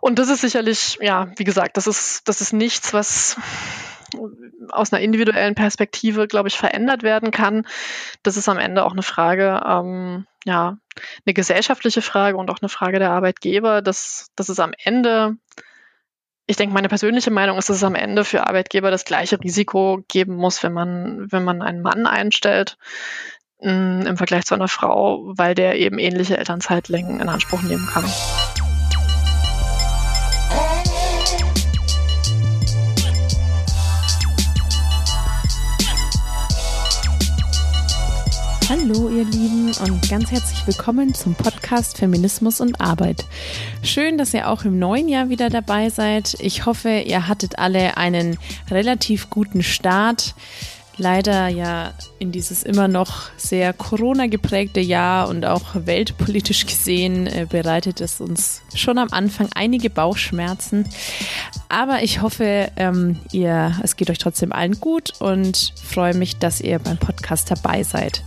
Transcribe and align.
Und 0.00 0.18
das 0.18 0.28
ist 0.28 0.40
sicherlich, 0.40 0.98
ja, 1.00 1.30
wie 1.36 1.44
gesagt, 1.44 1.76
das 1.76 1.86
ist, 1.86 2.26
das 2.26 2.40
ist 2.40 2.52
nichts, 2.52 2.94
was 2.94 3.36
aus 4.70 4.92
einer 4.92 5.02
individuellen 5.02 5.54
Perspektive, 5.54 6.26
glaube 6.26 6.48
ich, 6.48 6.56
verändert 6.56 7.02
werden 7.02 7.30
kann. 7.30 7.66
Das 8.22 8.36
ist 8.36 8.48
am 8.48 8.58
Ende 8.58 8.84
auch 8.84 8.92
eine 8.92 9.02
Frage, 9.02 9.60
ähm, 9.64 10.26
ja, 10.44 10.78
eine 11.26 11.34
gesellschaftliche 11.34 12.02
Frage 12.02 12.36
und 12.36 12.50
auch 12.50 12.58
eine 12.60 12.68
Frage 12.68 12.98
der 12.98 13.10
Arbeitgeber, 13.10 13.82
dass, 13.82 14.30
dass 14.36 14.48
es 14.48 14.58
am 14.58 14.72
Ende, 14.82 15.36
ich 16.46 16.56
denke, 16.56 16.74
meine 16.74 16.88
persönliche 16.88 17.30
Meinung 17.30 17.58
ist, 17.58 17.68
dass 17.68 17.76
es 17.76 17.84
am 17.84 17.94
Ende 17.94 18.24
für 18.24 18.46
Arbeitgeber 18.46 18.90
das 18.90 19.04
gleiche 19.04 19.40
Risiko 19.40 20.02
geben 20.08 20.34
muss, 20.34 20.62
wenn 20.62 20.72
man, 20.72 21.30
wenn 21.30 21.44
man 21.44 21.62
einen 21.62 21.82
Mann 21.82 22.06
einstellt 22.06 22.78
mm, 23.60 24.06
im 24.06 24.16
Vergleich 24.16 24.44
zu 24.44 24.54
einer 24.54 24.68
Frau, 24.68 25.32
weil 25.36 25.54
der 25.54 25.76
eben 25.76 25.98
ähnliche 25.98 26.38
Elternzeitlängen 26.38 27.20
in 27.20 27.28
Anspruch 27.28 27.62
nehmen 27.62 27.86
kann. 27.86 28.04
Ihr 39.20 39.26
Lieben 39.26 39.72
und 39.82 40.08
ganz 40.08 40.30
herzlich 40.30 40.66
willkommen 40.66 41.12
zum 41.12 41.34
Podcast 41.34 41.98
Feminismus 41.98 42.58
und 42.62 42.80
Arbeit. 42.80 43.26
Schön, 43.82 44.16
dass 44.16 44.32
ihr 44.32 44.48
auch 44.48 44.64
im 44.64 44.78
neuen 44.78 45.10
Jahr 45.10 45.28
wieder 45.28 45.50
dabei 45.50 45.90
seid. 45.90 46.38
Ich 46.40 46.64
hoffe, 46.64 47.02
ihr 47.04 47.28
hattet 47.28 47.58
alle 47.58 47.98
einen 47.98 48.38
relativ 48.70 49.28
guten 49.28 49.62
Start 49.62 50.34
leider 51.00 51.48
ja 51.48 51.94
in 52.18 52.30
dieses 52.30 52.62
immer 52.62 52.86
noch 52.86 53.30
sehr 53.36 53.72
Corona 53.72 54.26
geprägte 54.26 54.80
Jahr 54.80 55.28
und 55.28 55.46
auch 55.46 55.74
weltpolitisch 55.74 56.66
gesehen 56.66 57.26
äh, 57.26 57.46
bereitet 57.48 58.00
es 58.02 58.20
uns 58.20 58.60
schon 58.74 58.98
am 58.98 59.08
Anfang 59.10 59.48
einige 59.54 59.88
Bauchschmerzen. 59.88 60.84
Aber 61.68 62.02
ich 62.02 62.20
hoffe, 62.20 62.70
ähm, 62.76 63.18
ihr, 63.32 63.74
es 63.82 63.96
geht 63.96 64.10
euch 64.10 64.18
trotzdem 64.18 64.52
allen 64.52 64.78
gut 64.78 65.12
und 65.20 65.72
freue 65.82 66.14
mich, 66.14 66.36
dass 66.36 66.60
ihr 66.60 66.78
beim 66.78 66.98
Podcast 66.98 67.50
dabei 67.50 67.82
seid. 67.82 68.22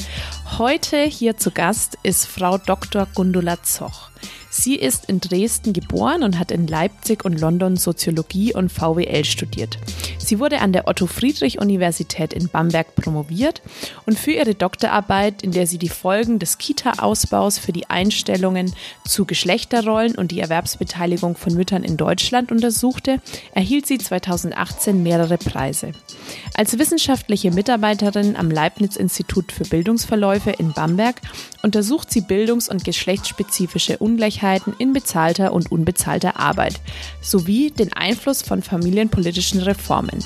Heute 0.59 0.97
hier 1.01 1.35
zu 1.35 1.49
Gast 1.49 1.97
ist 2.03 2.27
Frau 2.27 2.59
Dr. 2.59 3.07
Gundula 3.15 3.63
Zoch. 3.63 4.11
Sie 4.55 4.75
ist 4.75 5.05
in 5.05 5.19
Dresden 5.19 5.73
geboren 5.73 6.21
und 6.21 6.37
hat 6.37 6.51
in 6.51 6.67
Leipzig 6.67 7.25
und 7.25 7.41
London 7.41 7.75
Soziologie 7.75 8.53
und 8.53 8.71
VWL 8.71 9.25
studiert. 9.25 9.79
Sie 10.19 10.37
wurde 10.37 10.61
an 10.61 10.71
der 10.71 10.87
Otto-Friedrich-Universität 10.87 12.33
in 12.33 12.49
Bamberg 12.49 12.93
promoviert 12.93 13.63
und 14.05 14.17
für 14.17 14.29
ihre 14.29 14.53
Doktorarbeit, 14.53 15.41
in 15.41 15.53
der 15.53 15.65
sie 15.65 15.79
die 15.79 15.89
Folgen 15.89 16.37
des 16.37 16.59
Kita-Ausbaus 16.59 17.57
für 17.57 17.71
die 17.71 17.89
Einstellungen 17.89 18.75
zu 19.07 19.25
Geschlechterrollen 19.25 20.13
und 20.13 20.29
die 20.29 20.39
Erwerbsbeteiligung 20.39 21.35
von 21.35 21.55
Müttern 21.55 21.83
in 21.83 21.97
Deutschland 21.97 22.51
untersuchte, 22.51 23.21
erhielt 23.55 23.87
sie 23.87 23.97
2018 23.97 25.01
mehrere 25.01 25.39
Preise. 25.39 25.93
Als 26.53 26.77
wissenschaftliche 26.77 27.49
Mitarbeiterin 27.49 28.35
am 28.35 28.51
Leibniz-Institut 28.51 29.51
für 29.51 29.63
Bildungsverläufe 29.63 30.51
in 30.51 30.73
Bamberg 30.73 31.21
untersucht 31.63 32.11
sie 32.11 32.21
bildungs- 32.21 32.69
und 32.69 32.85
geschlechtsspezifische 32.85 33.97
Ungleichheiten 33.97 34.42
in 34.77 34.93
bezahlter 34.93 35.53
und 35.53 35.71
unbezahlter 35.71 36.39
Arbeit 36.39 36.79
sowie 37.21 37.71
den 37.71 37.93
Einfluss 37.93 38.41
von 38.41 38.61
familienpolitischen 38.61 39.61
Reformen. 39.61 40.23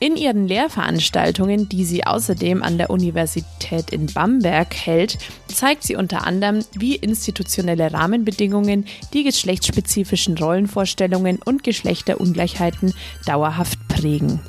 In 0.00 0.16
ihren 0.16 0.48
Lehrveranstaltungen, 0.48 1.68
die 1.68 1.84
sie 1.84 2.06
außerdem 2.06 2.62
an 2.62 2.78
der 2.78 2.90
Universität 2.90 3.90
in 3.90 4.06
Bamberg 4.06 4.74
hält, 4.74 5.18
zeigt 5.48 5.82
sie 5.82 5.96
unter 5.96 6.26
anderem, 6.26 6.64
wie 6.78 6.96
institutionelle 6.96 7.92
Rahmenbedingungen 7.92 8.86
die 9.12 9.24
geschlechtsspezifischen 9.24 10.38
Rollenvorstellungen 10.38 11.40
und 11.44 11.62
Geschlechterungleichheiten 11.62 12.94
dauerhaft 13.26 13.78
prägen. 13.88 14.40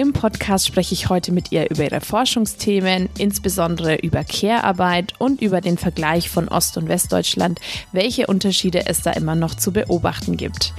Im 0.00 0.14
Podcast 0.14 0.66
spreche 0.66 0.94
ich 0.94 1.10
heute 1.10 1.30
mit 1.30 1.52
ihr 1.52 1.70
über 1.70 1.84
ihre 1.84 2.00
Forschungsthemen, 2.00 3.10
insbesondere 3.18 3.96
über 3.96 4.24
Care-Arbeit 4.24 5.12
und 5.18 5.42
über 5.42 5.60
den 5.60 5.76
Vergleich 5.76 6.30
von 6.30 6.48
Ost- 6.48 6.78
und 6.78 6.88
Westdeutschland, 6.88 7.60
welche 7.92 8.26
Unterschiede 8.26 8.86
es 8.86 9.02
da 9.02 9.10
immer 9.10 9.34
noch 9.34 9.54
zu 9.54 9.74
beobachten 9.74 10.38
gibt. 10.38 10.72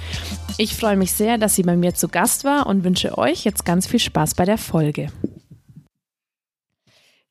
Ich 0.58 0.76
freue 0.76 0.98
mich 0.98 1.12
sehr, 1.12 1.38
dass 1.38 1.54
sie 1.54 1.62
bei 1.62 1.76
mir 1.76 1.94
zu 1.94 2.08
Gast 2.08 2.46
war 2.46 2.66
und 2.66 2.84
wünsche 2.84 3.16
euch 3.16 3.46
jetzt 3.46 3.64
ganz 3.64 3.86
viel 3.86 4.00
Spaß 4.00 4.34
bei 4.34 4.46
der 4.46 4.58
Folge. 4.58 5.12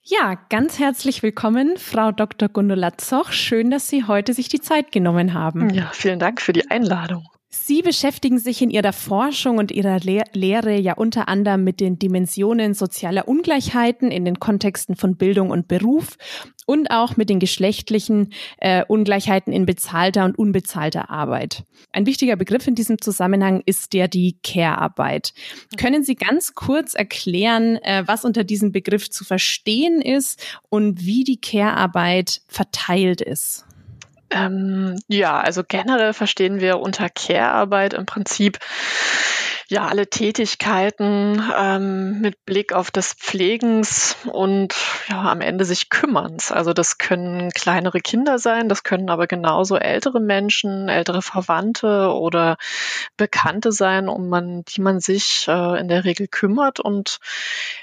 Ja, 0.04 0.36
ganz 0.48 0.78
herzlich 0.78 1.24
willkommen, 1.24 1.76
Frau 1.76 2.12
Dr. 2.12 2.48
Gundula 2.48 2.98
Zoch. 2.98 3.32
Schön, 3.32 3.68
dass 3.72 3.88
Sie 3.88 4.04
heute 4.04 4.32
sich 4.32 4.48
die 4.48 4.60
Zeit 4.60 4.92
genommen 4.92 5.34
haben. 5.34 5.70
Ja, 5.70 5.90
vielen 5.92 6.20
Dank 6.20 6.40
für 6.40 6.52
die 6.52 6.70
Einladung. 6.70 7.26
Sie 7.52 7.82
beschäftigen 7.82 8.38
sich 8.38 8.62
in 8.62 8.70
Ihrer 8.70 8.92
Forschung 8.92 9.58
und 9.58 9.72
Ihrer 9.72 9.98
Le 9.98 10.22
Lehre 10.34 10.78
ja 10.78 10.94
unter 10.94 11.26
anderem 11.26 11.64
mit 11.64 11.80
den 11.80 11.98
Dimensionen 11.98 12.74
sozialer 12.74 13.26
Ungleichheiten 13.26 14.12
in 14.12 14.24
den 14.24 14.38
Kontexten 14.38 14.94
von 14.94 15.16
Bildung 15.16 15.50
und 15.50 15.66
Beruf 15.66 16.16
und 16.66 16.92
auch 16.92 17.16
mit 17.16 17.28
den 17.28 17.40
geschlechtlichen 17.40 18.32
äh, 18.58 18.84
Ungleichheiten 18.86 19.52
in 19.52 19.66
bezahlter 19.66 20.26
und 20.26 20.38
unbezahlter 20.38 21.10
Arbeit. 21.10 21.64
Ein 21.90 22.06
wichtiger 22.06 22.36
Begriff 22.36 22.68
in 22.68 22.76
diesem 22.76 23.00
Zusammenhang 23.00 23.62
ist 23.66 23.94
der 23.94 24.06
die 24.06 24.38
Care-Arbeit. 24.44 25.34
Können 25.76 26.04
Sie 26.04 26.14
ganz 26.14 26.54
kurz 26.54 26.94
erklären, 26.94 27.78
äh, 27.82 28.04
was 28.06 28.24
unter 28.24 28.44
diesem 28.44 28.70
Begriff 28.70 29.10
zu 29.10 29.24
verstehen 29.24 30.00
ist 30.00 30.40
und 30.68 31.04
wie 31.04 31.24
die 31.24 31.40
Care-Arbeit 31.40 32.42
verteilt 32.46 33.20
ist? 33.20 33.66
Ähm, 34.30 34.96
ja, 35.08 35.41
also 35.41 35.62
generell 35.66 36.12
verstehen 36.12 36.60
wir 36.60 36.78
unter 36.78 37.08
Care-Arbeit 37.08 37.94
im 37.94 38.06
Prinzip 38.06 38.58
ja 39.70 39.86
alle 39.86 40.08
Tätigkeiten 40.08 41.41
ähm, 41.56 42.20
mit 42.20 42.44
Blick 42.44 42.72
auf 42.72 42.91
das 42.91 43.12
Pflegens 43.14 44.16
und 44.24 44.74
ja 45.08 45.22
am 45.30 45.41
Ende 45.41 45.64
sich 45.64 45.91
Kümmerns. 45.91 46.50
Also 46.50 46.72
das 46.72 46.98
können 46.98 47.50
kleinere 47.50 48.00
Kinder 48.00 48.41
sein, 48.41 48.68
das 48.68 48.82
können 48.82 49.10
aber 49.10 49.28
genauso 49.28 49.76
ältere 49.76 50.18
Menschen, 50.20 50.88
ältere 50.88 51.22
Verwandte 51.22 52.12
oder 52.12 52.56
Bekannte 53.16 53.70
sein, 53.70 54.08
um 54.08 54.28
man, 54.28 54.64
die 54.64 54.80
man 54.80 54.98
sich 54.98 55.47
äh, 55.47 55.78
in 55.78 55.86
der 55.86 56.04
Regel 56.04 56.26
kümmert. 56.26 56.80
Und 56.80 57.20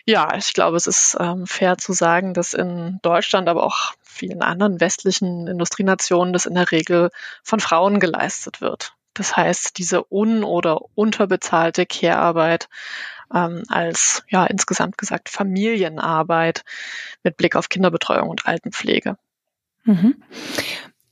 ja, 0.06 0.36
ich 0.36 0.54
glaube, 0.54 0.76
es 0.76 0.88
ist 0.88 1.16
ähm, 1.20 1.48
fair 1.48 1.78
zu 1.78 1.94
sagen, 1.94 2.34
dass 2.34 2.54
in 2.54 3.00
Deutschland, 3.02 3.48
aber 3.48 3.64
auch 3.64 3.94
vielen 4.08 4.42
anderen 4.42 4.80
westlichen 4.80 5.48
Industrienationen 5.48 6.34
das 6.34 6.46
in 6.46 6.56
der 6.56 6.72
Regel 6.72 7.10
von 7.44 7.60
Frauen 7.60 8.00
geleistet 8.00 8.62
wird. 8.62 8.94
Das 9.14 9.36
heißt, 9.36 9.78
diese 9.78 10.12
un- 10.12 10.44
oder 10.44 10.82
unterbezahlte 10.96 11.86
Care-Arbeit 11.86 12.70
ähm, 13.34 13.64
als, 13.68 14.24
ja, 14.30 14.46
insgesamt 14.46 14.98
gesagt, 14.98 15.30
Familienarbeit 15.30 16.64
mit 17.24 17.36
Blick 17.38 17.56
auf 17.56 17.70
Kinderbetreuung 17.70 18.30
und 18.30 18.46
Altenpflege. 18.46 19.18
Mhm. 19.84 20.22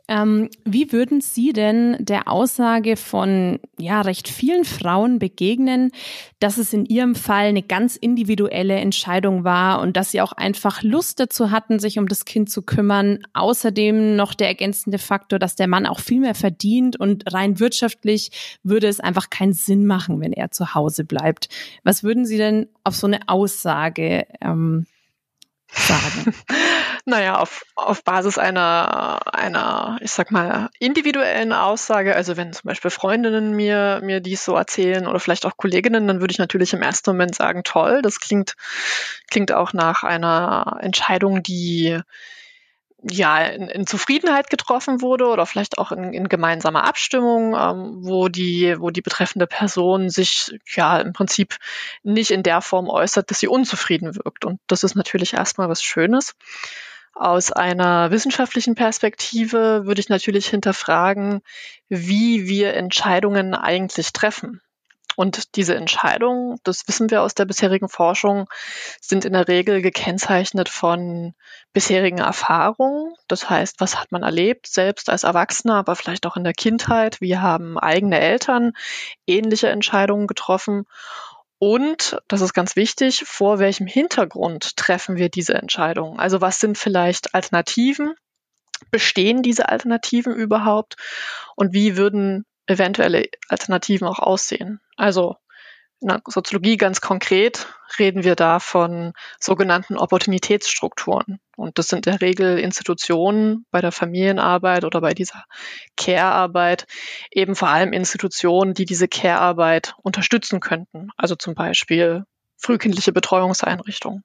Ähm, 0.08 0.50
wie 0.64 0.92
würden 0.92 1.20
Sie 1.20 1.52
denn 1.52 1.98
der 2.00 2.28
Aussage 2.28 2.96
von 2.96 3.60
ja 3.80 4.02
recht 4.02 4.28
vielen 4.28 4.64
Frauen 4.64 5.18
begegnen, 5.18 5.92
dass 6.40 6.60
es 6.60 6.74
in 6.74 6.86
Ihrem 6.86 7.16
Fall 7.16 7.46
eine 7.46 7.64
ganz 7.64 7.96
individuelle 7.96 8.76
Entscheidung 8.76 9.44
war 9.44 9.82
und 9.82 9.98
dass 9.98 10.12
Sie 10.12 10.22
auch 10.22 10.34
einfach 10.34 10.84
Lust 10.84 11.20
dazu 11.20 11.50
hatten, 11.50 11.80
sich 11.80 11.98
um 11.98 12.08
das 12.08 12.26
Kind 12.26 12.52
zu 12.52 12.62
kümmern? 12.62 13.20
Außerdem 13.34 14.16
noch 14.16 14.36
der 14.36 14.48
ergänzende 14.48 15.00
Faktor, 15.00 15.40
dass 15.40 15.56
der 15.56 15.68
Mann 15.68 15.88
auch 15.88 16.00
viel 16.00 16.20
mehr 16.20 16.36
verdient 16.36 17.00
und 17.00 17.34
rein 17.34 17.60
wirtschaftlich 17.60 18.60
würde 18.62 18.88
es 18.88 19.00
einfach 19.00 19.32
keinen 19.32 19.54
Sinn 19.54 19.88
machen, 19.88 20.22
wenn 20.22 20.34
er 20.34 20.52
zu 20.52 20.76
Hause 20.76 21.04
bleibt. 21.04 21.50
Was 21.84 22.04
würden 22.04 22.26
Sie 22.26 22.38
denn 22.38 22.68
auf 22.84 22.96
so 22.96 23.08
eine 23.08 23.28
Aussage 23.28 24.28
ähm, 24.40 24.86
sagen? 25.78 26.34
naja, 27.06 27.40
auf, 27.40 27.66
auf 27.76 28.04
Basis 28.04 28.38
einer, 28.38 29.20
einer, 29.34 29.98
ich 30.02 30.12
sag 30.12 30.32
mal, 30.32 30.70
individuellen 30.80 31.54
Aussage, 31.54 32.16
also 32.16 32.38
wenn 32.38 32.54
zum 32.54 32.68
Beispiel 32.68 32.92
Freundinnen 32.92 33.56
mir, 33.56 34.02
mir 34.04 34.22
dies 34.22 34.46
so 34.46 34.56
erzählen 34.56 35.08
oder 35.08 35.20
vielleicht 35.20 35.46
auch 35.46 35.58
Kolleginnen, 35.58 36.08
dann 36.08 36.22
würde 36.22 36.32
ich 36.32 36.40
natürlich 36.40 36.74
im 36.74 36.82
ersten 36.82 37.12
Moment 37.12 37.36
sagen, 37.36 37.64
toll, 37.64 38.02
das 38.02 38.20
klingt, 38.20 38.56
klingt 39.30 39.52
auch 39.52 39.74
nach 39.74 40.04
einer 40.04 40.78
Entscheidung, 40.82 41.44
die 41.44 42.00
ja, 43.10 43.40
in, 43.40 43.68
in 43.70 43.86
Zufriedenheit 43.86 44.50
getroffen 44.50 45.02
wurde 45.02 45.28
oder 45.28 45.46
vielleicht 45.46 45.78
auch 45.78 45.92
in, 45.92 46.14
in 46.14 46.28
gemeinsamer 46.28 46.86
Abstimmung, 46.86 47.56
ähm, 47.56 48.00
wo 48.02 48.30
die, 48.30 48.76
wo 48.80 48.90
die 48.90 49.02
betreffende 49.02 49.46
Person 49.48 50.10
sich 50.10 50.58
ja 50.76 51.00
im 51.00 51.14
Prinzip 51.14 51.58
nicht 52.04 52.32
in 52.32 52.42
der 52.42 52.62
Form 52.62 52.90
äußert, 52.90 53.30
dass 53.30 53.40
sie 53.40 53.48
unzufrieden 53.48 54.16
wirkt. 54.16 54.46
Und 54.46 54.60
das 54.68 54.84
ist 54.84 54.96
natürlich 54.96 55.34
erstmal 55.34 55.70
was 55.70 55.84
Schönes. 55.84 56.36
Aus 57.14 57.52
einer 57.52 58.12
wissenschaftlichen 58.12 58.76
Perspektive 58.76 59.86
würde 59.86 60.02
ich 60.02 60.10
natürlich 60.10 60.48
hinterfragen, 60.48 61.42
wie 61.88 62.48
wir 62.48 62.74
Entscheidungen 62.74 63.54
eigentlich 63.54 64.12
treffen. 64.14 64.62
Und 65.16 65.56
diese 65.56 65.76
Entscheidungen, 65.76 66.60
das 66.64 66.88
wissen 66.88 67.10
wir 67.10 67.22
aus 67.22 67.36
der 67.36 67.46
bisherigen 67.46 67.90
Forschung, 67.90 68.48
sind 69.02 69.26
in 69.26 69.34
der 69.34 69.48
Regel 69.48 69.82
gekennzeichnet 69.82 70.70
von 70.70 71.34
bisherigen 71.74 72.20
Erfahrungen. 72.20 73.14
Das 73.28 73.50
heißt, 73.50 73.80
was 73.80 74.00
hat 74.00 74.12
man 74.12 74.24
erlebt, 74.24 74.68
selbst 74.68 75.10
als 75.10 75.24
Erwachsener, 75.24 75.76
aber 75.76 75.96
vielleicht 75.96 76.26
auch 76.26 76.38
in 76.38 76.44
der 76.44 76.54
Kindheit? 76.54 77.22
Wie 77.22 77.38
haben 77.38 77.80
eigene 77.80 78.20
Eltern 78.20 78.74
ähnliche 79.28 79.70
Entscheidungen 79.70 80.28
getroffen? 80.28 80.86
Und, 81.58 82.18
das 82.28 82.42
ist 82.42 82.54
ganz 82.54 82.76
wichtig, 82.76 83.24
vor 83.26 83.60
welchem 83.60 83.88
Hintergrund 83.88 84.76
treffen 84.76 85.16
wir 85.16 85.30
diese 85.30 85.54
Entscheidungen? 85.54 86.20
Also 86.20 86.42
was 86.42 86.60
sind 86.60 86.78
vielleicht 86.78 87.34
Alternativen? 87.34 88.14
Bestehen 88.92 89.42
diese 89.42 89.70
Alternativen 89.70 90.36
überhaupt? 90.36 90.96
Und 91.56 91.74
wie 91.74 91.96
würden 91.96 92.46
eventuelle 92.68 93.30
Alternativen 93.48 94.08
auch 94.08 94.20
aussehen? 94.20 94.82
Also 94.96 95.36
in 96.02 96.10
der 96.10 96.22
Soziologie 96.28 96.78
ganz 96.78 97.02
konkret 97.02 97.68
reden 97.98 98.24
wir 98.24 98.36
da 98.36 98.60
von 98.60 99.14
sogenannten 99.40 99.98
Opportunitätsstrukturen. 99.98 101.40
Und 101.56 101.80
das 101.80 101.88
sind 101.88 102.06
in 102.06 102.12
der 102.12 102.22
Regel 102.22 102.60
Institutionen 102.60 103.66
bei 103.72 103.82
der 103.82 103.92
Familienarbeit 103.92 104.84
oder 104.84 105.02
bei 105.02 105.14
dieser 105.14 105.46
Care-Arbeit, 105.96 106.86
eben 107.32 107.56
vor 107.56 107.70
allem 107.70 107.94
Institutionen, 107.94 108.74
die 108.74 108.86
diese 108.86 109.08
Care-Arbeit 109.08 109.96
unterstützen 110.04 110.60
könnten. 110.60 111.10
Also 111.16 111.36
zum 111.36 111.56
Beispiel 111.56 112.26
frühkindliche 112.58 113.14
Betreuungseinrichtungen. 113.14 114.24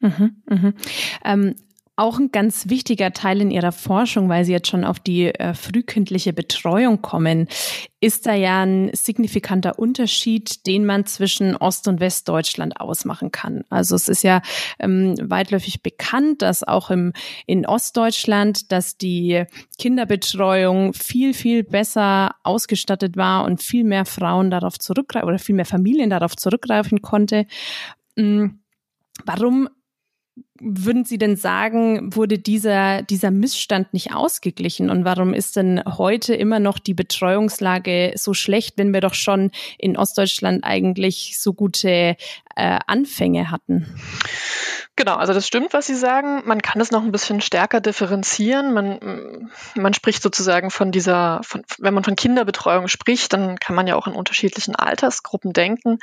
Mhm, 0.00 0.42
mhm. 0.46 0.74
Ähm, 1.24 1.54
auch 2.02 2.18
ein 2.18 2.32
ganz 2.32 2.68
wichtiger 2.68 3.12
Teil 3.12 3.40
in 3.40 3.52
Ihrer 3.52 3.70
Forschung, 3.70 4.28
weil 4.28 4.44
Sie 4.44 4.50
jetzt 4.50 4.66
schon 4.66 4.84
auf 4.84 4.98
die 4.98 5.26
äh, 5.26 5.54
frühkindliche 5.54 6.32
Betreuung 6.32 7.00
kommen, 7.00 7.46
ist 8.00 8.26
da 8.26 8.34
ja 8.34 8.64
ein 8.64 8.90
signifikanter 8.92 9.78
Unterschied, 9.78 10.66
den 10.66 10.84
man 10.84 11.06
zwischen 11.06 11.56
Ost- 11.56 11.86
und 11.86 12.00
Westdeutschland 12.00 12.80
ausmachen 12.80 13.30
kann. 13.30 13.62
Also 13.70 13.94
es 13.94 14.08
ist 14.08 14.24
ja 14.24 14.42
ähm, 14.80 15.14
weitläufig 15.22 15.84
bekannt, 15.84 16.42
dass 16.42 16.64
auch 16.64 16.90
im, 16.90 17.12
in 17.46 17.66
Ostdeutschland, 17.66 18.72
dass 18.72 18.98
die 18.98 19.44
Kinderbetreuung 19.78 20.94
viel, 20.94 21.34
viel 21.34 21.62
besser 21.62 22.34
ausgestattet 22.42 23.16
war 23.16 23.44
und 23.44 23.62
viel 23.62 23.84
mehr 23.84 24.06
Frauen 24.06 24.50
darauf 24.50 24.76
zurückgreifen 24.76 25.28
oder 25.28 25.38
viel 25.38 25.54
mehr 25.54 25.66
Familien 25.66 26.10
darauf 26.10 26.34
zurückgreifen 26.34 27.00
konnte. 27.00 27.46
Ähm, 28.16 28.58
warum 29.24 29.68
würden 30.62 31.04
Sie 31.04 31.18
denn 31.18 31.36
sagen, 31.36 32.14
wurde 32.14 32.38
dieser, 32.38 33.02
dieser 33.02 33.30
Missstand 33.30 33.92
nicht 33.92 34.14
ausgeglichen? 34.14 34.90
Und 34.90 35.04
warum 35.04 35.34
ist 35.34 35.56
denn 35.56 35.82
heute 35.84 36.34
immer 36.34 36.60
noch 36.60 36.78
die 36.78 36.94
Betreuungslage 36.94 38.12
so 38.16 38.32
schlecht, 38.32 38.78
wenn 38.78 38.94
wir 38.94 39.00
doch 39.00 39.14
schon 39.14 39.50
in 39.76 39.96
Ostdeutschland 39.96 40.62
eigentlich 40.62 41.38
so 41.38 41.52
gute 41.52 42.16
äh, 42.56 42.78
Anfänge 42.86 43.50
hatten? 43.50 43.86
Genau, 44.94 45.16
also 45.16 45.32
das 45.32 45.46
stimmt, 45.46 45.72
was 45.72 45.86
Sie 45.86 45.94
sagen. 45.94 46.42
Man 46.44 46.60
kann 46.60 46.80
es 46.80 46.90
noch 46.90 47.02
ein 47.02 47.12
bisschen 47.12 47.40
stärker 47.40 47.80
differenzieren. 47.80 48.74
Man, 48.74 49.50
man 49.74 49.94
spricht 49.94 50.22
sozusagen 50.22 50.70
von 50.70 50.92
dieser, 50.92 51.40
von, 51.42 51.64
wenn 51.78 51.94
man 51.94 52.04
von 52.04 52.14
Kinderbetreuung 52.14 52.88
spricht, 52.88 53.32
dann 53.32 53.58
kann 53.58 53.74
man 53.74 53.86
ja 53.86 53.96
auch 53.96 54.06
in 54.06 54.12
unterschiedlichen 54.12 54.76
Altersgruppen 54.76 55.54
denken. 55.54 55.98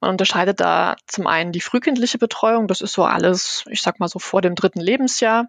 Man 0.00 0.10
unterscheidet 0.10 0.60
da 0.60 0.96
zum 1.06 1.26
einen 1.26 1.52
die 1.52 1.60
frühkindliche 1.60 2.16
Betreuung, 2.16 2.68
das 2.68 2.80
ist 2.80 2.94
so 2.94 3.04
alles, 3.04 3.64
ich 3.70 3.82
sag 3.82 4.00
mal 4.00 4.08
so 4.08 4.18
vor 4.18 4.40
dem 4.40 4.54
dritten 4.54 4.80
Lebensjahr. 4.80 5.48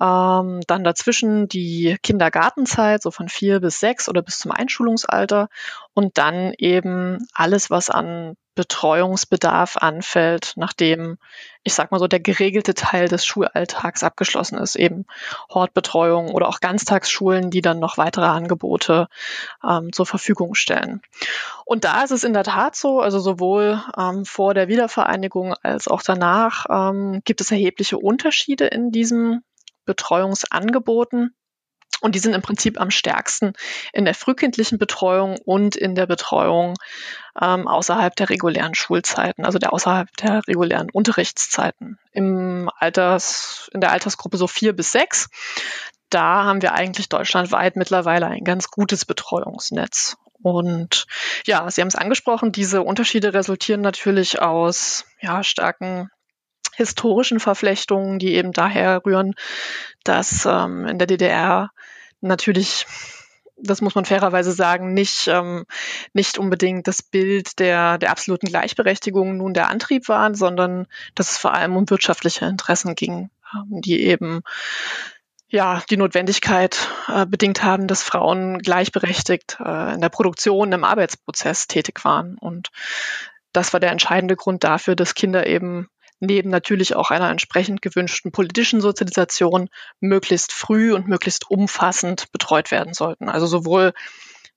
Ähm, 0.00 0.60
dann 0.68 0.84
dazwischen 0.84 1.48
die 1.48 1.96
Kindergartenzeit, 2.02 3.02
so 3.02 3.10
von 3.10 3.28
vier 3.28 3.58
bis 3.58 3.80
sechs 3.80 4.08
oder 4.08 4.22
bis 4.22 4.38
zum 4.38 4.52
Einschulungsalter. 4.52 5.48
Und 5.94 6.16
dann 6.18 6.54
eben 6.56 7.26
alles, 7.34 7.70
was 7.70 7.90
an 7.90 8.36
Betreuungsbedarf 8.60 9.78
anfällt, 9.78 10.52
nachdem, 10.56 11.16
ich 11.62 11.72
sag 11.72 11.90
mal 11.90 11.98
so, 11.98 12.06
der 12.06 12.20
geregelte 12.20 12.74
Teil 12.74 13.08
des 13.08 13.24
Schulalltags 13.24 14.02
abgeschlossen 14.02 14.58
ist, 14.58 14.76
eben 14.76 15.06
Hortbetreuung 15.48 16.28
oder 16.28 16.46
auch 16.46 16.60
Ganztagsschulen, 16.60 17.50
die 17.50 17.62
dann 17.62 17.78
noch 17.78 17.96
weitere 17.96 18.26
Angebote 18.26 19.08
ähm, 19.66 19.94
zur 19.94 20.04
Verfügung 20.04 20.54
stellen. 20.54 21.00
Und 21.64 21.84
da 21.84 22.02
ist 22.02 22.10
es 22.10 22.22
in 22.22 22.34
der 22.34 22.44
Tat 22.44 22.76
so, 22.76 23.00
also 23.00 23.18
sowohl 23.18 23.82
ähm, 23.96 24.26
vor 24.26 24.52
der 24.52 24.68
Wiedervereinigung 24.68 25.54
als 25.62 25.88
auch 25.88 26.02
danach 26.02 26.66
ähm, 26.68 27.22
gibt 27.24 27.40
es 27.40 27.50
erhebliche 27.50 27.96
Unterschiede 27.96 28.66
in 28.66 28.90
diesen 28.90 29.42
Betreuungsangeboten. 29.86 31.34
Und 32.00 32.14
die 32.14 32.18
sind 32.18 32.34
im 32.34 32.42
Prinzip 32.42 32.80
am 32.80 32.90
stärksten 32.90 33.52
in 33.92 34.04
der 34.04 34.14
frühkindlichen 34.14 34.78
Betreuung 34.78 35.38
und 35.44 35.76
in 35.76 35.94
der 35.94 36.06
Betreuung 36.06 36.74
ähm, 37.40 37.68
außerhalb 37.68 38.14
der 38.16 38.30
regulären 38.30 38.74
Schulzeiten, 38.74 39.44
also 39.44 39.58
der 39.58 39.72
außerhalb 39.72 40.14
der 40.16 40.46
regulären 40.46 40.90
Unterrichtszeiten. 40.90 41.98
Im 42.12 42.70
Alters, 42.78 43.70
in 43.72 43.80
der 43.80 43.92
Altersgruppe 43.92 44.36
so 44.36 44.46
vier 44.46 44.72
bis 44.72 44.92
sechs, 44.92 45.28
da 46.08 46.44
haben 46.44 46.62
wir 46.62 46.72
eigentlich 46.72 47.08
deutschlandweit 47.08 47.76
mittlerweile 47.76 48.26
ein 48.26 48.44
ganz 48.44 48.70
gutes 48.70 49.04
Betreuungsnetz. 49.04 50.16
Und 50.42 51.06
ja, 51.46 51.70
Sie 51.70 51.80
haben 51.80 51.88
es 51.88 51.96
angesprochen, 51.96 52.50
diese 52.50 52.82
Unterschiede 52.82 53.34
resultieren 53.34 53.82
natürlich 53.82 54.40
aus 54.40 55.04
ja, 55.20 55.44
starken 55.44 56.10
historischen 56.74 57.40
Verflechtungen, 57.40 58.18
die 58.18 58.34
eben 58.34 58.52
daher 58.52 59.04
rühren, 59.04 59.34
dass 60.02 60.46
ähm, 60.46 60.86
in 60.86 60.98
der 60.98 61.06
DDR 61.06 61.70
natürlich 62.20 62.86
das 63.62 63.80
muss 63.80 63.94
man 63.94 64.04
fairerweise 64.04 64.52
sagen, 64.52 64.94
nicht, 64.94 65.28
ähm, 65.28 65.64
nicht 66.12 66.38
unbedingt 66.38 66.86
das 66.86 67.02
Bild 67.02 67.58
der, 67.58 67.98
der 67.98 68.10
absoluten 68.10 68.46
Gleichberechtigung 68.46 69.36
nun 69.36 69.54
der 69.54 69.68
Antrieb 69.68 70.08
war, 70.08 70.34
sondern 70.34 70.86
dass 71.14 71.32
es 71.32 71.38
vor 71.38 71.54
allem 71.54 71.76
um 71.76 71.88
wirtschaftliche 71.90 72.46
Interessen 72.46 72.94
ging, 72.94 73.30
ähm, 73.54 73.80
die 73.80 74.02
eben 74.02 74.40
ja 75.48 75.82
die 75.90 75.96
Notwendigkeit 75.96 76.88
äh, 77.08 77.26
bedingt 77.26 77.62
haben, 77.62 77.86
dass 77.86 78.02
Frauen 78.02 78.58
gleichberechtigt 78.60 79.58
äh, 79.60 79.94
in 79.94 80.00
der 80.00 80.08
Produktion, 80.08 80.72
im 80.72 80.84
Arbeitsprozess 80.84 81.66
tätig 81.66 82.04
waren. 82.04 82.38
Und 82.38 82.70
das 83.52 83.72
war 83.72 83.80
der 83.80 83.90
entscheidende 83.90 84.36
Grund 84.36 84.64
dafür, 84.64 84.94
dass 84.94 85.14
Kinder 85.14 85.46
eben 85.46 85.88
neben 86.20 86.50
natürlich 86.50 86.94
auch 86.94 87.10
einer 87.10 87.30
entsprechend 87.30 87.82
gewünschten 87.82 88.30
politischen 88.30 88.80
Sozialisation 88.80 89.68
möglichst 90.00 90.52
früh 90.52 90.92
und 90.94 91.08
möglichst 91.08 91.50
umfassend 91.50 92.30
betreut 92.32 92.70
werden 92.70 92.94
sollten. 92.94 93.28
Also 93.28 93.46
sowohl 93.46 93.92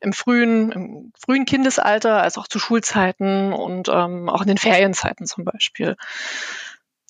im 0.02 0.14
frühen, 0.14 0.72
im 0.72 1.14
frühen 1.18 1.46
Kindesalter 1.46 2.22
als 2.22 2.38
auch 2.38 2.48
zu 2.48 2.60
Schulzeiten 2.60 3.54
und 3.54 3.88
ähm, 3.88 4.30
auch 4.30 4.42
in 4.42 4.48
den 4.48 4.58
Ferienzeiten 4.58 5.26
zum 5.26 5.46
Beispiel. 5.46 5.96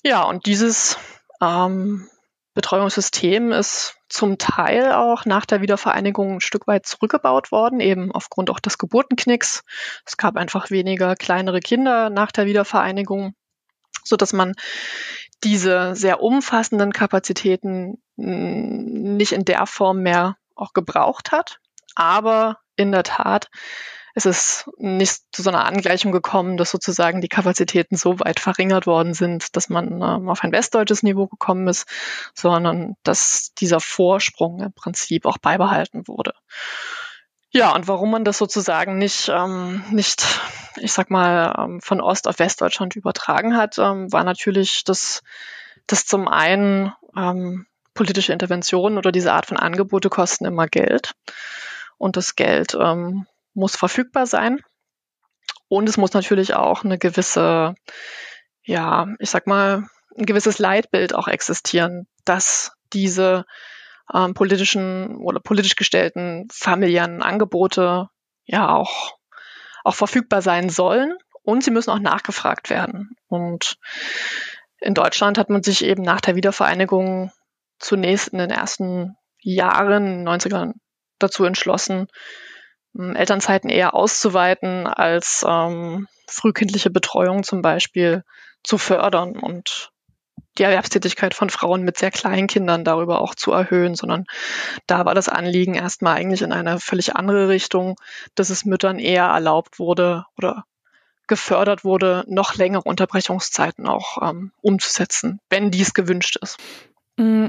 Ja, 0.04 0.22
und 0.22 0.46
dieses 0.46 0.96
ähm, 1.42 2.08
Betreuungssystem 2.54 3.50
ist 3.50 3.96
zum 4.08 4.38
Teil 4.38 4.92
auch 4.92 5.24
nach 5.24 5.44
der 5.44 5.60
Wiedervereinigung 5.60 6.36
ein 6.36 6.40
Stück 6.40 6.68
weit 6.68 6.86
zurückgebaut 6.86 7.50
worden, 7.50 7.80
eben 7.80 8.12
aufgrund 8.12 8.48
auch 8.48 8.60
des 8.60 8.78
Geburtenknicks. 8.78 9.64
Es 10.06 10.16
gab 10.16 10.36
einfach 10.36 10.70
weniger 10.70 11.16
kleinere 11.16 11.58
Kinder 11.58 12.10
nach 12.10 12.30
der 12.30 12.46
Wiedervereinigung 12.46 13.34
so 14.04 14.16
dass 14.16 14.32
man 14.32 14.52
diese 15.42 15.94
sehr 15.94 16.22
umfassenden 16.22 16.92
Kapazitäten 16.92 18.02
nicht 18.16 19.32
in 19.32 19.44
der 19.44 19.66
Form 19.66 20.02
mehr 20.02 20.36
auch 20.54 20.72
gebraucht 20.72 21.32
hat. 21.32 21.58
Aber 21.96 22.58
in 22.76 22.92
der 22.92 23.02
Tat 23.02 23.50
es 24.14 24.26
ist 24.26 24.70
nicht 24.78 25.22
zu 25.32 25.42
so 25.42 25.50
einer 25.50 25.64
Angleichung 25.64 26.12
gekommen, 26.12 26.56
dass 26.56 26.70
sozusagen 26.70 27.20
die 27.20 27.28
Kapazitäten 27.28 27.96
so 27.96 28.20
weit 28.20 28.38
verringert 28.38 28.86
worden 28.86 29.12
sind, 29.12 29.56
dass 29.56 29.68
man 29.68 30.00
ähm, 30.00 30.28
auf 30.28 30.44
ein 30.44 30.52
westdeutsches 30.52 31.02
Niveau 31.02 31.26
gekommen 31.26 31.66
ist, 31.66 31.88
sondern 32.32 32.94
dass 33.02 33.52
dieser 33.58 33.80
Vorsprung 33.80 34.60
im 34.62 34.72
Prinzip 34.72 35.26
auch 35.26 35.38
beibehalten 35.38 36.06
wurde. 36.06 36.32
Ja, 37.56 37.72
und 37.72 37.86
warum 37.86 38.10
man 38.10 38.24
das 38.24 38.38
sozusagen 38.38 38.98
nicht, 38.98 39.28
ähm, 39.32 39.84
nicht 39.92 40.26
ich 40.76 40.92
sag 40.92 41.08
mal, 41.08 41.54
ähm, 41.56 41.80
von 41.80 42.00
Ost 42.00 42.26
auf 42.26 42.40
Westdeutschland 42.40 42.96
übertragen 42.96 43.56
hat, 43.56 43.78
ähm, 43.78 44.12
war 44.12 44.24
natürlich, 44.24 44.82
dass, 44.82 45.22
dass 45.86 46.04
zum 46.04 46.26
einen 46.26 46.92
ähm, 47.16 47.66
politische 47.94 48.32
Interventionen 48.32 48.98
oder 48.98 49.12
diese 49.12 49.32
Art 49.32 49.46
von 49.46 49.56
Angebote 49.56 50.10
kosten 50.10 50.46
immer 50.46 50.66
Geld. 50.66 51.12
Und 51.96 52.16
das 52.16 52.34
Geld 52.34 52.74
ähm, 52.74 53.28
muss 53.52 53.76
verfügbar 53.76 54.26
sein. 54.26 54.58
Und 55.68 55.88
es 55.88 55.96
muss 55.96 56.12
natürlich 56.12 56.54
auch 56.54 56.82
eine 56.82 56.98
gewisse, 56.98 57.76
ja, 58.64 59.06
ich 59.20 59.30
sag 59.30 59.46
mal, 59.46 59.86
ein 60.18 60.26
gewisses 60.26 60.58
Leitbild 60.58 61.14
auch 61.14 61.28
existieren, 61.28 62.08
dass 62.24 62.72
diese 62.92 63.44
ähm, 64.12 64.34
politischen 64.34 65.16
oder 65.16 65.40
politisch 65.40 65.76
gestellten 65.76 66.48
familiären 66.52 67.22
Angebote 67.22 68.08
ja 68.44 68.74
auch, 68.74 69.16
auch 69.84 69.94
verfügbar 69.94 70.42
sein 70.42 70.68
sollen 70.68 71.16
und 71.42 71.62
sie 71.62 71.70
müssen 71.70 71.90
auch 71.90 71.98
nachgefragt 71.98 72.70
werden. 72.70 73.16
Und 73.28 73.78
in 74.78 74.94
Deutschland 74.94 75.38
hat 75.38 75.50
man 75.50 75.62
sich 75.62 75.84
eben 75.84 76.02
nach 76.02 76.20
der 76.20 76.36
Wiedervereinigung 76.36 77.32
zunächst 77.78 78.28
in 78.28 78.38
den 78.38 78.50
ersten 78.50 79.16
Jahren, 79.40 80.26
90ern, 80.26 80.74
dazu 81.18 81.44
entschlossen, 81.44 82.08
ähm, 82.98 83.14
Elternzeiten 83.16 83.70
eher 83.70 83.94
auszuweiten, 83.94 84.86
als 84.86 85.44
ähm, 85.46 86.08
frühkindliche 86.26 86.90
Betreuung 86.90 87.42
zum 87.42 87.62
Beispiel 87.62 88.24
zu 88.62 88.78
fördern 88.78 89.38
und 89.38 89.90
die 90.58 90.62
Erwerbstätigkeit 90.62 91.34
von 91.34 91.50
Frauen 91.50 91.82
mit 91.82 91.98
sehr 91.98 92.10
kleinen 92.10 92.46
Kindern 92.46 92.84
darüber 92.84 93.20
auch 93.20 93.34
zu 93.34 93.52
erhöhen, 93.52 93.94
sondern 93.94 94.24
da 94.86 95.04
war 95.04 95.14
das 95.14 95.28
Anliegen 95.28 95.74
erstmal 95.74 96.16
eigentlich 96.16 96.42
in 96.42 96.52
eine 96.52 96.78
völlig 96.78 97.16
andere 97.16 97.48
Richtung, 97.48 97.96
dass 98.34 98.50
es 98.50 98.64
Müttern 98.64 98.98
eher 98.98 99.24
erlaubt 99.24 99.78
wurde 99.78 100.26
oder 100.36 100.64
gefördert 101.26 101.84
wurde, 101.84 102.24
noch 102.28 102.54
längere 102.54 102.82
Unterbrechungszeiten 102.82 103.86
auch 103.86 104.18
ähm, 104.22 104.52
umzusetzen, 104.60 105.40
wenn 105.48 105.70
dies 105.70 105.94
gewünscht 105.94 106.36
ist. 106.40 106.58
Mm, 107.16 107.46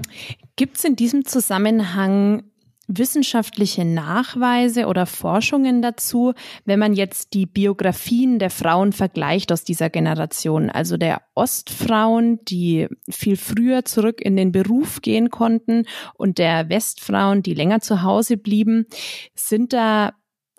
Gibt 0.56 0.78
es 0.78 0.84
in 0.84 0.96
diesem 0.96 1.26
Zusammenhang 1.26 2.44
wissenschaftliche 2.88 3.86
Nachweise 3.86 4.88
oder 4.88 5.06
Forschungen 5.06 5.82
dazu, 5.82 6.34
wenn 6.66 6.80
man 6.80 6.94
jetzt 6.94 7.34
die 7.34 7.46
Biografien 7.46 8.40
der 8.40 8.50
Frauen 8.50 8.92
vergleicht 8.92 9.52
aus 9.52 9.64
dieser 9.64 9.90
Generation, 9.90 10.70
also 10.70 10.98
der 10.98 11.22
Ostfrauen, 11.34 12.40
die 12.46 12.88
viel 13.10 13.38
früher 13.38 13.86
zurück 13.86 14.22
in 14.22 14.36
den 14.38 14.52
Beruf 14.52 15.02
gehen 15.02 15.30
konnten 15.30 15.86
und 16.16 16.38
der 16.38 16.70
Westfrauen, 16.70 17.42
die 17.42 17.54
länger 17.54 17.82
zu 17.82 18.02
Hause 18.04 18.38
blieben, 18.38 18.86
sind 19.34 19.74
da 19.74 20.14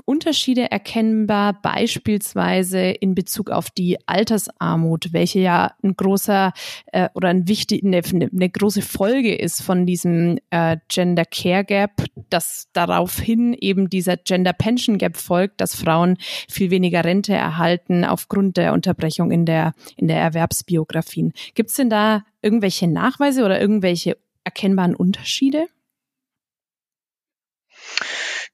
Unterschiede 0.07 0.71
erkennbar, 0.71 1.61
beispielsweise 1.61 2.79
in 2.79 3.15
Bezug 3.15 3.51
auf 3.51 3.71
die 3.71 3.99
Altersarmut, 4.07 5.13
welche 5.13 5.41
ja 5.41 5.73
ein 5.83 5.97
großer 5.97 6.53
äh, 6.93 7.09
oder 7.15 7.29
ein 7.29 7.49
wichtig, 7.49 7.85
eine, 7.85 8.01
eine 8.03 8.49
große 8.49 8.83
Folge 8.83 9.35
ist 9.35 9.63
von 9.63 9.85
diesem 9.85 10.39
äh, 10.51 10.77
Gender 10.89 11.25
Care 11.25 11.65
Gap, 11.65 12.05
dass 12.31 12.69
daraufhin 12.73 13.53
eben 13.53 13.91
dieser 13.91 14.17
Gender 14.17 14.53
Pension 14.53 14.97
Gap 14.97 15.17
folgt, 15.17 15.61
dass 15.61 15.75
Frauen 15.75 16.17
viel 16.49 16.71
weniger 16.71 17.05
Rente 17.05 17.35
erhalten 17.35 18.05
aufgrund 18.05 18.57
der 18.57 18.73
Unterbrechung 18.73 19.33
in 19.33 19.45
der, 19.45 19.75
in 19.97 20.07
der 20.07 20.19
Erwerbsbiografien. 20.19 21.33
Gibt 21.55 21.71
es 21.71 21.77
denn 21.77 21.91
da 21.91 22.25
irgendwelche 22.43 22.87
Nachweise 22.87 23.45
oder 23.45 23.61
irgendwelche 23.61 24.17
erkennbaren 24.45 24.95
Unterschiede? 24.95 25.67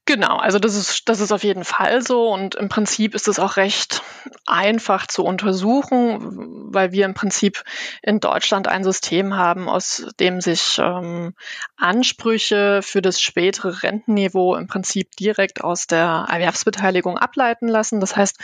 Genau, 0.05 0.37
also 0.39 0.59
das 0.59 0.75
ist, 0.75 1.09
das 1.09 1.21
ist 1.21 1.31
auf 1.31 1.45
jeden 1.45 1.65
Fall 1.65 2.03
so 2.03 2.29
und 2.29 2.57
im 2.57 2.69
Prinzip 2.69 3.15
ist 3.15 3.29
es 3.29 3.39
auch 3.39 3.57
recht 3.57 4.03
einfach 4.47 5.07
zu 5.07 5.25
untersuchen, 5.25 6.75
weil 6.75 6.91
wir 6.91 7.05
im 7.05 7.15
Prinzip 7.15 7.63
in 8.03 8.19
Deutschland 8.19 8.67
ein 8.67 8.83
System 8.83 9.37
haben, 9.37 9.69
aus 9.69 10.05
dem 10.19 10.41
sich 10.41 10.81
ähm, 10.83 11.35
Ansprüche 11.77 12.81
für 12.83 13.01
das 13.01 13.21
spätere 13.21 13.85
Rentenniveau 13.85 14.57
im 14.57 14.67
Prinzip 14.67 15.15
direkt 15.15 15.63
aus 15.63 15.87
der 15.87 16.27
Erwerbsbeteiligung 16.29 17.17
ableiten 17.17 17.69
lassen. 17.69 18.01
Das 18.01 18.17
heißt, 18.17 18.39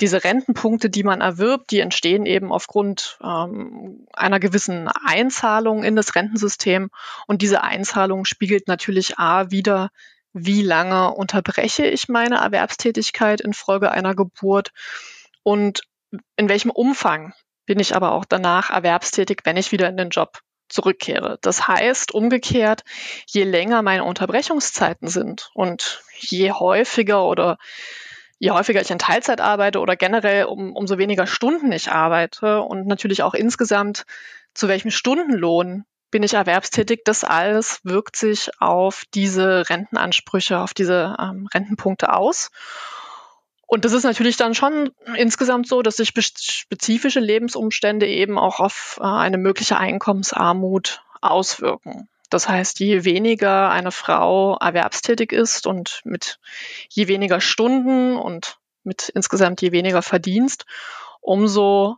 diese 0.00 0.24
Rentenpunkte, 0.24 0.90
die 0.90 1.04
man 1.04 1.20
erwirbt, 1.20 1.70
die 1.70 1.78
entstehen 1.78 2.26
eben 2.26 2.50
aufgrund 2.50 3.16
ähm, 3.22 4.08
einer 4.12 4.40
gewissen 4.40 4.88
Einzahlung 4.88 5.84
in 5.84 5.94
das 5.94 6.16
Rentensystem 6.16 6.90
und 7.28 7.42
diese 7.42 7.62
Einzahlung 7.62 8.24
spiegelt 8.24 8.66
natürlich 8.66 9.20
A 9.20 9.52
wieder 9.52 9.90
wie 10.32 10.62
lange 10.62 11.12
unterbreche 11.12 11.86
ich 11.86 12.08
meine 12.08 12.36
Erwerbstätigkeit 12.36 13.40
infolge 13.40 13.90
einer 13.90 14.14
Geburt 14.14 14.72
und 15.42 15.82
in 16.36 16.48
welchem 16.48 16.70
Umfang 16.70 17.32
bin 17.66 17.78
ich 17.78 17.94
aber 17.94 18.12
auch 18.12 18.24
danach 18.24 18.70
erwerbstätig, 18.70 19.40
wenn 19.44 19.56
ich 19.56 19.72
wieder 19.72 19.88
in 19.88 19.96
den 19.96 20.10
Job 20.10 20.40
zurückkehre. 20.68 21.38
Das 21.42 21.68
heißt 21.68 22.12
umgekehrt, 22.14 22.82
je 23.26 23.44
länger 23.44 23.82
meine 23.82 24.04
Unterbrechungszeiten 24.04 25.08
sind 25.08 25.50
und 25.54 26.02
je 26.18 26.52
häufiger 26.52 27.24
oder 27.24 27.58
je 28.38 28.52
häufiger 28.52 28.80
ich 28.80 28.90
in 28.90 28.98
Teilzeit 28.98 29.40
arbeite 29.40 29.80
oder 29.80 29.96
generell 29.96 30.44
um, 30.44 30.74
umso 30.74 30.96
weniger 30.96 31.26
Stunden 31.26 31.72
ich 31.72 31.90
arbeite 31.90 32.62
und 32.62 32.86
natürlich 32.86 33.22
auch 33.22 33.34
insgesamt 33.34 34.04
zu 34.54 34.68
welchem 34.68 34.90
Stundenlohn 34.90 35.84
bin 36.10 36.22
ich 36.22 36.34
erwerbstätig, 36.34 37.02
das 37.04 37.24
alles 37.24 37.80
wirkt 37.84 38.16
sich 38.16 38.50
auf 38.60 39.04
diese 39.14 39.68
Rentenansprüche, 39.68 40.58
auf 40.58 40.74
diese 40.74 41.16
ähm, 41.18 41.48
Rentenpunkte 41.52 42.12
aus. 42.12 42.50
Und 43.66 43.84
das 43.84 43.92
ist 43.92 44.02
natürlich 44.02 44.36
dann 44.36 44.54
schon 44.54 44.90
insgesamt 45.16 45.68
so, 45.68 45.82
dass 45.82 45.96
sich 45.96 46.08
spezifische 46.08 47.20
Lebensumstände 47.20 48.06
eben 48.08 48.38
auch 48.38 48.58
auf 48.58 48.98
äh, 49.00 49.04
eine 49.04 49.38
mögliche 49.38 49.76
Einkommensarmut 49.76 51.02
auswirken. 51.20 52.08
Das 52.30 52.48
heißt, 52.48 52.80
je 52.80 53.04
weniger 53.04 53.70
eine 53.70 53.92
Frau 53.92 54.56
erwerbstätig 54.56 55.32
ist 55.32 55.66
und 55.66 56.00
mit 56.04 56.38
je 56.88 57.08
weniger 57.08 57.40
Stunden 57.40 58.16
und 58.16 58.58
mit 58.82 59.08
insgesamt 59.08 59.60
je 59.62 59.72
weniger 59.72 60.02
Verdienst, 60.02 60.64
umso 61.20 61.96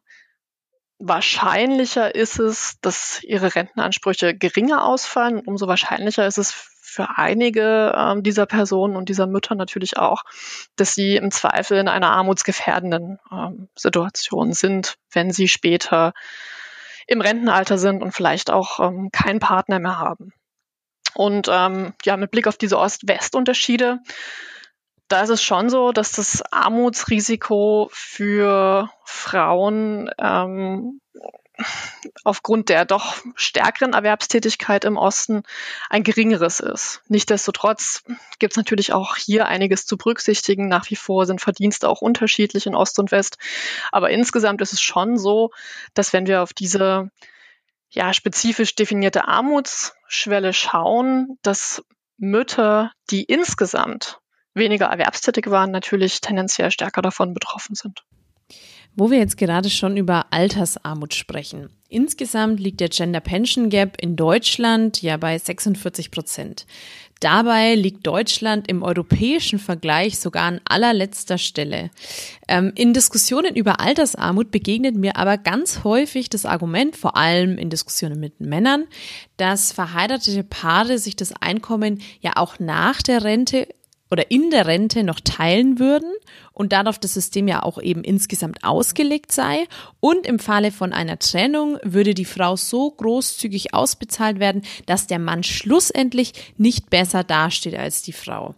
wahrscheinlicher 1.03 2.15
ist 2.15 2.39
es, 2.39 2.79
dass 2.81 3.23
ihre 3.23 3.55
Rentenansprüche 3.55 4.37
geringer 4.37 4.85
ausfallen. 4.85 5.41
Umso 5.41 5.67
wahrscheinlicher 5.67 6.27
ist 6.27 6.39
es 6.39 6.53
für 6.53 7.17
einige 7.17 7.95
ähm, 7.97 8.23
dieser 8.23 8.47
Personen 8.47 8.97
und 8.97 9.09
dieser 9.09 9.27
Mütter 9.27 9.55
natürlich 9.55 9.97
auch, 9.97 10.23
dass 10.77 10.95
sie 10.95 11.17
im 11.17 11.31
Zweifel 11.31 11.79
in 11.79 11.89
einer 11.89 12.11
armutsgefährdenden 12.11 13.19
ähm, 13.33 13.69
Situation 13.75 14.53
sind, 14.53 14.97
wenn 15.11 15.31
sie 15.31 15.49
später 15.49 16.13
im 17.07 17.21
Rentenalter 17.21 17.79
sind 17.79 18.03
und 18.03 18.13
vielleicht 18.13 18.51
auch 18.51 18.79
ähm, 18.79 19.11
keinen 19.11 19.41
Partner 19.41 19.81
mehr 19.81 19.99
haben. 19.99 20.33
Und 21.15 21.49
ähm, 21.51 21.95
ja, 22.05 22.17
mit 22.17 22.31
Blick 22.31 22.47
auf 22.47 22.57
diese 22.57 22.79
Ost-West-Unterschiede 22.79 23.99
da 25.13 25.23
ist 25.23 25.29
es 25.29 25.43
schon 25.43 25.69
so, 25.69 25.93
dass 25.93 26.13
das 26.13 26.43
Armutsrisiko 26.51 27.91
für 27.93 28.91
Frauen 29.05 30.11
ähm, 30.19 31.01
aufgrund 32.25 32.71
der 32.71 32.87
doch 32.87 33.17
stärkeren 33.35 33.93
Erwerbstätigkeit 33.93 34.87
im 34.87 34.97
Osten 34.97 35.43
ein 35.91 36.03
geringeres 36.03 36.61
ist. 36.61 37.03
Nichtsdestotrotz 37.09 38.05
gibt 38.39 38.55
es 38.55 38.57
natürlich 38.57 38.95
auch 38.95 39.17
hier 39.17 39.47
einiges 39.47 39.85
zu 39.85 39.99
berücksichtigen. 39.99 40.69
Nach 40.69 40.89
wie 40.89 40.97
vor 40.97 41.27
sind 41.27 41.43
Verdienste 41.43 41.91
auch 41.91 42.01
unterschiedlich 42.01 42.67
in 42.67 42.75
Ost 42.75 42.99
und 42.99 43.13
West. 43.13 43.37
Aber 43.93 44.09
insgesamt 44.09 44.63
ist 44.63 44.73
es 44.73 44.81
schon 44.81 45.19
so, 45.19 45.51
dass 45.93 46.15
wenn 46.15 46.27
wir 46.27 46.43
auf 46.43 46.55
diese 46.55 47.11
ja, 47.91 48.15
spezifisch 48.15 48.75
definierte 48.75 49.29
Armutsschwelle 49.29 50.55
schauen, 50.55 51.39
dass 51.43 51.85
Mütter, 52.17 52.93
die 53.11 53.25
insgesamt 53.25 54.22
weniger 54.55 54.87
erwerbstätig 54.87 55.51
waren, 55.51 55.71
natürlich 55.71 56.21
tendenziell 56.21 56.71
stärker 56.71 57.03
davon 57.03 57.35
betroffen 57.35 57.75
sind. 57.75 58.05
Wo 58.95 59.11
wir 59.11 59.19
jetzt 59.19 59.39
gerade 59.39 59.71
schon 59.71 59.97
über 59.97 60.27
Altersarmut 60.33 61.15
sprechen. 61.15 61.71
Insgesamt 61.89 62.61
liegt 62.61 62.81
der 62.81 62.91
Gender 62.91 63.21
Pension 63.21 63.71
Gap 63.71 63.97
in 64.01 64.17
Deutschland 64.17 65.01
ja 65.01 65.17
bei 65.17 65.39
46 65.39 66.11
Prozent. 66.11 66.67
Dabei 67.21 67.77
liegt 67.77 68.07
Deutschland 68.07 68.69
im 68.69 68.83
europäischen 68.83 69.61
Vergleich 69.61 70.19
sogar 70.19 70.43
an 70.43 70.61
allerletzter 70.65 71.39
Stelle. 71.39 71.91
Ähm, 72.49 72.73
in 72.75 72.93
Diskussionen 72.93 73.55
über 73.55 73.81
Altersarmut 73.81 74.51
begegnet 74.51 74.97
mir 74.97 75.17
aber 75.17 75.39
ganz 75.39 75.85
häufig 75.85 76.29
das 76.31 76.45
Argument, 76.45 76.97
vor 76.97 77.17
allem 77.17 77.59
in 77.59 77.71
Diskussionen 77.71 78.19
mit 78.19 78.41
Männern, 78.41 78.87
dass 79.37 79.73
verheiratete 79.73 80.43
Paare 80.43 80.99
sich 80.99 81.15
das 81.15 81.33
Einkommen 81.33 82.03
ja 82.21 82.33
auch 82.37 82.59
nach 82.59 83.01
der 83.01 83.23
Rente 83.23 83.69
oder 84.13 84.31
in 84.31 84.51
der 84.51 84.67
Rente 84.67 85.05
noch 85.05 85.21
teilen 85.21 85.79
würden 85.79 86.13
und 86.53 86.73
darauf 86.73 86.99
das 86.99 87.15
System 87.15 87.49
ja 87.49 87.63
auch 87.63 87.81
eben 87.81 88.05
insgesamt 88.05 88.63
ausgelegt 88.63 89.33
sei. 89.33 89.67
Und 90.01 90.27
im 90.27 90.39
Falle 90.39 90.71
von 90.71 90.93
einer 90.93 91.19
Trennung 91.19 91.79
würde 91.83 92.13
die 92.13 92.27
Frau 92.27 92.57
so 92.57 92.91
großzügig 92.91 93.73
ausbezahlt 93.73 94.39
werden, 94.39 94.63
dass 94.85 95.07
der 95.07 95.19
Mann 95.19 95.43
schlussendlich 95.43 96.35
nicht 96.59 96.91
besser 96.91 97.25
dasteht 97.25 97.75
als 97.75 98.03
die 98.03 98.13
Frau. 98.13 98.55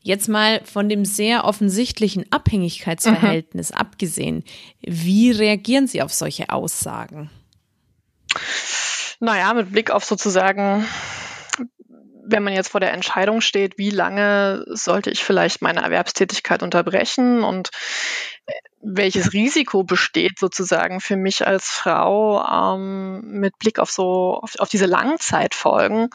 Jetzt 0.00 0.28
mal 0.28 0.62
von 0.64 0.88
dem 0.88 1.04
sehr 1.04 1.44
offensichtlichen 1.44 2.24
Abhängigkeitsverhältnis 2.32 3.72
mhm. 3.72 3.76
abgesehen, 3.76 4.44
wie 4.80 5.30
reagieren 5.30 5.86
Sie 5.86 6.00
auf 6.00 6.14
solche 6.14 6.48
Aussagen? 6.48 7.28
Naja, 9.20 9.52
mit 9.52 9.70
Blick 9.70 9.90
auf 9.90 10.04
sozusagen 10.04 10.86
wenn 12.26 12.42
man 12.42 12.52
jetzt 12.52 12.70
vor 12.70 12.80
der 12.80 12.92
Entscheidung 12.92 13.40
steht, 13.40 13.78
wie 13.78 13.90
lange 13.90 14.64
sollte 14.68 15.10
ich 15.10 15.24
vielleicht 15.24 15.62
meine 15.62 15.82
Erwerbstätigkeit 15.82 16.62
unterbrechen 16.62 17.44
und 17.44 17.70
äh, 18.46 18.52
welches 18.80 19.32
Risiko 19.32 19.84
besteht 19.84 20.38
sozusagen 20.38 21.00
für 21.00 21.16
mich 21.16 21.46
als 21.46 21.68
Frau 21.68 22.44
ähm, 22.44 23.20
mit 23.40 23.58
Blick 23.58 23.78
auf 23.78 23.90
so 23.90 24.40
auf, 24.42 24.54
auf 24.58 24.68
diese 24.68 24.86
Langzeitfolgen, 24.86 26.10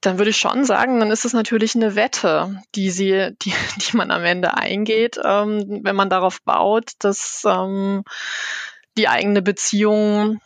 dann 0.00 0.18
würde 0.18 0.30
ich 0.30 0.36
schon 0.36 0.64
sagen, 0.64 0.98
dann 0.98 1.10
ist 1.10 1.24
es 1.24 1.32
natürlich 1.32 1.74
eine 1.74 1.94
Wette, 1.94 2.60
die 2.74 2.90
sie, 2.90 3.30
die, 3.42 3.54
die 3.76 3.96
man 3.96 4.10
am 4.10 4.24
Ende 4.24 4.54
eingeht, 4.56 5.18
ähm, 5.24 5.80
wenn 5.82 5.96
man 5.96 6.10
darauf 6.10 6.42
baut, 6.42 6.92
dass 6.98 7.44
ähm, 7.46 8.04
die 8.96 9.08
eigene 9.08 9.42
Beziehung 9.42 10.40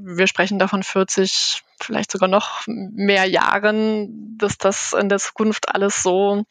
wir 0.00 0.26
sprechen 0.26 0.58
davon 0.58 0.82
40, 0.82 1.62
vielleicht 1.80 2.10
sogar 2.12 2.28
noch 2.28 2.62
mehr 2.66 3.24
Jahren, 3.26 4.36
dass 4.38 4.58
das 4.58 4.92
in 4.92 5.08
der 5.08 5.18
Zukunft 5.18 5.74
alles 5.74 6.02
so 6.02 6.44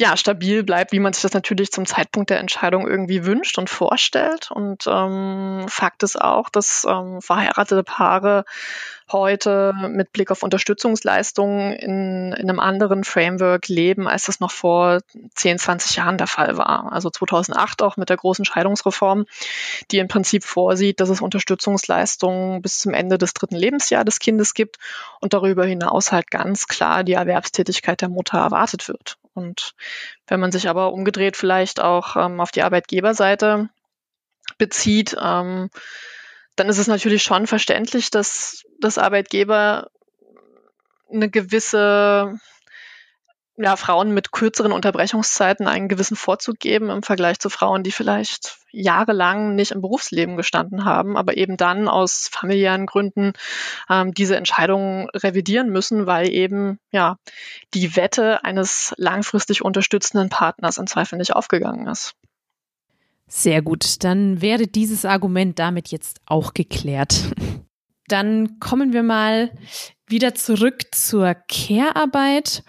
ja, 0.00 0.16
stabil 0.16 0.62
bleibt, 0.62 0.92
wie 0.92 0.98
man 0.98 1.12
sich 1.12 1.20
das 1.20 1.34
natürlich 1.34 1.72
zum 1.72 1.84
Zeitpunkt 1.84 2.30
der 2.30 2.40
Entscheidung 2.40 2.88
irgendwie 2.88 3.26
wünscht 3.26 3.58
und 3.58 3.68
vorstellt. 3.68 4.50
Und 4.50 4.86
ähm, 4.86 5.66
Fakt 5.68 6.02
ist 6.02 6.18
auch, 6.18 6.48
dass 6.48 6.86
ähm, 6.88 7.20
verheiratete 7.20 7.82
Paare 7.82 8.46
heute 9.12 9.74
mit 9.74 10.10
Blick 10.14 10.30
auf 10.30 10.42
Unterstützungsleistungen 10.42 11.74
in, 11.74 12.32
in 12.32 12.48
einem 12.48 12.60
anderen 12.60 13.04
Framework 13.04 13.68
leben, 13.68 14.08
als 14.08 14.24
das 14.24 14.40
noch 14.40 14.52
vor 14.52 15.00
10, 15.34 15.58
20 15.58 15.96
Jahren 15.96 16.16
der 16.16 16.28
Fall 16.28 16.56
war. 16.56 16.90
Also 16.90 17.10
2008 17.10 17.82
auch 17.82 17.98
mit 17.98 18.08
der 18.08 18.16
großen 18.16 18.46
Scheidungsreform, 18.46 19.26
die 19.90 19.98
im 19.98 20.08
Prinzip 20.08 20.44
vorsieht, 20.44 21.00
dass 21.00 21.10
es 21.10 21.20
Unterstützungsleistungen 21.20 22.62
bis 22.62 22.78
zum 22.78 22.94
Ende 22.94 23.18
des 23.18 23.34
dritten 23.34 23.56
Lebensjahres 23.56 24.06
des 24.06 24.18
Kindes 24.18 24.54
gibt 24.54 24.78
und 25.20 25.34
darüber 25.34 25.66
hinaus 25.66 26.10
halt 26.10 26.30
ganz 26.30 26.68
klar 26.68 27.04
die 27.04 27.12
Erwerbstätigkeit 27.12 28.00
der 28.00 28.08
Mutter 28.08 28.38
erwartet 28.38 28.88
wird. 28.88 29.19
Und 29.34 29.74
wenn 30.26 30.40
man 30.40 30.52
sich 30.52 30.68
aber 30.68 30.92
umgedreht 30.92 31.36
vielleicht 31.36 31.80
auch 31.80 32.16
ähm, 32.16 32.40
auf 32.40 32.50
die 32.50 32.62
Arbeitgeberseite 32.62 33.68
bezieht, 34.58 35.16
ähm, 35.20 35.70
dann 36.56 36.68
ist 36.68 36.78
es 36.78 36.88
natürlich 36.88 37.22
schon 37.22 37.46
verständlich, 37.46 38.10
dass, 38.10 38.64
dass 38.80 38.98
Arbeitgeber 38.98 39.90
eine 41.10 41.30
gewisse 41.30 42.38
ja, 43.62 43.76
Frauen 43.76 44.12
mit 44.12 44.32
kürzeren 44.32 44.72
Unterbrechungszeiten 44.72 45.66
einen 45.66 45.88
gewissen 45.88 46.16
Vorzug 46.16 46.58
geben 46.58 46.88
im 46.88 47.02
Vergleich 47.02 47.38
zu 47.38 47.50
Frauen, 47.50 47.82
die 47.82 47.92
vielleicht 47.92 48.58
jahrelang 48.70 49.54
nicht 49.54 49.72
im 49.72 49.82
Berufsleben 49.82 50.36
gestanden 50.36 50.84
haben, 50.84 51.16
aber 51.16 51.36
eben 51.36 51.56
dann 51.56 51.88
aus 51.88 52.28
familiären 52.30 52.86
Gründen 52.86 53.32
ähm, 53.90 54.14
diese 54.14 54.36
Entscheidungen 54.36 55.08
revidieren 55.10 55.70
müssen, 55.70 56.06
weil 56.06 56.30
eben 56.30 56.78
ja 56.90 57.16
die 57.74 57.96
Wette 57.96 58.44
eines 58.44 58.94
langfristig 58.96 59.62
unterstützenden 59.62 60.28
Partners 60.30 60.78
im 60.78 60.86
Zweifel 60.86 61.18
nicht 61.18 61.34
aufgegangen 61.34 61.86
ist. 61.86 62.14
Sehr 63.26 63.62
gut, 63.62 64.02
dann 64.02 64.40
wäre 64.40 64.66
dieses 64.66 65.04
Argument 65.04 65.58
damit 65.58 65.88
jetzt 65.88 66.20
auch 66.26 66.54
geklärt. 66.54 67.30
Dann 68.08 68.58
kommen 68.58 68.92
wir 68.92 69.04
mal 69.04 69.52
wieder 70.08 70.34
zurück 70.34 70.92
zur 70.92 71.36
Care-Arbeit. 71.48 72.64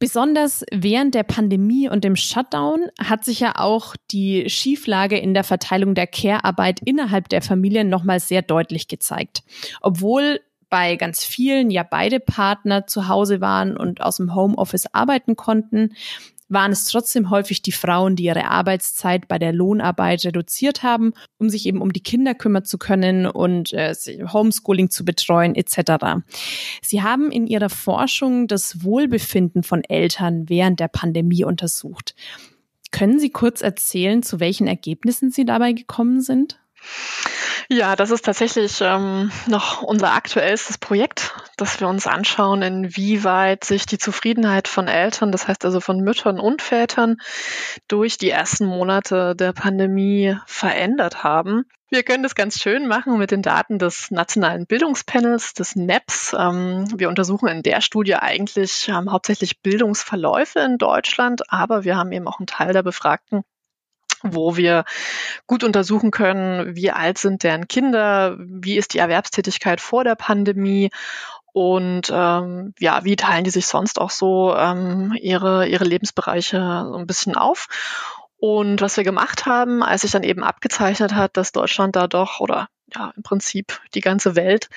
Besonders 0.00 0.64
während 0.70 1.16
der 1.16 1.24
Pandemie 1.24 1.88
und 1.88 2.04
dem 2.04 2.14
Shutdown 2.14 2.88
hat 3.00 3.24
sich 3.24 3.40
ja 3.40 3.56
auch 3.56 3.96
die 4.12 4.48
Schieflage 4.48 5.18
in 5.18 5.34
der 5.34 5.42
Verteilung 5.42 5.96
der 5.96 6.06
Care-Arbeit 6.06 6.80
innerhalb 6.84 7.28
der 7.28 7.42
Familien 7.42 7.88
nochmal 7.88 8.20
sehr 8.20 8.42
deutlich 8.42 8.86
gezeigt. 8.86 9.42
Obwohl 9.80 10.40
bei 10.70 10.96
ganz 10.96 11.24
vielen 11.24 11.70
ja 11.70 11.82
beide 11.82 12.20
Partner 12.20 12.86
zu 12.86 13.08
Hause 13.08 13.40
waren 13.40 13.76
und 13.76 14.00
aus 14.00 14.18
dem 14.18 14.34
Homeoffice 14.34 14.86
arbeiten 14.92 15.34
konnten, 15.34 15.94
waren 16.48 16.72
es 16.72 16.84
trotzdem 16.84 17.30
häufig 17.30 17.62
die 17.62 17.72
Frauen, 17.72 18.16
die 18.16 18.24
ihre 18.24 18.46
Arbeitszeit 18.46 19.28
bei 19.28 19.38
der 19.38 19.52
Lohnarbeit 19.52 20.24
reduziert 20.24 20.82
haben, 20.82 21.12
um 21.38 21.48
sich 21.48 21.66
eben 21.66 21.80
um 21.80 21.92
die 21.92 22.02
Kinder 22.02 22.34
kümmern 22.34 22.64
zu 22.64 22.78
können 22.78 23.26
und 23.26 23.72
äh, 23.72 23.94
Homeschooling 24.32 24.90
zu 24.90 25.04
betreuen 25.04 25.54
etc. 25.54 26.22
Sie 26.82 27.02
haben 27.02 27.30
in 27.30 27.46
ihrer 27.46 27.70
Forschung 27.70 28.46
das 28.46 28.82
Wohlbefinden 28.82 29.62
von 29.62 29.84
Eltern 29.84 30.48
während 30.48 30.80
der 30.80 30.88
Pandemie 30.88 31.44
untersucht. 31.44 32.14
Können 32.90 33.18
Sie 33.18 33.30
kurz 33.30 33.60
erzählen, 33.60 34.22
zu 34.22 34.40
welchen 34.40 34.66
Ergebnissen 34.66 35.30
Sie 35.30 35.44
dabei 35.44 35.72
gekommen 35.72 36.22
sind? 36.22 36.58
Ja, 37.70 37.96
das 37.96 38.10
ist 38.10 38.24
tatsächlich 38.24 38.80
ähm, 38.80 39.30
noch 39.46 39.82
unser 39.82 40.14
aktuellstes 40.14 40.78
Projekt, 40.78 41.34
dass 41.58 41.80
wir 41.80 41.88
uns 41.88 42.06
anschauen, 42.06 42.62
inwieweit 42.62 43.62
sich 43.64 43.84
die 43.84 43.98
Zufriedenheit 43.98 44.68
von 44.68 44.88
Eltern, 44.88 45.32
das 45.32 45.48
heißt 45.48 45.66
also 45.66 45.80
von 45.80 46.00
Müttern 46.00 46.40
und 46.40 46.62
Vätern, 46.62 47.18
durch 47.86 48.16
die 48.16 48.30
ersten 48.30 48.64
Monate 48.64 49.36
der 49.36 49.52
Pandemie 49.52 50.34
verändert 50.46 51.22
haben. 51.24 51.66
Wir 51.90 52.02
können 52.04 52.22
das 52.22 52.34
ganz 52.34 52.58
schön 52.58 52.86
machen 52.86 53.18
mit 53.18 53.30
den 53.30 53.42
Daten 53.42 53.78
des 53.78 54.10
Nationalen 54.10 54.66
Bildungspanels, 54.66 55.52
des 55.52 55.76
NEPS. 55.76 56.34
Ähm, 56.38 56.86
wir 56.96 57.10
untersuchen 57.10 57.48
in 57.48 57.62
der 57.62 57.82
Studie 57.82 58.14
eigentlich 58.14 58.88
ähm, 58.88 59.12
hauptsächlich 59.12 59.60
Bildungsverläufe 59.60 60.60
in 60.60 60.78
Deutschland, 60.78 61.50
aber 61.52 61.84
wir 61.84 61.98
haben 61.98 62.12
eben 62.12 62.28
auch 62.28 62.38
einen 62.38 62.46
Teil 62.46 62.72
der 62.72 62.82
Befragten 62.82 63.42
wo 64.22 64.56
wir 64.56 64.84
gut 65.46 65.64
untersuchen 65.64 66.10
können, 66.10 66.74
wie 66.74 66.90
alt 66.90 67.18
sind 67.18 67.42
deren 67.42 67.68
Kinder, 67.68 68.36
wie 68.38 68.76
ist 68.76 68.94
die 68.94 68.98
Erwerbstätigkeit 68.98 69.80
vor 69.80 70.04
der 70.04 70.14
Pandemie 70.14 70.90
und 71.52 72.10
ähm, 72.12 72.74
ja, 72.78 73.04
wie 73.04 73.16
teilen 73.16 73.44
die 73.44 73.50
sich 73.50 73.66
sonst 73.66 74.00
auch 74.00 74.10
so 74.10 74.54
ähm, 74.54 75.16
ihre, 75.20 75.66
ihre 75.66 75.84
Lebensbereiche 75.84 76.86
so 76.90 76.96
ein 76.96 77.06
bisschen 77.06 77.36
auf. 77.36 77.68
Und 78.40 78.80
was 78.80 78.96
wir 78.96 79.02
gemacht 79.02 79.46
haben, 79.46 79.82
als 79.82 80.02
sich 80.02 80.12
dann 80.12 80.22
eben 80.22 80.44
abgezeichnet 80.44 81.14
hat, 81.14 81.36
dass 81.36 81.50
Deutschland 81.50 81.96
da 81.96 82.06
doch 82.06 82.38
oder 82.38 82.68
ja, 82.94 83.12
im 83.16 83.22
Prinzip 83.22 83.80
die 83.94 84.00
ganze 84.00 84.36
Welt 84.36 84.68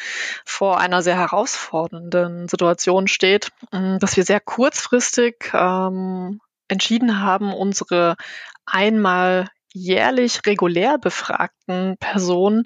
vor 0.43 0.79
einer 0.79 1.01
sehr 1.03 1.15
herausfordernden 1.15 2.47
Situation 2.47 3.07
steht, 3.07 3.49
dass 3.71 4.17
wir 4.17 4.23
sehr 4.23 4.39
kurzfristig 4.39 5.51
ähm, 5.53 6.41
entschieden 6.67 7.21
haben, 7.21 7.53
unsere 7.53 8.15
einmal 8.65 9.47
jährlich 9.73 10.41
regulär 10.45 10.97
befragten 10.97 11.97
Personen 11.97 12.65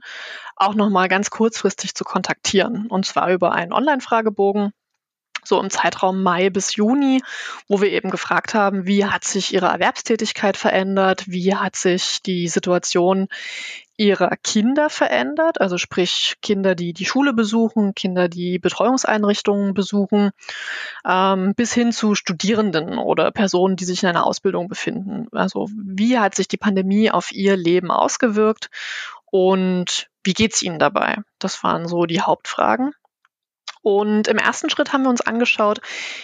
auch 0.55 0.73
nochmal 0.73 1.07
ganz 1.07 1.29
kurzfristig 1.29 1.95
zu 1.95 2.03
kontaktieren. 2.03 2.87
Und 2.87 3.05
zwar 3.05 3.31
über 3.31 3.51
einen 3.51 3.73
Online-Fragebogen, 3.73 4.71
so 5.43 5.61
im 5.61 5.69
Zeitraum 5.69 6.23
Mai 6.23 6.49
bis 6.49 6.75
Juni, 6.75 7.21
wo 7.67 7.81
wir 7.81 7.91
eben 7.91 8.09
gefragt 8.09 8.53
haben, 8.53 8.87
wie 8.87 9.05
hat 9.05 9.23
sich 9.23 9.53
ihre 9.53 9.67
Erwerbstätigkeit 9.67 10.57
verändert, 10.57 11.25
wie 11.27 11.55
hat 11.55 11.75
sich 11.75 12.21
die 12.23 12.47
Situation 12.47 13.27
ihrer 13.97 14.35
Kinder 14.43 14.89
verändert, 14.89 15.61
also 15.61 15.77
sprich 15.77 16.35
Kinder, 16.41 16.75
die 16.75 16.93
die 16.93 17.05
Schule 17.05 17.33
besuchen, 17.33 17.95
Kinder, 17.95 18.27
die 18.27 18.59
Betreuungseinrichtungen 18.59 19.73
besuchen, 19.73 20.31
ähm, 21.05 21.53
bis 21.55 21.73
hin 21.73 21.91
zu 21.91 22.15
Studierenden 22.15 22.97
oder 22.97 23.31
Personen, 23.31 23.75
die 23.75 23.85
sich 23.85 24.03
in 24.03 24.09
einer 24.09 24.25
Ausbildung 24.25 24.67
befinden. 24.67 25.27
Also 25.31 25.69
wie 25.73 26.19
hat 26.19 26.35
sich 26.35 26.47
die 26.47 26.57
Pandemie 26.57 27.09
auf 27.11 27.31
ihr 27.31 27.55
Leben 27.55 27.91
ausgewirkt 27.91 28.69
und 29.25 30.09
wie 30.23 30.33
geht's 30.33 30.61
ihnen 30.61 30.79
dabei? 30.79 31.17
Das 31.39 31.63
waren 31.63 31.87
so 31.87 32.05
die 32.05 32.21
Hauptfragen. 32.21 32.93
Und 33.81 34.27
im 34.27 34.39
ersten 34.39 34.71
Schritt 34.71 34.93
haben 34.93 35.03
wir 35.03 35.11
uns 35.11 35.21
angeschaut, 35.21 35.79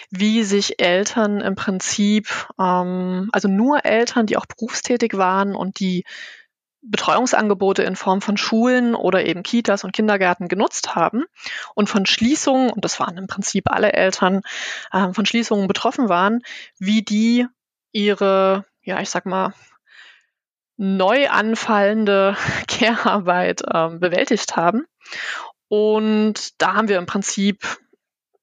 wie 0.10 0.44
sich 0.44 0.82
Eltern 0.82 1.42
im 1.42 1.54
Prinzip, 1.54 2.48
ähm, 2.60 3.30
also 3.32 3.48
nur 3.48 3.86
Eltern, 3.86 4.26
die 4.26 4.36
auch 4.36 4.48
berufstätig 4.48 5.16
waren 5.16 5.54
und 5.54 5.80
die 5.80 6.04
Betreuungsangebote 6.82 7.84
in 7.84 7.96
Form 7.96 8.22
von 8.22 8.38
Schulen 8.38 8.96
oder 8.96 9.26
eben 9.26 9.44
Kitas 9.44 9.84
und 9.84 9.94
Kindergärten 9.94 10.48
genutzt 10.48 10.96
haben 10.96 11.26
und 11.76 11.90
von 11.90 12.06
Schließungen, 12.06 12.72
und 12.72 12.84
das 12.84 13.00
waren 13.00 13.18
im 13.18 13.28
Prinzip 13.28 13.70
alle 13.70 13.94
Eltern, 13.94 14.42
äh, 14.92 15.14
von 15.14 15.26
Schließungen 15.26 15.68
betroffen 15.68 16.10
waren, 16.10 16.42
wie 16.80 17.04
die 17.04 17.48
ihre, 17.92 18.66
ja, 18.82 19.00
ich 19.00 19.10
sag 19.10 19.26
mal, 19.26 19.54
neu 20.78 21.30
anfallende 21.30 22.36
Care-Arbeit 22.68 23.62
äh, 23.62 23.90
bewältigt 23.98 24.56
haben. 24.56 24.86
Und 25.68 26.62
da 26.62 26.74
haben 26.74 26.90
wir 26.90 26.98
im 26.98 27.06
Prinzip, 27.06 27.78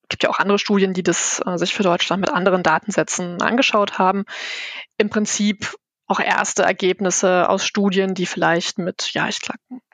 gibt 0.09 0.23
ja 0.23 0.31
auch 0.31 0.39
andere 0.39 0.59
Studien, 0.59 0.95
die 0.95 1.03
das 1.03 1.43
äh, 1.45 1.59
sich 1.59 1.75
für 1.75 1.83
Deutschland 1.83 2.21
mit 2.21 2.31
anderen 2.31 2.63
Datensätzen 2.63 3.43
angeschaut 3.43 3.99
haben, 3.99 4.25
im 4.97 5.11
Prinzip 5.11 5.75
auch 6.09 6.21
erste 6.21 6.63
Ergebnisse 6.63 7.49
aus 7.49 7.67
Studien, 7.67 8.15
die 8.15 8.25
vielleicht 8.25 8.79
mit, 8.79 9.13
ja, 9.13 9.29
ich 9.29 9.41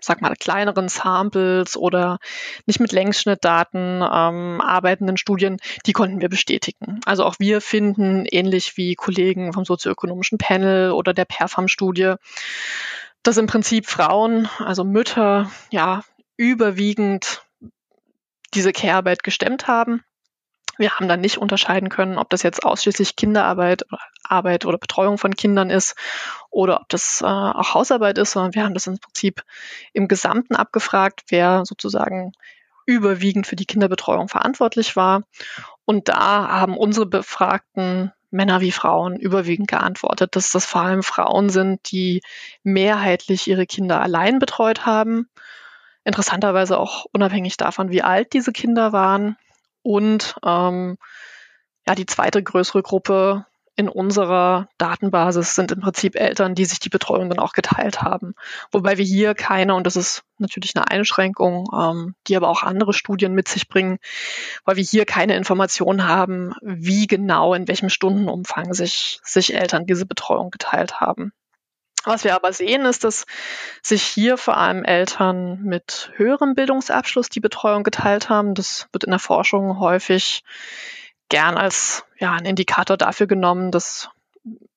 sag 0.00 0.22
mal, 0.22 0.35
kleineren 0.37 0.88
Samples 0.88 1.77
oder 1.77 2.18
nicht 2.66 2.79
mit 2.79 2.92
Längsschnittdaten 2.92 4.00
ähm, 4.00 4.61
arbeitenden 4.61 5.16
Studien, 5.16 5.59
die 5.87 5.92
konnten 5.92 6.20
wir 6.20 6.29
bestätigen. 6.29 7.00
Also 7.05 7.24
auch 7.24 7.35
wir 7.40 7.61
finden, 7.61 8.27
ähnlich 8.27 8.77
wie 8.77 8.94
Kollegen 8.94 9.53
vom 9.53 9.64
sozioökonomischen 9.64 10.38
Panel 10.38 10.92
oder 10.92 11.12
der 11.12 11.24
Perfam-Studie, 11.24 12.14
dass 13.24 13.37
im 13.37 13.48
Prinzip 13.48 13.87
Frauen, 13.87 14.48
also 14.59 14.85
Mütter, 14.85 15.50
ja, 15.70 16.05
überwiegend 16.37 17.42
diese 18.55 18.72
Care-Arbeit 18.72 19.24
gestemmt 19.24 19.66
haben. 19.66 20.05
Wir 20.77 20.92
haben 20.92 21.09
dann 21.09 21.20
nicht 21.20 21.38
unterscheiden 21.38 21.88
können, 21.88 22.18
ob 22.18 22.31
das 22.31 22.42
jetzt 22.42 22.64
ausschließlich 22.64 23.16
Kinderarbeit 23.16 23.85
oder 23.92 24.00
Arbeit 24.25 24.65
oder 24.65 24.79
Betreuung 24.79 25.19
von 25.19 25.35
Kindern 25.35 25.71
ist 25.71 25.95
oder 26.51 26.81
ob 26.81 26.89
das 26.89 27.21
äh, 27.23 27.27
auch 27.27 27.75
Hausarbeit 27.75 28.19
ist, 28.19 28.33
sondern 28.33 28.55
wir 28.55 28.65
haben 28.65 28.75
das 28.75 28.87
im 28.87 28.99
Prinzip 28.99 29.43
im 29.93 30.09
Gesamten 30.09 30.57
abgefragt, 30.57 31.23
wer 31.29 31.65
sozusagen 31.65 32.33
überwiegend 32.87 33.47
für 33.47 33.57
die 33.57 33.67
Kinderbetreuung 33.67 34.29
verantwortlich 34.29 34.97
war. 34.97 35.23
Und 35.85 36.09
da 36.09 36.49
haben 36.49 36.77
unsere 36.77 37.07
Befragten 37.07 38.13
Männer 38.31 38.61
wie 38.61 38.73
Frauen 38.73 39.17
überwiegend 39.17 39.69
geantwortet, 39.69 40.35
dass 40.37 40.51
das 40.51 40.67
vor 40.67 40.83
allem 40.83 41.03
Frauen 41.03 41.51
sind, 41.51 41.93
die 41.93 42.21
mehrheitlich 42.63 43.47
ihre 43.47 43.65
Kinder 43.65 44.01
allein 44.01 44.39
betreut 44.39 44.87
haben 44.87 45.29
interessanterweise 46.05 46.79
auch 46.79 47.07
unabhängig 47.13 47.57
davon, 47.57 47.91
wie 47.91 48.03
alt 48.03 48.33
diese 48.33 48.53
Kinder 48.53 48.93
waren. 48.93 49.37
Und 49.83 50.37
ähm, 50.45 50.99
ja, 51.87 51.95
die 51.95 52.07
zweite 52.07 52.43
größere 52.43 52.83
Gruppe 52.83 53.47
in 53.77 53.89
unserer 53.89 54.69
Datenbasis 54.79 55.55
sind 55.55 55.73
im 55.73 55.81
Prinzip 55.81 56.15
Eltern, 56.15 56.55
die 56.55 56.65
sich 56.65 56.79
die 56.79 56.89
Betreuung 56.89 57.29
dann 57.29 57.41
auch 57.41 57.53
geteilt 57.53 58.03
haben. 58.03 58.35
Wobei 58.71 58.99
wir 58.99 59.05
hier 59.05 59.35
keine, 59.35 59.75
und 59.75 59.87
das 59.87 59.97
ist 59.97 60.23
natürlich 60.39 60.77
eine 60.77 60.89
Einschränkung, 60.89 61.69
ähm, 61.77 62.15
die 62.27 62.37
aber 62.37 62.49
auch 62.49 62.63
andere 62.63 62.93
Studien 62.93 63.35
mit 63.35 63.49
sich 63.49 63.69
bringen, 63.69 63.99
weil 64.65 64.77
wir 64.77 64.85
hier 64.85 65.07
keine 65.07 65.37
Informationen 65.37 66.07
haben, 66.07 66.55
wie 66.63 67.07
genau, 67.07 67.55
in 67.55 67.67
welchem 67.67 67.89
Stundenumfang 67.89 68.75
sich, 68.75 69.21
sich 69.25 69.55
Eltern 69.55 69.87
diese 69.87 70.07
Betreuung 70.07 70.51
geteilt 70.51 71.01
haben. 71.01 71.33
Was 72.05 72.23
wir 72.23 72.35
aber 72.35 72.53
sehen, 72.53 72.85
ist, 72.85 73.03
dass 73.03 73.25
sich 73.83 74.03
hier 74.03 74.37
vor 74.37 74.59
allem 74.59 74.85
Eltern 74.85 75.63
mit 75.63 76.13
höherem 76.17 76.55
Bildungsabschluss 76.55 77.31
die 77.31 77.41
Betreuung 77.41 77.83
geteilt 77.83 78.29
haben. 78.29 78.55
Das 78.55 78.89
wird 78.93 79.05
in 79.05 79.11
der 79.11 79.19
Forschung 79.19 79.81
häufig 79.81 80.45
gern 81.29 81.57
als 81.57 82.05
ja, 82.19 82.33
ein 82.33 82.45
Indikator 82.45 82.97
dafür 82.97 83.27
genommen, 83.27 83.71
dass 83.71 84.11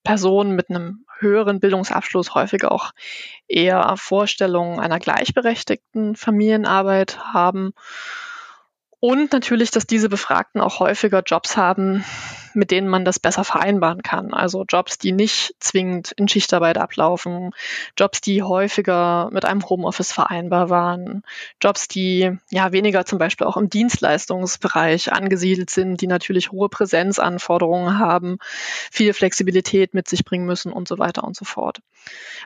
Personen 0.04 0.56
mit 0.56 0.70
einem 0.70 1.06
höheren 1.20 1.60
Bildungsabschluss 1.60 2.34
häufig 2.36 2.64
auch 2.66 2.92
eher 3.48 3.96
Vorstellungen 3.98 4.80
einer 4.80 5.00
gleichberechtigten 5.00 6.16
Familienarbeit 6.16 7.20
haben. 7.34 7.74
Und 9.00 9.34
natürlich, 9.34 9.72
dass 9.72 9.86
diese 9.86 10.10
Befragten 10.10 10.62
auch 10.62 10.80
häufiger 10.80 11.22
Jobs 11.26 11.58
haben, 11.58 12.04
mit 12.54 12.72
denen 12.72 12.88
man 12.88 13.06
das 13.06 13.20
besser 13.20 13.44
vereinbaren 13.44 14.02
kann. 14.02 14.34
Also 14.34 14.66
Jobs, 14.68 14.98
die 14.98 15.12
nicht 15.12 15.56
zwingend 15.60 16.12
in 16.14 16.28
Schichtarbeit 16.28 16.78
ablaufen, 16.78 17.52
Jobs, 17.98 18.22
die 18.22 18.44
häufiger 18.44 19.30
mit 19.32 19.46
einem 19.46 19.68
Homeoffice 19.68 20.12
vereinbar 20.12 20.70
waren, 20.70 21.24
Jobs, 21.62 21.88
die 21.88 22.38
ja 22.50 22.72
weniger 22.72 23.06
zum 23.06 23.20
Beispiel 23.20 23.48
auch 23.48 23.58
im 23.58 23.70
Dienstleistungsbereich 23.70 25.12
angesiedelt 25.12 25.70
sind, 25.70 26.02
die 26.02 26.08
natürlich 26.08 26.52
hohe 26.52 26.70
Präsenzanforderungen 26.70 28.00
haben, 28.00 28.38
viel 28.92 29.14
Flexibilität 29.14 29.94
mit 29.94 30.08
sich 30.08 30.26
bringen 30.26 30.46
müssen 30.46 30.72
und 30.72 30.88
so 30.88 30.98
weiter 30.98 31.24
und 31.24 31.36
so 31.36 31.46
fort. 31.46 31.80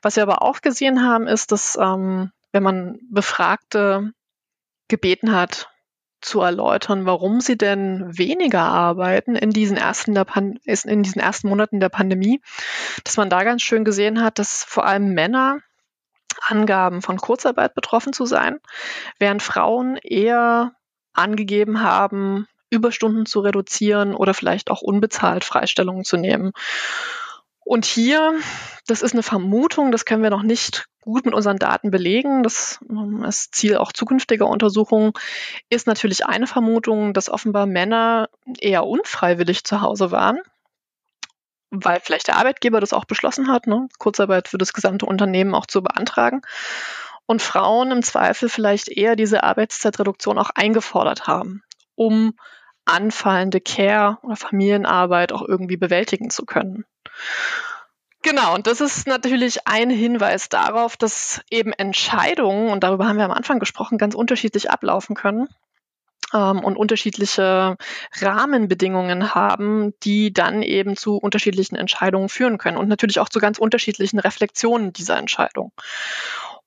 Was 0.02 0.16
wir 0.16 0.24
aber 0.24 0.42
auch 0.42 0.62
gesehen 0.62 1.04
haben, 1.04 1.28
ist, 1.28 1.52
dass 1.52 1.78
ähm, 1.80 2.32
wenn 2.52 2.64
man 2.64 3.00
Befragte 3.10 4.12
gebeten 4.88 5.34
hat, 5.34 5.71
zu 6.22 6.42
erläutern, 6.42 7.06
warum 7.06 7.42
sie 7.42 7.58
denn 7.58 8.18
weniger 8.18 8.62
arbeiten 8.62 9.36
in 9.36 9.50
diesen 9.50 9.78
ersten, 9.78 10.16
in 10.16 11.04
diesen 11.04 11.22
ersten 11.22 11.50
Monaten 11.50 11.80
der 11.80 11.90
Pandemie, 11.90 12.42
dass 13.04 13.18
man 13.18 13.30
da 13.30 13.44
ganz 13.44 13.62
schön 13.62 13.84
gesehen 13.84 14.24
hat, 14.24 14.40
dass 14.40 14.64
vor 14.64 14.86
allem 14.86 15.14
Männer 15.14 15.60
angaben 16.42 17.02
von 17.02 17.18
Kurzarbeit 17.18 17.74
betroffen 17.76 18.14
zu 18.14 18.26
sein, 18.26 18.60
während 19.20 19.44
Frauen 19.44 19.98
eher 19.98 20.74
angegeben 21.14 21.82
haben, 21.82 22.48
Überstunden 22.70 23.26
zu 23.26 23.42
reduzieren 23.42 24.16
oder 24.16 24.34
vielleicht 24.34 24.72
auch 24.72 24.82
unbezahlt 24.82 25.44
Freistellungen 25.44 26.06
zu 26.06 26.18
nehmen. 26.18 26.54
Und 27.64 27.86
hier, 27.86 28.34
das 28.88 29.02
ist 29.02 29.14
eine 29.14 29.24
Vermutung, 29.24 29.92
das 29.92 30.06
können 30.06 30.24
wir 30.24 30.30
noch 30.30 30.44
nicht 30.44 30.88
gut 31.02 31.26
mit 31.26 31.34
unseren 31.34 31.58
Daten 31.58 31.92
belegen. 31.92 32.44
Das 32.44 32.80
ähm, 32.90 33.24
ist 33.24 33.56
Ziel 33.56 33.78
auch 33.78 33.92
zukünftiger 33.92 34.48
Untersuchungen. 34.48 35.14
Ist 35.70 35.88
natürlich 35.88 36.26
eine 36.26 36.48
Vermutung, 36.48 37.14
dass 37.14 37.30
offenbar 37.30 37.66
Männer 37.66 38.30
eher 38.60 38.86
unfreiwillig 38.86 39.64
zu 39.64 39.82
Hause 39.82 40.12
waren, 40.12 40.40
weil 41.72 42.00
vielleicht 42.00 42.28
der 42.28 42.38
Arbeitgeber 42.38 42.80
das 42.80 42.94
auch 42.94 43.06
beschlossen 43.06 43.52
hat, 43.52 43.68
ne? 43.68 43.88
Kurzarbeit 43.98 44.48
für 44.48 44.58
das 44.58 44.74
gesamte 44.74 45.06
Unternehmen 45.06 45.56
auch 45.56 45.66
zu 45.66 45.82
beantragen. 45.82 46.42
Und 47.26 47.42
Frauen 47.42 47.92
im 47.92 48.04
Zweifel 48.04 48.50
vielleicht 48.50 48.90
eher 48.90 49.16
diese 49.16 49.44
Arbeitszeitreduktion 49.44 50.38
auch 50.38 50.50
eingefordert 50.54 51.28
haben, 51.28 51.64
um 51.96 52.34
anfallende 52.86 53.62
Care- 53.62 54.18
oder 54.24 54.36
Familienarbeit 54.36 55.32
auch 55.32 55.48
irgendwie 55.48 55.78
bewältigen 55.78 56.30
zu 56.30 56.46
können. 56.46 56.86
Genau, 58.24 58.54
und 58.54 58.68
das 58.68 58.82
ist 58.82 59.08
natürlich 59.08 59.68
ein 59.68 59.90
Hinweis 59.90 60.48
darauf, 60.48 60.96
dass 60.96 61.42
eben 61.50 61.74
Entscheidungen, 61.74 62.70
und 62.70 62.84
darüber 62.84 63.08
haben 63.08 63.18
wir 63.18 63.26
am 63.26 63.32
Anfang 63.32 63.60
gesprochen, 63.60 63.98
ganz 63.98 64.14
unterschiedlich 64.14 64.70
ablaufen 64.70 65.16
können 65.16 65.48
ähm, 66.34 66.64
und 66.64 66.78
unterschiedliche 66.78 67.78
Rahmenbedingungen 68.20 69.34
haben, 69.34 69.94
die 70.04 70.32
dann 70.34 70.62
eben 70.62 70.96
zu 70.96 71.18
unterschiedlichen 71.18 71.76
Entscheidungen 71.76 72.30
führen 72.30 72.60
können 72.60 72.78
und 72.78 72.88
natürlich 72.88 73.20
auch 73.20 73.30
zu 73.30 73.40
ganz 73.40 73.58
unterschiedlichen 73.58 74.20
Reflexionen 74.20 74.94
dieser 74.94 75.18
Entscheidung. 75.18 75.72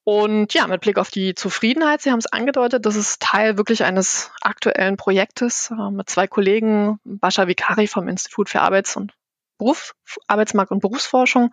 Und 0.02 0.52
ja, 0.52 0.66
mit 0.66 0.82
Blick 0.82 0.98
auf 0.98 1.10
die 1.10 1.34
Zufriedenheit, 1.34 2.02
Sie 2.02 2.10
haben 2.10 2.18
es 2.18 2.26
angedeutet, 2.26 2.84
das 2.84 2.96
ist 2.96 3.22
Teil 3.22 3.56
wirklich 3.56 3.84
eines 3.84 4.32
aktuellen 4.42 4.96
Projektes 4.96 5.70
äh, 5.70 5.90
mit 5.90 6.10
zwei 6.10 6.26
Kollegen, 6.26 6.98
Bascha 7.04 7.46
Vikari 7.46 7.86
vom 7.86 8.08
Institut 8.08 8.50
für 8.50 8.60
Arbeits- 8.60 8.96
und 8.96 9.14
Beruf, 9.58 9.94
Arbeitsmarkt- 10.26 10.72
und 10.72 10.80
Berufsforschung 10.80 11.50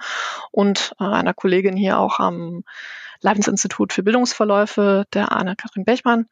und 0.51 0.93
äh, 0.99 1.03
einer 1.03 1.33
Kollegin 1.33 1.75
hier 1.75 1.99
auch 1.99 2.19
am 2.19 2.63
Leibniz-Institut 3.21 3.93
für 3.93 4.03
Bildungsverläufe, 4.03 5.05
der 5.13 5.31
Anne-Kathrin 5.31 5.85
Bechmann. 5.85 6.27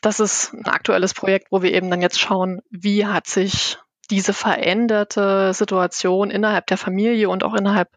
Das 0.00 0.20
ist 0.20 0.52
ein 0.54 0.66
aktuelles 0.66 1.12
Projekt, 1.12 1.48
wo 1.50 1.62
wir 1.62 1.72
eben 1.72 1.90
dann 1.90 2.00
jetzt 2.00 2.20
schauen, 2.20 2.62
wie 2.70 3.06
hat 3.06 3.26
sich 3.26 3.78
diese 4.10 4.32
veränderte 4.32 5.54
Situation 5.54 6.30
innerhalb 6.30 6.66
der 6.66 6.78
Familie 6.78 7.28
und 7.28 7.44
auch 7.44 7.54
innerhalb 7.54 7.90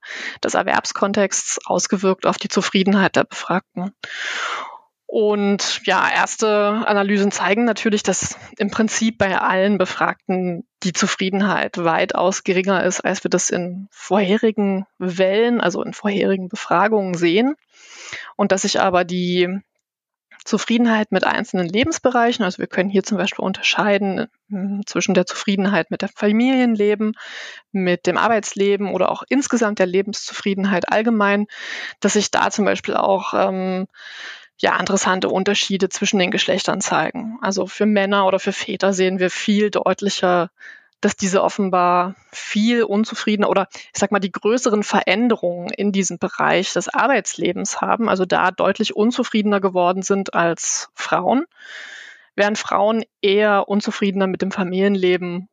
des 0.43 0.54
Erwerbskontexts 0.54 1.60
ausgewirkt 1.65 2.26
auf 2.26 2.38
die 2.38 2.49
Zufriedenheit 2.49 3.15
der 3.15 3.23
Befragten. 3.23 3.93
Und 5.13 5.82
ja, 5.86 6.10
erste 6.12 6.47
Analysen 6.88 7.30
zeigen 7.30 7.65
natürlich, 7.65 8.02
dass 8.02 8.36
im 8.58 8.71
Prinzip 8.71 9.19
bei 9.19 9.38
allen 9.38 9.78
Befragten 9.78 10.65
die 10.82 10.91
Zufriedenheit 10.91 11.78
weitaus 11.78 12.43
geringer 12.43 12.84
ist, 12.84 13.02
als 13.02 13.23
wir 13.23 13.30
das 13.30 13.52
in 13.52 13.88
vorherigen 13.91 14.88
Wellen, 14.97 15.62
also 15.62 15.84
in 15.84 15.93
vorherigen 15.93 16.49
Befragungen 16.49 17.13
sehen. 17.13 17.54
Und 18.38 18.52
dass 18.52 18.63
sich 18.63 18.82
aber 18.82 19.04
die 19.04 19.60
Zufriedenheit 20.45 21.12
mit 21.12 21.26
einzelnen 21.26 21.69
Lebensbereichen, 21.69 22.43
also 22.43 22.58
wir 22.58 22.67
können 22.67 22.89
hier 22.89 23.04
zum 23.04 23.19
Beispiel 23.19 23.45
unterscheiden 23.45 24.26
hm, 24.49 24.82
zwischen 24.88 25.13
der 25.13 25.28
Zufriedenheit 25.28 25.91
mit 25.91 26.02
dem 26.02 26.10
Familienleben, 26.10 27.13
mit 27.71 28.08
dem 28.08 28.17
Arbeitsleben 28.17 28.91
oder 28.91 29.12
auch 29.12 29.21
insgesamt 29.30 29.78
der 29.78 29.86
Lebenszufriedenheit 29.86 30.91
allgemein, 30.91 31.45
dass 31.99 32.13
sich 32.13 32.32
da 32.32 32.49
zum 32.49 32.65
Beispiel 32.65 32.95
auch 32.95 33.36
ähm, 33.36 33.86
ja, 34.57 34.79
interessante 34.79 35.29
Unterschiede 35.29 35.89
zwischen 35.89 36.19
den 36.19 36.31
Geschlechtern 36.31 36.81
zeigen. 36.81 37.37
Also 37.41 37.67
für 37.67 37.85
Männer 37.85 38.27
oder 38.27 38.39
für 38.39 38.53
Väter 38.53 38.93
sehen 38.93 39.19
wir 39.19 39.29
viel 39.29 39.71
deutlicher, 39.71 40.49
dass 41.01 41.17
diese 41.17 41.43
offenbar 41.43 42.15
viel 42.31 42.83
unzufriedener 42.83 43.49
oder 43.49 43.67
ich 43.73 43.99
sag 43.99 44.11
mal 44.11 44.19
die 44.19 44.31
größeren 44.31 44.83
Veränderungen 44.83 45.69
in 45.69 45.91
diesem 45.91 46.17
Bereich 46.17 46.71
des 46.71 46.87
Arbeitslebens 46.87 47.81
haben, 47.81 48.07
also 48.07 48.25
da 48.25 48.51
deutlich 48.51 48.95
unzufriedener 48.95 49.59
geworden 49.59 50.01
sind 50.01 50.33
als 50.33 50.89
Frauen, 50.93 51.45
während 52.35 52.57
Frauen 52.57 53.03
eher 53.21 53.67
unzufriedener 53.67 54.27
mit 54.27 54.41
dem 54.41 54.51
Familienleben 54.51 55.49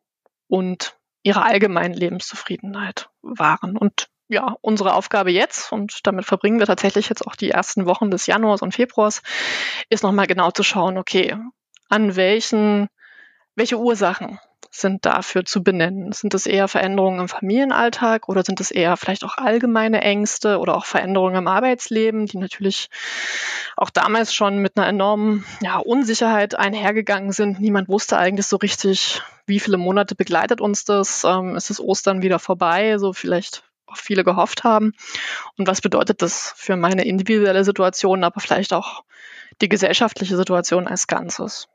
und 0.46 0.96
ihrer 1.22 1.44
allgemeinen 1.44 1.94
Lebenszufriedenheit 1.94 3.08
waren. 3.22 3.76
Und 3.76 4.09
ja, 4.30 4.56
unsere 4.60 4.94
Aufgabe 4.94 5.30
jetzt, 5.30 5.72
und 5.72 6.06
damit 6.06 6.24
verbringen 6.24 6.60
wir 6.60 6.66
tatsächlich 6.66 7.08
jetzt 7.08 7.26
auch 7.26 7.34
die 7.34 7.50
ersten 7.50 7.86
Wochen 7.86 8.10
des 8.10 8.26
Januars 8.26 8.62
und 8.62 8.74
Februars, 8.74 9.22
ist 9.88 10.04
nochmal 10.04 10.28
genau 10.28 10.52
zu 10.52 10.62
schauen, 10.62 10.98
okay, 10.98 11.36
an 11.88 12.14
welchen, 12.14 12.88
welche 13.56 13.78
Ursachen 13.78 14.38
sind 14.70 15.04
dafür 15.04 15.44
zu 15.44 15.64
benennen? 15.64 16.12
Sind 16.12 16.32
es 16.32 16.46
eher 16.46 16.68
Veränderungen 16.68 17.18
im 17.18 17.28
Familienalltag 17.28 18.28
oder 18.28 18.44
sind 18.44 18.60
es 18.60 18.70
eher 18.70 18.96
vielleicht 18.96 19.24
auch 19.24 19.36
allgemeine 19.36 20.00
Ängste 20.00 20.58
oder 20.58 20.76
auch 20.76 20.84
Veränderungen 20.84 21.34
im 21.34 21.48
Arbeitsleben, 21.48 22.26
die 22.26 22.38
natürlich 22.38 22.88
auch 23.76 23.90
damals 23.90 24.32
schon 24.32 24.58
mit 24.58 24.76
einer 24.76 24.86
enormen 24.86 25.44
ja, 25.60 25.78
Unsicherheit 25.78 26.54
einhergegangen 26.54 27.32
sind? 27.32 27.60
Niemand 27.60 27.88
wusste 27.88 28.16
eigentlich 28.16 28.46
so 28.46 28.58
richtig, 28.58 29.22
wie 29.46 29.58
viele 29.58 29.76
Monate 29.76 30.14
begleitet 30.14 30.60
uns 30.60 30.84
das? 30.84 31.24
Ähm, 31.24 31.56
ist 31.56 31.70
es 31.70 31.80
Ostern 31.80 32.22
wieder 32.22 32.38
vorbei? 32.38 32.96
So 32.98 33.12
vielleicht 33.12 33.64
viele 33.96 34.24
gehofft 34.24 34.64
haben. 34.64 34.92
Und 35.56 35.66
was 35.66 35.80
bedeutet 35.80 36.22
das 36.22 36.52
für 36.56 36.76
meine 36.76 37.04
individuelle 37.04 37.64
Situation, 37.64 38.24
aber 38.24 38.40
vielleicht 38.40 38.72
auch 38.72 39.04
die 39.60 39.68
gesellschaftliche 39.68 40.36
Situation 40.36 40.86
als 40.86 41.06
Ganzes? 41.06 41.68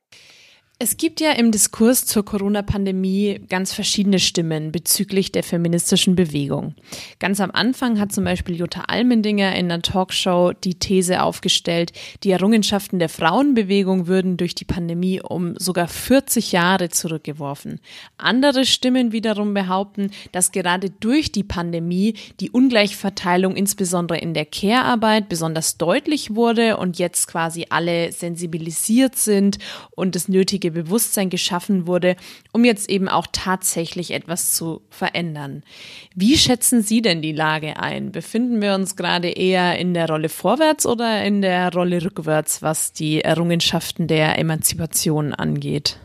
Es 0.78 0.98
gibt 0.98 1.22
ja 1.22 1.32
im 1.32 1.54
Diskurs 1.54 2.06
zur 2.06 2.26
Corona-Pandemie 2.26 3.40
ganz 3.48 3.72
verschiedene 3.72 4.20
Stimmen 4.20 4.74
bezüglich 4.74 5.32
der 5.32 5.42
feministischen 5.42 6.18
Bewegung. 6.18 6.76
Ganz 7.18 7.40
am 7.40 7.50
Anfang 7.52 7.98
hat 7.98 8.12
zum 8.12 8.26
Beispiel 8.26 8.58
Jutta 8.58 8.82
Almendinger 8.82 9.56
in 9.56 9.72
einer 9.72 9.82
Talkshow 9.82 10.52
die 10.52 10.76
These 10.76 11.24
aufgestellt, 11.24 11.94
die 12.24 12.32
Errungenschaften 12.32 13.00
der 13.00 13.08
Frauenbewegung 13.08 14.08
würden 14.08 14.36
durch 14.36 14.54
die 14.54 14.66
Pandemie 14.66 15.22
um 15.22 15.58
sogar 15.58 15.88
40 15.88 16.52
Jahre 16.52 16.90
zurückgeworfen. 16.90 17.80
Andere 18.18 18.66
Stimmen 18.66 19.14
wiederum 19.14 19.54
behaupten, 19.54 20.12
dass 20.34 20.52
gerade 20.52 20.90
durch 20.90 21.32
die 21.32 21.46
Pandemie 21.46 22.16
die 22.42 22.52
Ungleichverteilung 22.52 23.56
insbesondere 23.56 24.20
in 24.20 24.34
der 24.34 24.46
Care-Arbeit 24.46 25.30
besonders 25.30 25.78
deutlich 25.78 26.36
wurde 26.36 26.76
und 26.76 27.00
jetzt 27.00 27.30
quasi 27.30 27.68
alle 27.70 28.12
sensibilisiert 28.12 29.16
sind 29.16 29.58
und 29.92 30.16
das 30.16 30.28
nötige 30.28 30.65
notwendige 30.66 30.72
Bewusstsein 30.72 31.30
geschaffen 31.30 31.88
wurde, 31.88 32.16
um 32.52 32.66
jetzt 32.66 32.90
eben 32.90 33.08
auch 33.08 33.28
tatsächlich 33.32 34.12
etwas 34.12 34.54
zu 34.54 34.82
verändern. 34.90 35.64
Wie 36.16 36.38
schätzen 36.38 36.82
Sie 36.82 37.02
denn 37.02 37.22
die 37.22 37.32
Lage 37.32 37.78
ein? 37.78 38.12
Befinden 38.12 38.62
wir 38.62 38.74
uns 38.74 38.96
gerade 38.96 39.30
eher 39.30 39.78
in 39.78 39.94
der 39.94 40.08
Rolle 40.08 40.30
vorwärts 40.30 40.86
oder 40.86 41.24
in 41.24 41.42
der 41.42 41.72
Rolle 41.74 42.04
rückwärts, 42.04 42.62
was 42.62 42.94
die 42.94 43.22
Errungenschaften 43.22 44.08
der 44.08 44.38
Emanzipation 44.38 45.34
angeht? 45.34 46.00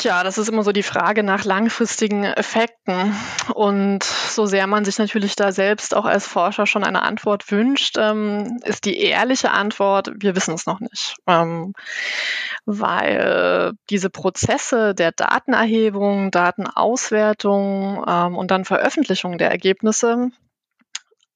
Tja, 0.00 0.24
das 0.24 0.38
ist 0.38 0.48
immer 0.48 0.62
so 0.62 0.72
die 0.72 0.82
Frage 0.82 1.22
nach 1.22 1.44
langfristigen 1.44 2.24
Effekten. 2.24 3.14
Und 3.52 4.02
so 4.02 4.46
sehr 4.46 4.66
man 4.66 4.86
sich 4.86 4.96
natürlich 4.96 5.36
da 5.36 5.52
selbst 5.52 5.94
auch 5.94 6.06
als 6.06 6.26
Forscher 6.26 6.66
schon 6.66 6.84
eine 6.84 7.02
Antwort 7.02 7.50
wünscht, 7.52 7.98
ähm, 7.98 8.60
ist 8.64 8.86
die 8.86 8.98
ehrliche 8.98 9.50
Antwort, 9.50 10.10
wir 10.16 10.34
wissen 10.34 10.54
es 10.54 10.64
noch 10.64 10.80
nicht. 10.80 11.16
Ähm, 11.26 11.74
weil 12.64 13.72
diese 13.90 14.08
Prozesse 14.08 14.94
der 14.94 15.12
Datenerhebung, 15.12 16.30
Datenauswertung 16.30 18.02
ähm, 18.08 18.38
und 18.38 18.50
dann 18.50 18.64
Veröffentlichung 18.64 19.36
der 19.36 19.50
Ergebnisse 19.50 20.30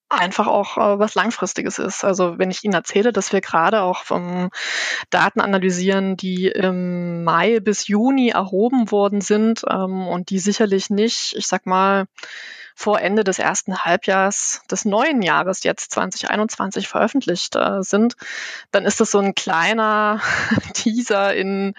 einfach 0.08 0.46
auch 0.46 0.76
äh, 0.76 0.98
was 0.98 1.14
Langfristiges 1.14 1.78
ist. 1.78 2.04
Also 2.04 2.38
wenn 2.38 2.50
ich 2.50 2.64
Ihnen 2.64 2.74
erzähle, 2.74 3.12
dass 3.12 3.32
wir 3.32 3.40
gerade 3.40 3.82
auch 3.82 4.04
vom 4.04 4.50
Daten 5.10 5.40
analysieren, 5.40 6.16
die 6.16 6.46
im 6.48 7.24
Mai 7.24 7.60
bis 7.60 7.88
Juni 7.88 8.28
erhoben 8.28 8.90
worden 8.90 9.20
sind 9.20 9.62
ähm, 9.68 10.06
und 10.06 10.30
die 10.30 10.38
sicherlich 10.38 10.90
nicht, 10.90 11.34
ich 11.36 11.46
sag 11.46 11.66
mal, 11.66 12.06
vor 12.76 13.00
Ende 13.00 13.22
des 13.22 13.38
ersten 13.38 13.84
Halbjahres 13.84 14.62
des 14.70 14.84
neuen 14.84 15.22
Jahres, 15.22 15.62
jetzt 15.62 15.92
2021, 15.92 16.88
veröffentlicht 16.88 17.54
äh, 17.54 17.82
sind, 17.82 18.16
dann 18.72 18.84
ist 18.84 19.00
das 19.00 19.12
so 19.12 19.20
ein 19.20 19.34
kleiner 19.34 20.20
Teaser 20.74 21.34
in, 21.34 21.74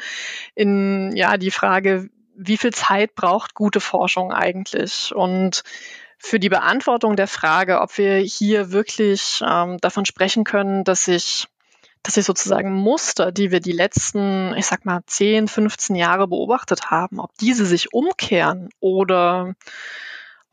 in 0.56 1.16
ja, 1.16 1.38
die 1.38 1.52
Frage, 1.52 2.10
wie 2.38 2.58
viel 2.58 2.74
Zeit 2.74 3.16
braucht 3.16 3.54
gute 3.54 3.82
Forschung 3.82 4.32
eigentlich? 4.32 5.14
Und 5.14 5.64
für 6.18 6.40
die 6.40 6.50
Beantwortung 6.50 7.16
der 7.16 7.28
Frage, 7.28 7.82
ob 7.82 7.98
wir 7.98 8.18
hier 8.18 8.72
wirklich 8.72 9.42
ähm, 9.46 9.78
davon 9.80 10.06
sprechen 10.06 10.44
können, 10.44 10.84
dass 10.84 11.06
sich 11.06 11.48
dass 12.06 12.14
sich 12.14 12.26
sozusagen 12.26 12.72
Muster, 12.72 13.32
die 13.32 13.50
wir 13.50 13.60
die 13.60 13.72
letzten, 13.72 14.54
ich 14.56 14.68
sag 14.68 14.86
mal, 14.86 15.02
10, 15.08 15.48
15 15.48 15.96
Jahre 15.96 16.28
beobachtet 16.28 16.92
haben, 16.92 17.20
ob 17.20 17.36
diese 17.40 17.66
sich 17.66 17.94
umkehren 17.94 18.70
oder 18.80 19.56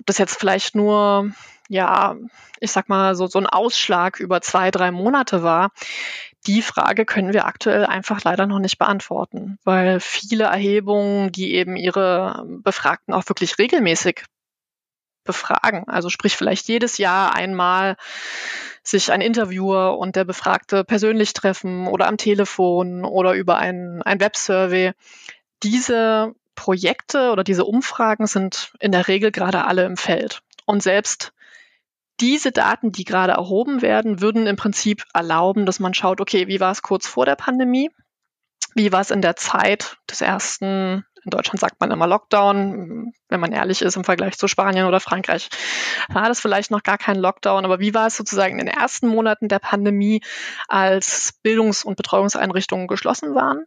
ob 0.01 0.07
das 0.07 0.17
jetzt 0.17 0.41
vielleicht 0.41 0.75
nur, 0.75 1.31
ja, 1.69 2.17
ich 2.59 2.73
sag 2.73 2.89
mal, 2.89 3.15
so, 3.15 3.27
so 3.27 3.39
ein 3.39 3.47
Ausschlag 3.47 4.19
über 4.19 4.41
zwei, 4.41 4.71
drei 4.71 4.91
Monate 4.91 5.43
war, 5.43 5.73
die 6.47 6.63
Frage 6.63 7.05
können 7.05 7.33
wir 7.33 7.47
aktuell 7.47 7.85
einfach 7.85 8.25
leider 8.25 8.47
noch 8.47 8.59
nicht 8.59 8.79
beantworten, 8.79 9.59
weil 9.63 10.01
viele 10.01 10.45
Erhebungen, 10.45 11.33
die 11.33 11.55
eben 11.55 11.77
ihre 11.77 12.45
Befragten 12.47 13.13
auch 13.13 13.29
wirklich 13.29 13.59
regelmäßig 13.59 14.25
befragen. 15.25 15.89
Also 15.89 16.09
sprich 16.09 16.37
vielleicht 16.37 16.69
jedes 16.69 16.99
Jahr 16.99 17.35
einmal 17.35 17.97
sich 18.83 19.13
ein 19.13 19.21
Interviewer 19.21 19.99
und 19.99 20.17
der 20.17 20.25
Befragte 20.25 20.85
persönlich 20.85 21.33
treffen 21.33 21.87
oder 21.87 22.09
am 22.09 22.17
Telefon 22.17 23.05
oder 23.05 23.35
über 23.35 23.57
ein, 23.57 24.03
ein 24.03 24.21
Websurvey. 24.21 24.93
Diese 25.63 26.35
Projekte 26.55 27.31
oder 27.31 27.45
diese 27.45 27.65
Umfragen 27.65 28.27
sind 28.27 28.73
in 28.81 28.93
der 28.93 29.09
Regel 29.09 29.31
gerade 29.31 29.65
alle 29.65 29.85
im 29.85 29.97
Feld. 29.97 30.43
Und 30.67 30.83
selbst 30.83 31.33
diese 32.21 32.53
Daten, 32.53 32.93
die 32.93 33.05
gerade 33.05 33.33
erhoben 33.33 33.83
werden, 33.83 34.21
würden 34.21 34.47
im 34.47 34.57
Prinzip 34.57 35.05
erlauben, 35.15 35.67
dass 35.67 35.81
man 35.81 35.95
schaut, 35.95 36.21
okay, 36.21 36.47
wie 36.47 36.61
war 36.61 36.71
es 36.71 36.83
kurz 36.83 37.07
vor 37.07 37.25
der 37.25 37.37
Pandemie? 37.37 37.91
Wie 38.75 38.93
war 38.93 39.01
es 39.01 39.11
in 39.11 39.23
der 39.23 39.37
Zeit 39.37 39.97
des 40.11 40.21
ersten 40.21 41.05
in 41.25 41.31
Deutschland 41.31 41.61
sagt 41.61 41.81
man 41.81 41.91
immer 41.91 42.07
Lockdown. 42.07 43.13
Wenn 43.29 43.41
man 43.41 43.53
ehrlich 43.53 43.83
ist, 43.83 43.97
im 43.97 44.05
Vergleich 44.05 44.37
zu 44.37 44.49
Spanien 44.49 44.87
oder 44.87 45.01
Frankreich 45.01 45.49
war 46.09 46.29
das 46.29 46.41
vielleicht 46.41 46.71
noch 46.71 46.83
gar 46.83 46.99
kein 46.99 47.17
Lockdown. 47.17 47.65
Aber 47.65 47.79
wie 47.81 47.95
war 47.95 48.09
es 48.09 48.17
sozusagen 48.17 48.59
in 48.59 48.67
den 48.67 48.75
ersten 48.75 49.07
Monaten 49.07 49.49
der 49.49 49.61
Pandemie, 49.61 50.23
als 50.69 51.35
Bildungs- 51.43 51.85
und 51.85 51.97
Betreuungseinrichtungen 51.97 52.89
geschlossen 52.89 53.35
waren? 53.35 53.67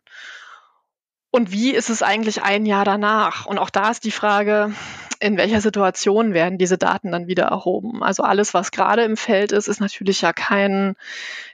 Und 1.35 1.51
wie 1.51 1.71
ist 1.71 1.89
es 1.89 2.01
eigentlich 2.01 2.43
ein 2.43 2.65
Jahr 2.65 2.85
danach? 2.85 3.45
Und 3.45 3.57
auch 3.57 3.69
da 3.69 3.91
ist 3.91 4.05
die 4.05 4.11
Frage, 4.11 4.71
in 5.19 5.35
welcher 5.35 5.59
Situation 5.59 6.33
werden 6.33 6.57
diese 6.57 6.77
Daten 6.77 7.11
dann 7.11 7.27
wieder 7.27 7.43
erhoben? 7.43 8.01
Also 8.03 8.23
alles, 8.23 8.53
was 8.53 8.71
gerade 8.71 9.03
im 9.03 9.17
Feld 9.17 9.51
ist, 9.51 9.67
ist 9.67 9.81
natürlich 9.81 10.21
ja 10.21 10.31
kein, 10.31 10.95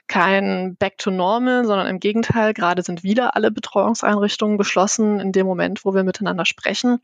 kein 0.06 0.76
Back 0.76 1.00
to 1.00 1.10
Normal, 1.10 1.65
sondern 1.65 1.88
im 1.88 2.00
Gegenteil, 2.00 2.54
gerade 2.54 2.84
sind 2.84 3.02
wieder 3.02 3.36
alle 3.36 3.50
Betreuungseinrichtungen 3.50 4.60
geschlossen 4.60 5.20
in 5.20 5.32
dem 5.32 5.48
Moment, 5.48 5.84
wo 5.84 5.96
wir 5.96 6.04
miteinander 6.04 6.46
sprechen. 6.46 7.00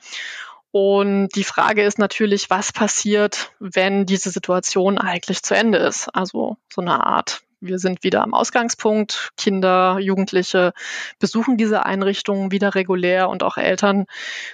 Und 0.69 1.29
die 1.29 1.45
Frage 1.45 1.81
ist 1.81 1.97
natürlich, 1.97 2.51
was 2.51 2.71
passiert, 2.71 3.53
wenn 3.59 4.05
diese 4.05 4.29
Situation 4.29 4.99
eigentlich 4.99 5.41
zu 5.41 5.55
Ende 5.55 5.79
ist? 5.79 6.09
Also 6.13 6.57
so 6.71 6.81
eine 6.81 7.03
Art 7.03 7.41
wir 7.59 7.79
sind 7.79 8.03
wieder 8.03 8.23
am 8.23 8.33
Ausgangspunkt. 8.33 9.31
Kinder, 9.37 9.97
Jugendliche 9.99 10.73
besuchen 11.19 11.57
diese 11.57 11.85
Einrichtungen 11.85 12.51
wieder 12.51 12.75
regulär 12.75 13.29
und 13.29 13.43
auch 13.43 13.57
Eltern 13.57 14.05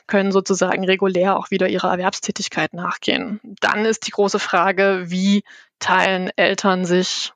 können 0.08 0.32
sozusagen 0.32 0.86
regulär 0.86 1.38
auch 1.38 1.52
wieder 1.52 1.68
ihrer 1.68 1.92
Erwerbstätigkeit 1.92 2.74
nachgehen. 2.74 3.40
Dann 3.44 3.86
ist 3.86 4.08
die 4.08 4.12
große 4.12 4.40
Frage, 4.40 5.06
wie 5.08 5.44
teilen 5.80 6.32
Eltern 6.36 6.86
sich 6.86 7.34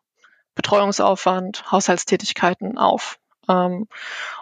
Betreuungsaufwand, 0.56 1.72
Haushaltstätigkeiten 1.72 2.78
auf? 2.78 3.20
Ähm, 3.50 3.88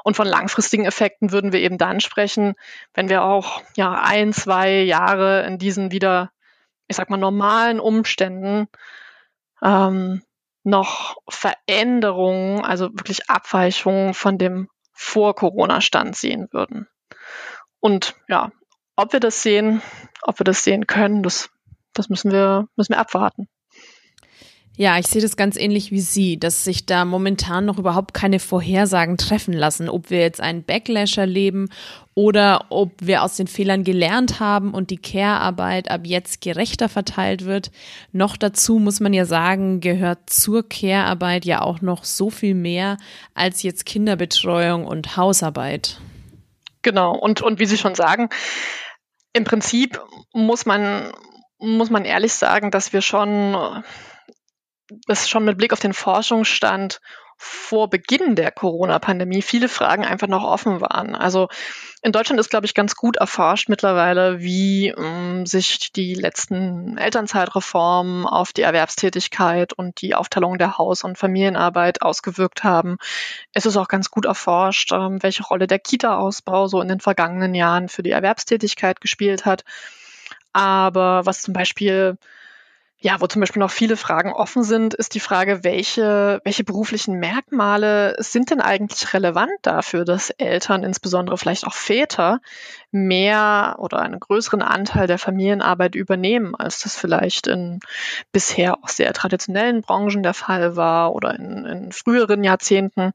und 0.03 0.15
von 0.15 0.27
langfristigen 0.27 0.85
Effekten 0.85 1.31
würden 1.31 1.53
wir 1.53 1.59
eben 1.59 1.77
dann 1.77 1.99
sprechen, 1.99 2.55
wenn 2.93 3.09
wir 3.09 3.23
auch 3.23 3.61
ja 3.75 3.93
ein, 3.93 4.33
zwei 4.33 4.81
Jahre 4.81 5.45
in 5.45 5.57
diesen 5.57 5.91
wieder, 5.91 6.31
ich 6.87 6.95
sag 6.95 7.09
mal, 7.09 7.17
normalen 7.17 7.79
Umständen 7.79 8.67
ähm, 9.61 10.21
noch 10.65 11.17
Veränderungen, 11.29 12.65
also 12.65 12.85
wirklich 12.91 13.29
Abweichungen 13.29 14.13
von 14.13 14.37
dem 14.37 14.67
Vor-Corona-Stand 14.93 16.15
sehen 16.15 16.47
würden. 16.51 16.87
Und 17.79 18.15
ja, 18.27 18.51
ob 18.95 19.13
wir 19.13 19.19
das 19.19 19.43
sehen, 19.43 19.81
ob 20.23 20.39
wir 20.39 20.43
das 20.43 20.63
sehen 20.63 20.87
können, 20.87 21.21
das, 21.21 21.51
das 21.93 22.09
müssen 22.09 22.31
wir, 22.31 22.67
müssen 22.75 22.93
wir 22.93 22.99
abwarten. 22.99 23.47
Ja, 24.77 24.99
ich 24.99 25.07
sehe 25.07 25.21
das 25.21 25.37
ganz 25.37 25.55
ähnlich 25.55 25.91
wie 25.91 26.01
Sie, 26.01 26.37
dass 26.37 26.65
sich 26.65 26.85
da 26.85 27.05
momentan 27.05 27.63
noch 27.63 27.77
überhaupt 27.77 28.13
keine 28.13 28.39
Vorhersagen 28.39 29.17
treffen 29.17 29.53
lassen, 29.53 29.87
ob 29.87 30.09
wir 30.09 30.19
jetzt 30.19 30.41
einen 30.41 30.63
Backlash 30.63 31.17
erleben 31.17 31.69
oder 32.13 32.65
ob 32.69 32.91
wir 32.99 33.23
aus 33.23 33.37
den 33.37 33.47
Fehlern 33.47 33.85
gelernt 33.85 34.41
haben 34.41 34.73
und 34.73 34.89
die 34.89 34.97
Care-Arbeit 34.97 35.89
ab 35.89 36.01
jetzt 36.03 36.41
gerechter 36.41 36.89
verteilt 36.89 37.45
wird. 37.45 37.71
Noch 38.11 38.35
dazu 38.35 38.79
muss 38.79 38.99
man 38.99 39.13
ja 39.13 39.23
sagen, 39.23 39.79
gehört 39.79 40.29
zur 40.29 40.67
Care-Arbeit 40.67 41.45
ja 41.45 41.61
auch 41.61 41.79
noch 41.79 42.03
so 42.03 42.29
viel 42.29 42.53
mehr 42.53 42.97
als 43.33 43.63
jetzt 43.63 43.85
Kinderbetreuung 43.85 44.85
und 44.85 45.15
Hausarbeit. 45.15 46.01
Genau, 46.81 47.17
und, 47.17 47.41
und 47.41 47.59
wie 47.59 47.65
Sie 47.65 47.77
schon 47.77 47.95
sagen, 47.95 48.27
im 49.31 49.45
Prinzip 49.45 50.01
muss 50.33 50.65
man, 50.65 51.13
muss 51.59 51.89
man 51.89 52.03
ehrlich 52.03 52.33
sagen, 52.33 52.71
dass 52.71 52.91
wir 52.91 53.01
schon 53.01 53.83
dass 55.07 55.29
schon 55.29 55.45
mit 55.45 55.57
Blick 55.57 55.73
auf 55.73 55.79
den 55.79 55.93
Forschungsstand 55.93 56.99
vor 57.37 57.89
Beginn 57.89 58.35
der 58.35 58.51
Corona-Pandemie 58.51 59.41
viele 59.41 59.67
Fragen 59.67 60.05
einfach 60.05 60.27
noch 60.27 60.43
offen 60.43 60.79
waren. 60.79 61.15
Also 61.15 61.49
in 62.01 62.13
Deutschland 62.13 62.39
ist, 62.39 62.49
glaube 62.49 62.65
ich, 62.65 62.73
ganz 62.73 62.95
gut 62.95 63.17
erforscht 63.17 63.67
mittlerweile, 63.67 64.39
wie 64.39 64.87
ähm, 64.89 65.45
sich 65.45 65.91
die 65.91 66.13
letzten 66.13 66.97
Elternzeitreformen 66.97 68.25
auf 68.25 68.53
die 68.53 68.61
Erwerbstätigkeit 68.61 69.73
und 69.73 70.01
die 70.01 70.15
Aufteilung 70.15 70.57
der 70.57 70.77
Haus- 70.77 71.03
und 71.03 71.17
Familienarbeit 71.17 72.01
ausgewirkt 72.01 72.63
haben. 72.63 72.97
Es 73.53 73.65
ist 73.65 73.75
auch 73.75 73.89
ganz 73.89 74.09
gut 74.11 74.25
erforscht, 74.25 74.93
ähm, 74.93 75.21
welche 75.21 75.43
Rolle 75.43 75.67
der 75.67 75.79
Kita-Ausbau 75.79 76.67
so 76.67 76.79
in 76.79 76.87
den 76.87 77.01
vergangenen 77.01 77.53
Jahren 77.53 77.89
für 77.89 78.03
die 78.03 78.11
Erwerbstätigkeit 78.11 79.01
gespielt 79.01 79.45
hat. 79.45 79.65
Aber 80.53 81.25
was 81.25 81.41
zum 81.41 81.53
Beispiel 81.53 82.17
ja, 82.99 83.19
wo 83.19 83.27
zum 83.27 83.41
Beispiel 83.41 83.59
noch 83.59 83.71
viele 83.71 83.97
Fragen 83.97 84.31
offen 84.31 84.63
sind, 84.63 84.93
ist 84.93 85.13
die 85.13 85.19
Frage, 85.19 85.63
welche, 85.63 86.41
welche 86.43 86.63
beruflichen 86.63 87.19
Merkmale 87.19 88.15
sind 88.19 88.51
denn 88.51 88.61
eigentlich 88.61 89.13
relevant 89.13 89.51
dafür, 89.61 90.05
dass 90.05 90.29
Eltern, 90.29 90.83
insbesondere 90.83 91.37
vielleicht 91.37 91.67
auch 91.67 91.73
Väter, 91.73 92.39
mehr 92.91 93.75
oder 93.79 93.99
einen 93.99 94.19
größeren 94.19 94.61
Anteil 94.61 95.07
der 95.07 95.19
Familienarbeit 95.19 95.93
übernehmen, 95.93 96.55
als 96.55 96.79
das 96.79 96.95
vielleicht 96.95 97.47
in 97.47 97.81
bisher 98.31 98.77
auch 98.81 98.87
sehr 98.87 99.11
traditionellen 99.13 99.81
Branchen 99.81 100.23
der 100.23 100.33
Fall 100.33 100.75
war 100.75 101.13
oder 101.13 101.35
in, 101.35 101.65
in 101.65 101.91
früheren 101.91 102.43
Jahrzehnten. 102.43 103.11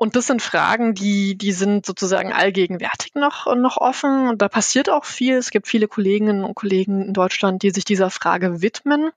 Und 0.00 0.14
das 0.14 0.28
sind 0.28 0.42
Fragen, 0.42 0.94
die, 0.94 1.36
die 1.36 1.50
sind 1.50 1.84
sozusagen 1.84 2.32
allgegenwärtig 2.32 3.16
noch, 3.16 3.52
noch 3.56 3.78
offen. 3.78 4.28
Und 4.28 4.40
da 4.40 4.48
passiert 4.48 4.88
auch 4.88 5.04
viel. 5.04 5.36
Es 5.36 5.50
gibt 5.50 5.66
viele 5.66 5.88
Kolleginnen 5.88 6.44
und 6.44 6.54
Kollegen 6.54 7.02
in 7.02 7.12
Deutschland, 7.12 7.64
die 7.64 7.70
sich 7.70 7.84
dieser 7.84 8.08
Frage 8.08 8.62
widmen. 8.62 9.10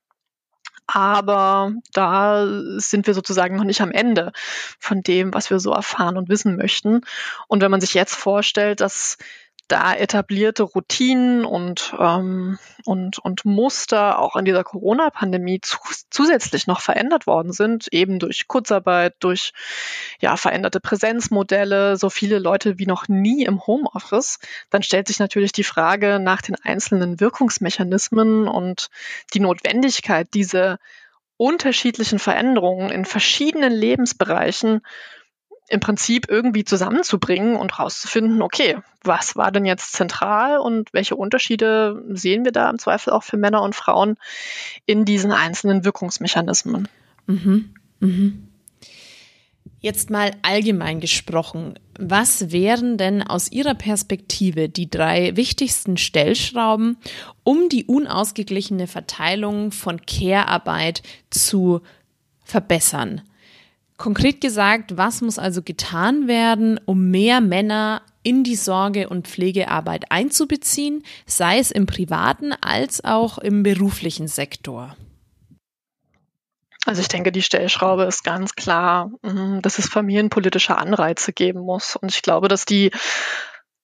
Aber 0.88 1.72
da 1.94 2.48
sind 2.78 3.06
wir 3.06 3.14
sozusagen 3.14 3.58
noch 3.58 3.64
nicht 3.64 3.82
am 3.82 3.92
Ende 3.92 4.32
von 4.80 5.04
dem, 5.04 5.36
was 5.36 5.52
wir 5.52 5.60
so 5.60 5.72
erfahren 5.72 6.18
und 6.18 6.30
wissen 6.30 6.58
möchten. 6.58 7.02
Und 7.48 7.62
wenn 7.62 7.70
man 7.70 7.80
sich 7.80 7.94
jetzt 7.94 8.16
vorstellt, 8.16 8.82
dass 8.82 9.20
da 9.72 9.96
etablierte 9.96 10.64
Routinen 10.64 11.46
und, 11.46 11.96
ähm, 11.98 12.60
und, 12.84 13.20
und 13.20 13.46
Muster 13.46 14.20
auch 14.20 14.36
in 14.36 14.44
dieser 14.44 14.64
Corona-Pandemie 14.64 15.62
zu, 15.62 15.78
zusätzlich 16.10 16.68
noch 16.68 16.82
verändert 16.82 17.26
worden 17.26 17.54
sind, 17.54 17.88
eben 17.92 18.20
durch 18.20 18.48
Kurzarbeit, 18.48 19.16
durch 19.20 19.54
ja, 20.20 20.36
veränderte 20.36 20.82
Präsenzmodelle, 20.82 21.96
so 21.96 22.10
viele 22.10 22.40
Leute 22.40 22.80
wie 22.80 22.86
noch 22.86 23.08
nie 23.08 23.46
im 23.46 23.66
Homeoffice, 23.66 24.40
dann 24.70 24.84
stellt 24.84 25.08
sich 25.08 25.20
natürlich 25.20 25.54
die 25.54 25.64
Frage 25.64 26.20
nach 26.20 26.42
den 26.42 26.56
einzelnen 26.62 27.20
Wirkungsmechanismen 27.20 28.50
und 28.50 28.90
die 29.34 29.40
Notwendigkeit, 29.40 30.28
diese 30.34 30.80
unterschiedlichen 31.38 32.20
Veränderungen 32.20 32.92
in 32.92 33.06
verschiedenen 33.06 33.72
Lebensbereichen 33.72 34.82
im 35.72 35.80
Prinzip 35.80 36.30
irgendwie 36.30 36.66
zusammenzubringen 36.66 37.56
und 37.56 37.80
rauszufinden, 37.80 38.42
okay, 38.42 38.78
was 39.04 39.38
war 39.38 39.54
denn 39.54 39.64
jetzt 39.64 39.94
zentral 39.94 40.58
und 40.58 40.92
welche 40.92 41.16
Unterschiede 41.16 42.04
sehen 42.10 42.44
wir 42.44 42.52
da 42.52 42.70
im 42.70 42.78
Zweifel 42.78 43.14
auch 43.14 43.24
für 43.24 43.38
Männer 43.38 43.62
und 43.62 43.74
Frauen 43.74 44.18
in 44.86 45.06
diesen 45.06 45.32
einzelnen 45.32 45.86
Wirkungsmechanismen. 45.86 46.90
Mhm. 47.26 47.74
Mhm. 48.02 48.48
Jetzt 49.80 50.10
mal 50.10 50.32
allgemein 50.42 51.00
gesprochen, 51.00 51.80
was 51.98 52.52
wären 52.52 52.98
denn 52.98 53.24
aus 53.24 53.50
Ihrer 53.50 53.74
Perspektive 53.74 54.68
die 54.68 54.90
drei 54.90 55.38
wichtigsten 55.38 55.96
Stellschrauben, 55.96 56.98
um 57.44 57.70
die 57.70 57.86
unausgeglichene 57.86 58.88
Verteilung 58.88 59.72
von 59.72 60.06
Care-Arbeit 60.06 61.02
zu 61.30 61.82
verbessern? 62.44 63.22
Konkret 64.02 64.42
gesagt, 64.42 64.98
was 64.98 65.22
muss 65.22 65.38
also 65.38 65.62
getan 65.62 66.28
werden, 66.28 66.80
um 66.86 67.12
mehr 67.12 67.40
Männer 67.40 68.02
in 68.24 68.44
die 68.44 68.56
Sorge- 68.56 69.08
und 69.08 69.28
Pflegearbeit 69.28 70.06
einzubeziehen, 70.12 71.04
sei 71.28 71.60
es 71.60 71.70
im 71.70 71.86
privaten 71.86 72.52
als 72.52 73.06
auch 73.06 73.38
im 73.38 73.62
beruflichen 73.62 74.28
Sektor? 74.28 74.98
Also 76.88 77.00
ich 77.02 77.10
denke, 77.10 77.32
die 77.32 77.44
Stellschraube 77.44 78.06
ist 78.06 78.24
ganz 78.24 78.56
klar, 78.56 79.12
mhm, 79.22 79.62
dass 79.62 79.78
es 79.78 79.88
familienpolitische 79.88 80.80
Anreize 80.80 81.32
geben 81.32 81.60
muss. 81.60 81.96
Und 81.96 82.10
ich 82.10 82.24
glaube, 82.24 82.48
dass 82.48 82.66
die 82.66 82.90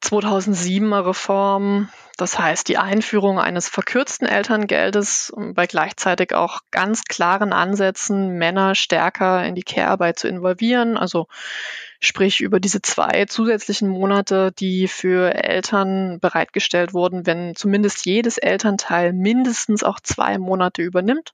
2007er 0.04 1.06
Reform, 1.08 1.90
das 2.18 2.38
heißt 2.38 2.68
die 2.68 2.78
Einführung 2.78 3.40
eines 3.40 3.68
verkürzten 3.68 4.28
Elterngeldes 4.28 5.34
bei 5.54 5.66
gleichzeitig 5.66 6.34
auch 6.34 6.62
ganz 6.72 7.04
klaren 7.06 7.52
Ansätzen, 7.52 8.38
Männer 8.38 8.76
stärker 8.76 9.44
in 9.44 9.56
die 9.56 9.64
Care-Arbeit 9.64 10.20
zu 10.20 10.28
involvieren, 10.28 10.98
also 10.98 11.28
sprich 12.00 12.42
über 12.42 12.60
diese 12.60 12.82
zwei 12.82 13.26
zusätzlichen 13.26 13.90
Monate, 13.90 14.52
die 14.52 14.88
für 14.88 15.34
Eltern 15.34 16.20
bereitgestellt 16.20 16.94
wurden, 16.94 17.26
wenn 17.26 17.56
zumindest 17.56 18.06
jedes 18.06 18.38
Elternteil 18.38 19.14
mindestens 19.14 19.84
auch 19.84 20.00
zwei 20.00 20.38
Monate 20.38 20.84
übernimmt, 20.84 21.34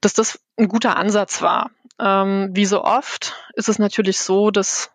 dass 0.00 0.14
das 0.14 0.40
ein 0.56 0.68
guter 0.68 0.96
Ansatz 0.96 1.42
war. 1.42 1.70
Ähm, 2.00 2.50
wie 2.52 2.66
so 2.66 2.82
oft 2.82 3.36
ist 3.54 3.68
es 3.68 3.78
natürlich 3.78 4.20
so, 4.20 4.50
dass 4.50 4.90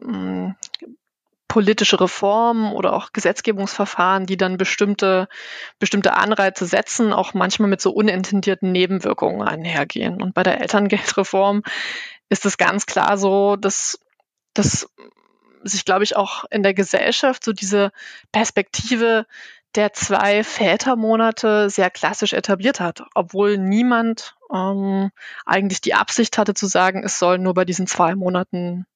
hm, 0.00 0.54
politische 1.48 1.98
Reformen 1.98 2.72
oder 2.72 2.92
auch 2.92 3.12
Gesetzgebungsverfahren, 3.12 4.26
die 4.26 4.36
dann 4.36 4.58
bestimmte, 4.58 5.28
bestimmte 5.78 6.14
Anreize 6.14 6.66
setzen, 6.66 7.12
auch 7.12 7.32
manchmal 7.34 7.70
mit 7.70 7.80
so 7.80 7.90
unintendierten 7.90 8.70
Nebenwirkungen 8.70 9.42
einhergehen. 9.42 10.22
Und 10.22 10.34
bei 10.34 10.42
der 10.42 10.60
Elterngeldreform 10.60 11.62
ist 12.28 12.44
es 12.44 12.58
ganz 12.58 12.84
klar 12.84 13.16
so, 13.16 13.56
dass, 13.56 13.98
dass 14.52 14.88
sich, 15.62 15.86
glaube 15.86 16.04
ich, 16.04 16.16
auch 16.16 16.44
in 16.50 16.62
der 16.62 16.74
Gesellschaft 16.74 17.44
so 17.44 17.52
diese 17.52 17.90
Perspektive 18.30 19.26
der 19.74 19.92
zwei 19.92 20.44
Vätermonate 20.44 21.70
sehr 21.70 21.90
klassisch 21.90 22.32
etabliert 22.32 22.80
hat, 22.80 23.02
obwohl 23.14 23.58
niemand 23.58 24.34
ähm, 24.52 25.10
eigentlich 25.44 25.80
die 25.80 25.94
Absicht 25.94 26.38
hatte 26.38 26.54
zu 26.54 26.66
sagen, 26.66 27.02
es 27.04 27.18
soll 27.18 27.38
nur 27.38 27.54
bei 27.54 27.64
diesen 27.64 27.86
zwei 27.86 28.14
Monaten 28.14 28.86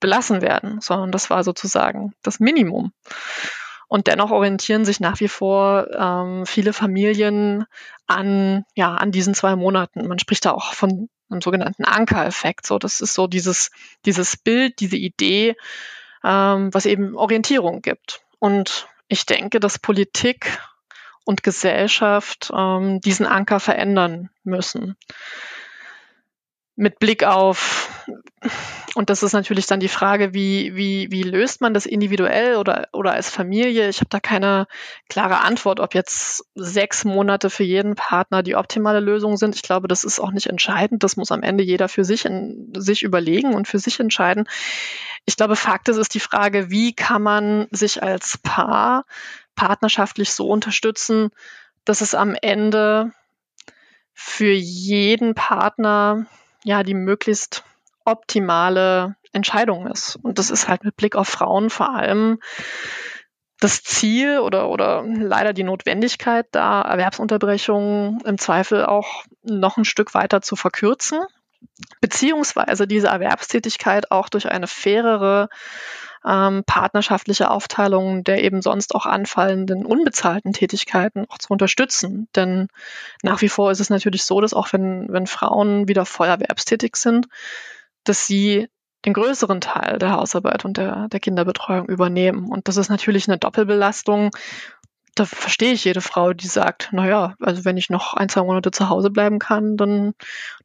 belassen 0.00 0.42
werden, 0.42 0.80
sondern 0.80 1.12
das 1.12 1.30
war 1.30 1.44
sozusagen 1.44 2.14
das 2.22 2.40
Minimum. 2.40 2.92
Und 3.88 4.08
dennoch 4.08 4.30
orientieren 4.30 4.84
sich 4.84 4.98
nach 4.98 5.20
wie 5.20 5.28
vor 5.28 5.86
ähm, 5.96 6.44
viele 6.44 6.72
Familien 6.72 7.66
an, 8.06 8.64
ja, 8.74 8.94
an 8.94 9.12
diesen 9.12 9.34
zwei 9.34 9.54
Monaten. 9.54 10.08
Man 10.08 10.18
spricht 10.18 10.44
da 10.44 10.52
auch 10.52 10.72
von 10.72 11.08
einem 11.30 11.40
sogenannten 11.40 11.84
Ankereffekt. 11.84 12.66
So, 12.66 12.78
das 12.78 13.00
ist 13.00 13.14
so 13.14 13.26
dieses, 13.28 13.70
dieses 14.04 14.36
Bild, 14.36 14.80
diese 14.80 14.96
Idee, 14.96 15.54
ähm, 16.24 16.74
was 16.74 16.86
eben 16.86 17.16
Orientierung 17.16 17.80
gibt. 17.80 18.22
Und 18.40 18.88
ich 19.06 19.24
denke, 19.24 19.60
dass 19.60 19.78
Politik 19.78 20.58
und 21.24 21.44
Gesellschaft 21.44 22.50
ähm, 22.54 23.00
diesen 23.00 23.26
Anker 23.26 23.60
verändern 23.60 24.30
müssen 24.42 24.96
mit 26.76 26.98
Blick 26.98 27.24
auf, 27.24 27.90
und 28.94 29.10
das 29.10 29.22
ist 29.22 29.32
natürlich 29.32 29.66
dann 29.66 29.80
die 29.80 29.88
Frage, 29.88 30.32
wie, 30.32 30.74
wie, 30.76 31.10
wie 31.10 31.22
löst 31.22 31.60
man 31.60 31.74
das 31.74 31.84
individuell 31.84 32.56
oder, 32.56 32.88
oder 32.92 33.12
als 33.12 33.28
Familie? 33.28 33.88
Ich 33.88 33.98
habe 33.98 34.08
da 34.08 34.20
keine 34.20 34.66
klare 35.08 35.40
Antwort, 35.40 35.80
ob 35.80 35.94
jetzt 35.94 36.46
sechs 36.54 37.04
Monate 37.04 37.50
für 37.50 37.64
jeden 37.64 37.94
Partner 37.94 38.42
die 38.42 38.56
optimale 38.56 39.00
Lösung 39.00 39.36
sind. 39.36 39.54
Ich 39.54 39.62
glaube, 39.62 39.88
das 39.88 40.04
ist 40.04 40.20
auch 40.20 40.30
nicht 40.30 40.46
entscheidend. 40.46 41.02
Das 41.02 41.16
muss 41.16 41.32
am 41.32 41.42
Ende 41.42 41.64
jeder 41.64 41.88
für 41.88 42.04
sich, 42.04 42.24
in, 42.24 42.72
sich 42.76 43.02
überlegen 43.02 43.54
und 43.54 43.68
für 43.68 43.78
sich 43.78 44.00
entscheiden. 44.00 44.48
Ich 45.24 45.36
glaube, 45.36 45.56
Fakt 45.56 45.88
ist, 45.88 45.96
ist 45.96 46.14
die 46.14 46.20
Frage, 46.20 46.70
wie 46.70 46.94
kann 46.94 47.22
man 47.22 47.66
sich 47.72 48.02
als 48.02 48.38
Paar 48.38 49.04
partnerschaftlich 49.56 50.32
so 50.32 50.48
unterstützen, 50.48 51.30
dass 51.84 52.00
es 52.00 52.14
am 52.14 52.34
Ende 52.40 53.12
für 54.14 54.52
jeden 54.52 55.34
Partner 55.34 56.26
ja 56.66 56.82
die 56.82 56.94
möglichst 56.94 57.64
optimale 58.04 59.16
Entscheidung 59.32 59.86
ist. 59.86 60.16
Und 60.16 60.38
das 60.38 60.50
ist 60.50 60.68
halt 60.68 60.84
mit 60.84 60.96
Blick 60.96 61.16
auf 61.16 61.28
Frauen 61.28 61.70
vor 61.70 61.94
allem 61.94 62.38
das 63.60 63.82
Ziel 63.82 64.40
oder, 64.40 64.68
oder 64.68 65.04
leider 65.06 65.52
die 65.52 65.62
Notwendigkeit, 65.62 66.46
da 66.50 66.82
Erwerbsunterbrechungen 66.82 68.20
im 68.24 68.36
Zweifel 68.36 68.84
auch 68.84 69.24
noch 69.42 69.76
ein 69.78 69.84
Stück 69.84 70.12
weiter 70.12 70.42
zu 70.42 70.56
verkürzen, 70.56 71.20
beziehungsweise 72.00 72.86
diese 72.86 73.08
Erwerbstätigkeit 73.08 74.10
auch 74.10 74.28
durch 74.28 74.50
eine 74.50 74.66
fairere 74.66 75.48
ähm, 76.26 76.64
partnerschaftliche 76.66 77.50
Aufteilung 77.50 78.24
der 78.24 78.42
eben 78.42 78.60
sonst 78.60 78.94
auch 78.94 79.06
anfallenden 79.06 79.86
unbezahlten 79.86 80.52
Tätigkeiten 80.52 81.26
auch 81.28 81.38
zu 81.38 81.52
unterstützen. 81.52 82.28
Denn 82.34 82.68
nach 83.22 83.42
wie 83.42 83.48
vor 83.48 83.70
ist 83.70 83.80
es 83.80 83.90
natürlich 83.90 84.24
so, 84.24 84.40
dass 84.40 84.54
auch 84.54 84.72
wenn, 84.72 85.06
wenn 85.08 85.26
Frauen 85.26 85.88
wieder 85.88 86.04
voll 86.04 86.26
erwerbstätig 86.26 86.96
sind, 86.96 87.28
dass 88.04 88.26
sie 88.26 88.68
den 89.04 89.12
größeren 89.12 89.60
Teil 89.60 89.98
der 89.98 90.12
Hausarbeit 90.12 90.64
und 90.64 90.76
der, 90.78 91.08
der 91.08 91.20
Kinderbetreuung 91.20 91.86
übernehmen. 91.86 92.50
Und 92.50 92.66
das 92.66 92.76
ist 92.76 92.88
natürlich 92.88 93.28
eine 93.28 93.38
Doppelbelastung. 93.38 94.30
Da 95.14 95.24
verstehe 95.24 95.72
ich 95.72 95.84
jede 95.84 96.00
Frau, 96.00 96.32
die 96.32 96.48
sagt, 96.48 96.92
naja, 96.92 97.36
also 97.40 97.64
wenn 97.64 97.76
ich 97.76 97.88
noch 97.88 98.14
ein, 98.14 98.28
zwei 98.28 98.42
Monate 98.42 98.72
zu 98.72 98.88
Hause 98.88 99.10
bleiben 99.10 99.38
kann, 99.38 99.76
dann 99.76 100.14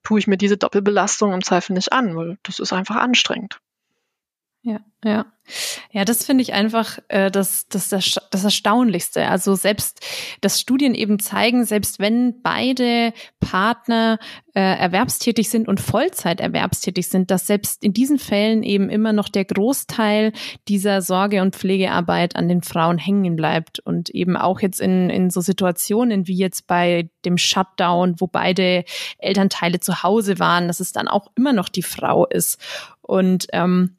tue 0.04 0.19
ich 0.19 0.28
mir 0.28 0.38
diese 0.38 0.58
Doppelbelastung 0.58 1.34
im 1.34 1.43
Zweifel 1.43 1.74
nicht 1.74 1.93
an, 1.93 2.15
weil 2.15 2.38
das 2.43 2.60
ist 2.60 2.74
einfach 2.74 2.95
anstrengend. 2.95 3.60
Ja, 4.63 4.80
ja. 5.04 5.26
Ja, 5.91 6.06
das 6.06 6.24
finde 6.24 6.43
ich 6.43 6.54
einfach 6.54 7.00
äh, 7.08 7.32
das, 7.32 7.67
das, 7.67 7.89
das, 7.89 8.15
das 8.30 8.43
Erstaunlichste. 8.43 9.28
Also 9.28 9.56
selbst, 9.56 10.00
dass 10.39 10.62
Studien 10.62 10.93
eben 10.93 11.17
zeigen, 11.17 11.65
selbst 11.65 12.00
wenn 12.00 12.41
beide 12.43 13.12
Partner 13.39 14.19
äh, 14.54 14.62
erwerbstätig 14.62 15.50
sind 15.50 15.67
und 15.67 15.80
Vollzeit 15.80 16.39
erwerbstätig 16.39 17.10
sind, 17.10 17.32
dass 17.32 17.47
selbst 17.47 17.84
in 17.84 17.91
diesen 17.91 18.19
Fällen 18.19 18.62
eben 18.62 18.89
immer 18.89 19.13
noch 19.13 19.30
der 19.30 19.45
Großteil 19.45 20.32
dieser 20.67 21.02
Sorge- 21.02 21.41
und 21.41 21.56
Pflegearbeit 21.56 22.36
an 22.36 22.47
den 22.47 22.62
Frauen 22.62 23.00
hängen 23.00 23.36
bleibt. 23.36 23.80
Und 23.80 24.12
eben 24.12 24.38
auch 24.38 24.62
jetzt 24.62 24.80
in, 24.80 25.10
in 25.10 25.32
so 25.32 25.41
Situationen 25.41 26.28
wie 26.28 26.38
jetzt 26.38 26.67
bei 26.67 27.10
dem 27.26 27.39
Shutdown, 27.39 28.15
wo 28.19 28.28
beide 28.28 28.86
Elternteile 29.17 29.80
zu 29.80 30.04
Hause 30.04 30.38
waren, 30.38 30.67
dass 30.67 30.80
es 30.80 30.91
dann 30.93 31.08
auch 31.08 31.32
immer 31.36 31.52
noch 31.52 31.67
die 31.67 31.84
Frau 31.84 32.28
ist. 32.28 32.62
Und 33.01 33.47
ähm, 33.51 33.97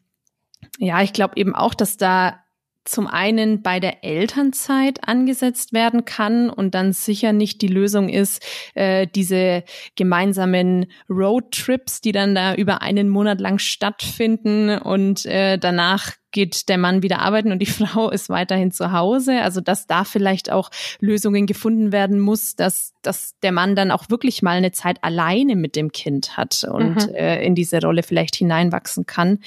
ja, 0.79 1.03
ich 1.03 1.13
glaube 1.13 1.35
eben 1.37 1.55
auch, 1.55 1.75
dass 1.75 1.97
da 1.97 2.43
zum 2.85 3.07
einen 3.07 3.63
bei 3.63 3.79
der 3.79 4.03
Elternzeit 4.03 5.07
angesetzt 5.07 5.73
werden 5.73 6.05
kann 6.05 6.51
und 6.51 6.75
dann 6.75 6.93
sicher 6.93 7.33
nicht 7.33 7.63
die 7.63 7.69
Lösung 7.69 8.09
ist, 8.09 8.45
äh, 8.75 9.07
diese 9.07 9.63
gemeinsamen 9.95 10.87
Roadtrips, 11.09 12.01
die 12.01 12.13
dann 12.13 12.35
da 12.35 12.55
über 12.55 12.83
einen 12.83 13.09
Monat 13.09 13.41
lang 13.41 13.59
stattfinden 13.59 14.79
und 14.79 15.27
äh, 15.27 15.59
danach 15.59 16.13
geht 16.33 16.69
der 16.69 16.79
Mann 16.79 17.03
wieder 17.03 17.21
arbeiten 17.21 17.53
und 17.53 17.61
die 17.61 17.67
Frau 17.67 18.11
ist 18.11 18.29
weiterhin 18.29 18.73
zu 18.73 18.93
Hause. 18.93 19.43
Also 19.43 19.61
dass 19.61 19.87
da 19.87 20.05
vielleicht 20.05 20.51
auch 20.51 20.71
Lösungen 21.01 21.47
gefunden 21.47 21.93
werden 21.93 22.19
muss, 22.19 22.57
dass, 22.57 22.95
dass 23.03 23.39
der 23.43 23.53
Mann 23.53 23.77
dann 23.77 23.91
auch 23.91 24.11
wirklich 24.11 24.43
mal 24.43 24.57
eine 24.57 24.73
Zeit 24.73 25.03
alleine 25.03 25.55
mit 25.57 25.77
dem 25.77 25.93
Kind 25.93 26.37
hat 26.37 26.65
und 26.65 27.09
mhm. 27.09 27.15
äh, 27.15 27.45
in 27.45 27.55
diese 27.55 27.81
Rolle 27.81 28.03
vielleicht 28.03 28.35
hineinwachsen 28.37 29.07
kann. 29.07 29.39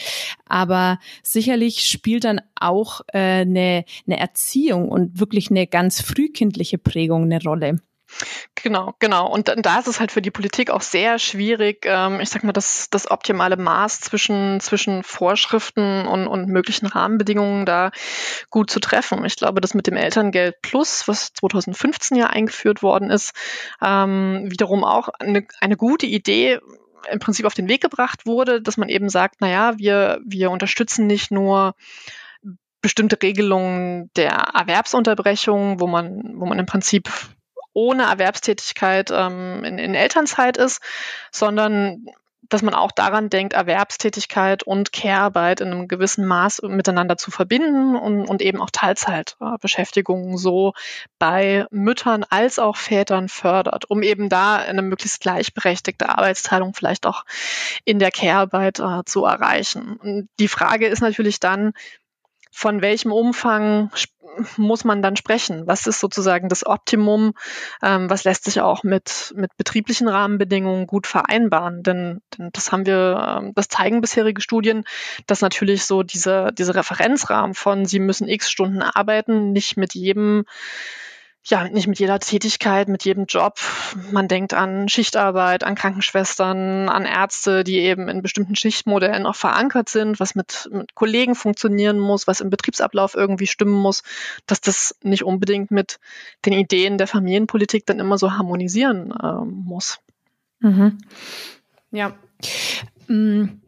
Aber 0.48 1.00
sicherlich 1.24 1.90
spielt 1.90 2.24
dann 2.24 2.42
auch 2.56 3.02
äh, 3.08 3.42
eine, 3.42 3.84
eine 4.08 4.20
Erziehung 4.20 4.90
und 4.90 5.20
wirklich 5.20 5.50
eine 5.52 5.68
ganz 5.68 6.02
frühkindliche 6.02 6.78
Prägung 6.78 7.24
eine 7.24 7.42
Rolle. 7.42 7.80
Genau, 8.56 8.96
genau. 9.00 9.28
Und 9.28 9.52
da 9.58 9.80
ist 9.80 9.88
es 9.88 10.00
halt 10.00 10.12
für 10.12 10.22
die 10.22 10.32
Politik 10.32 10.70
auch 10.72 10.82
sehr 10.82 11.20
schwierig, 11.20 11.86
ähm, 11.86 12.20
ich 12.20 12.30
sag 12.30 12.44
mal, 12.44 12.54
das, 12.54 12.90
das 12.90 13.10
optimale 13.12 13.58
Maß 13.58 14.00
zwischen, 14.00 14.60
zwischen 14.60 15.04
Vorschriften 15.04 16.08
und, 16.08 16.28
und 16.28 16.48
möglichen 16.48 16.88
Rahmenbedingungen 16.88 17.66
da 17.66 17.92
gut 18.50 18.70
zu 18.70 18.80
treffen. 18.80 19.24
Ich 19.26 19.36
glaube, 19.36 19.62
das 19.62 19.74
mit 19.74 19.88
dem 19.88 19.98
Elterngeld 19.98 20.62
Plus, 20.62 21.08
was 21.08 21.34
2015 21.34 22.18
ja 22.18 22.28
eingeführt 22.28 22.82
worden 22.82 23.10
ist, 23.10 23.34
ähm, 23.82 24.46
wiederum 24.50 24.84
auch 24.84 25.10
eine, 25.20 25.46
eine 25.60 25.78
gute 25.78 26.06
Idee 26.06 26.60
im 27.12 27.20
Prinzip 27.20 27.46
auf 27.46 27.54
den 27.54 27.70
Weg 27.70 27.82
gebracht 27.82 28.26
wurde, 28.26 28.62
dass 28.62 28.78
man 28.78 28.90
eben 28.90 29.10
sagt, 29.10 29.36
na 29.40 29.50
ja, 29.50 29.78
wir, 29.78 30.20
wir 30.26 30.50
unterstützen 30.50 31.06
nicht 31.06 31.30
nur 31.30 31.76
bestimmte 32.82 33.18
Regelungen 33.22 34.12
der 34.16 34.32
Erwerbsunterbrechung, 34.54 35.80
wo 35.80 35.88
man, 35.88 36.34
wo 36.36 36.46
man 36.46 36.60
im 36.60 36.68
Prinzip 36.68 37.10
ohne 37.76 38.04
Erwerbstätigkeit 38.04 39.12
ähm, 39.12 39.64
in, 39.64 39.78
in 39.78 39.94
Elternzeit 39.94 40.58
ist, 40.58 40.82
sondern 41.32 42.08
dass 42.50 42.62
man 42.62 42.74
auch 42.74 42.92
daran 42.92 43.30
denkt, 43.30 43.54
Erwerbstätigkeit 43.54 44.64
und 44.64 44.92
Care-Arbeit 44.92 45.62
in 45.62 45.72
einem 45.72 45.88
gewissen 45.88 46.26
Maß 46.26 46.62
miteinander 46.64 47.18
zu 47.18 47.32
verbinden 47.32 47.96
und, 47.96 48.28
und 48.28 48.42
eben 48.42 48.62
auch 48.62 48.70
Teilzeitbeschäftigung 48.72 50.38
so 50.38 50.74
bei 51.18 51.66
Müttern 51.72 52.24
als 52.30 52.60
auch 52.60 52.76
Vätern 52.76 53.30
fördert, 53.30 53.90
um 53.90 54.04
eben 54.04 54.30
da 54.30 54.58
eine 54.58 54.82
möglichst 54.82 55.22
gleichberechtigte 55.22 56.10
Arbeitsteilung 56.10 56.74
vielleicht 56.74 57.06
auch 57.08 57.26
in 57.84 58.00
der 58.00 58.12
Care-Arbeit 58.12 58.80
äh, 58.80 59.04
zu 59.06 59.26
erreichen. 59.26 59.98
Und 59.98 60.30
die 60.40 60.48
Frage 60.48 60.88
ist 60.88 61.02
natürlich 61.02 61.40
dann, 61.40 61.74
von 62.56 62.82
welchem 62.82 63.12
Umfang 63.12 63.92
muss 64.56 64.86
man 64.86 65.02
dann 65.02 65.18
sprechen? 65.18 65.68
Was 65.68 65.88
ist 65.88 66.00
sozusagen 66.00 66.48
das 66.48 66.66
Optimum? 66.66 67.34
Ähm, 67.84 68.10
was 68.10 68.24
lässt 68.24 68.46
sich 68.46 68.62
auch 68.62 68.84
mit, 68.84 69.34
mit 69.36 69.56
betrieblichen 69.58 70.08
Rahmenbedingungen 70.08 70.88
gut 70.88 71.06
vereinbaren? 71.06 71.84
Denn, 71.84 72.22
denn 72.38 72.52
das 72.54 72.72
haben 72.72 72.86
wir, 72.86 73.40
ähm, 73.40 73.52
das 73.56 73.68
zeigen 73.68 74.00
bisherige 74.00 74.42
Studien, 74.42 74.86
dass 75.28 75.42
natürlich 75.42 75.84
so 75.84 76.02
diese, 76.02 76.52
diese 76.58 76.76
Referenzrahmen 76.76 77.56
von 77.56 77.86
Sie 77.86 78.00
müssen 78.00 78.30
x 78.30 78.50
Stunden 78.50 78.82
arbeiten 78.82 79.52
nicht 79.52 79.76
mit 79.76 79.94
jedem 79.94 80.46
ja, 81.48 81.68
nicht 81.70 81.88
mit 81.88 82.00
jeder 82.00 82.20
Tätigkeit, 82.20 82.88
mit 82.88 83.06
jedem 83.06 83.26
Job. 83.26 83.60
Man 84.12 84.28
denkt 84.28 84.54
an 84.54 84.90
Schichtarbeit, 84.90 85.64
an 85.64 85.76
Krankenschwestern, 85.76 86.90
an 86.90 87.06
Ärzte, 87.06 87.64
die 87.64 87.78
eben 87.78 88.10
in 88.10 88.24
bestimmten 88.24 88.56
Schichtmodellen 88.56 89.28
auch 89.28 89.36
verankert 89.36 89.88
sind, 89.90 90.20
was 90.20 90.34
mit, 90.34 90.68
mit 90.72 90.96
Kollegen 90.96 91.36
funktionieren 91.36 92.00
muss, 92.00 92.26
was 92.26 92.42
im 92.42 92.50
Betriebsablauf 92.50 93.14
irgendwie 93.14 93.46
stimmen 93.46 93.80
muss, 93.80 94.02
dass 94.48 94.60
das 94.60 94.96
nicht 95.04 95.24
unbedingt 95.24 95.70
mit 95.70 96.00
den 96.46 96.54
Ideen 96.54 96.98
der 96.98 97.08
Familienpolitik 97.08 97.86
dann 97.86 98.00
immer 98.00 98.18
so 98.18 98.34
harmonisieren 98.34 99.12
äh, 99.12 99.46
muss. 99.46 100.00
Mhm. 100.62 100.98
Ja. 101.92 102.14
Mhm. 103.08 103.62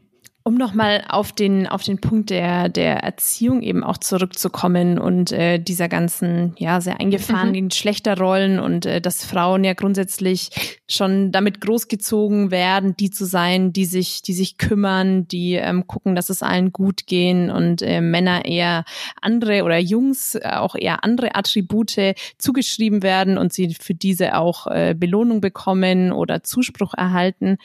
Um 0.48 0.56
nochmal 0.56 1.04
auf 1.10 1.34
den, 1.34 1.68
auf 1.68 1.84
den 1.84 2.00
Punkt 2.00 2.30
der, 2.30 2.70
der 2.70 3.04
Erziehung 3.04 3.62
eben 3.62 3.84
auch 3.84 3.98
zurückzukommen 3.98 4.98
und 4.98 5.34
äh, 5.34 5.60
dieser 5.60 5.90
ganzen, 5.90 6.54
ja, 6.58 6.80
sehr 6.80 7.02
eingefahrenen 7.02 7.66
mhm. 7.66 7.72
Schlechterrollen 7.72 8.58
und 8.58 8.86
äh, 8.86 9.02
dass 9.02 9.26
Frauen 9.26 9.66
ja 9.66 9.74
grundsätzlich 9.74 10.80
schon 10.88 11.34
damit 11.34 11.60
großgezogen 11.60 12.50
werden, 12.50 12.96
die 12.96 13.10
zu 13.10 13.26
sein, 13.26 13.74
die 13.74 13.84
sich, 13.84 14.22
die 14.22 14.32
sich 14.32 14.58
kümmern, 14.58 15.28
die 15.28 15.56
ähm, 15.56 15.86
gucken, 15.86 16.16
dass 16.16 16.30
es 16.30 16.42
allen 16.42 16.72
gut 16.72 17.08
gehen 17.08 17.52
und 17.52 17.82
äh, 17.82 18.00
Männer 18.00 18.46
eher 18.46 18.86
andere 19.22 19.64
oder 19.66 19.80
Jungs 19.80 20.36
äh, 20.36 20.50
auch 20.54 20.76
eher 20.76 21.04
andere 21.04 21.36
Attribute 21.36 22.16
zugeschrieben 22.38 23.04
werden 23.04 23.38
und 23.38 23.52
sie 23.52 23.76
für 23.78 23.96
diese 23.96 24.38
auch 24.38 24.68
äh, 24.68 24.96
Belohnung 24.98 25.42
bekommen 25.42 26.14
oder 26.14 26.42
Zuspruch 26.42 26.94
erhalten. 26.94 27.58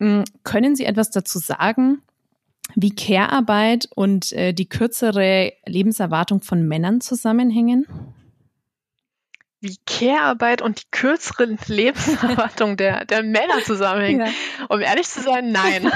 Hm, 0.00 0.24
können 0.42 0.74
Sie 0.74 0.84
etwas 0.84 1.10
dazu 1.10 1.38
sagen, 1.38 2.02
wie 2.74 2.94
Care-Arbeit 2.94 3.88
und 3.94 4.32
äh, 4.32 4.52
die 4.52 4.68
kürzere 4.68 5.52
Lebenserwartung 5.66 6.40
von 6.40 6.66
Männern 6.66 7.00
zusammenhängen? 7.00 7.86
Wie 9.60 9.76
Care-Arbeit 9.86 10.62
und 10.62 10.80
die 10.80 10.86
kürzere 10.92 11.56
Lebenserwartung 11.66 12.76
der, 12.76 13.04
der 13.04 13.24
Männer 13.24 13.60
zusammenhängen. 13.64 14.26
Ja. 14.26 14.66
Um 14.68 14.80
ehrlich 14.80 15.08
zu 15.08 15.20
sein, 15.20 15.50
nein. 15.50 15.90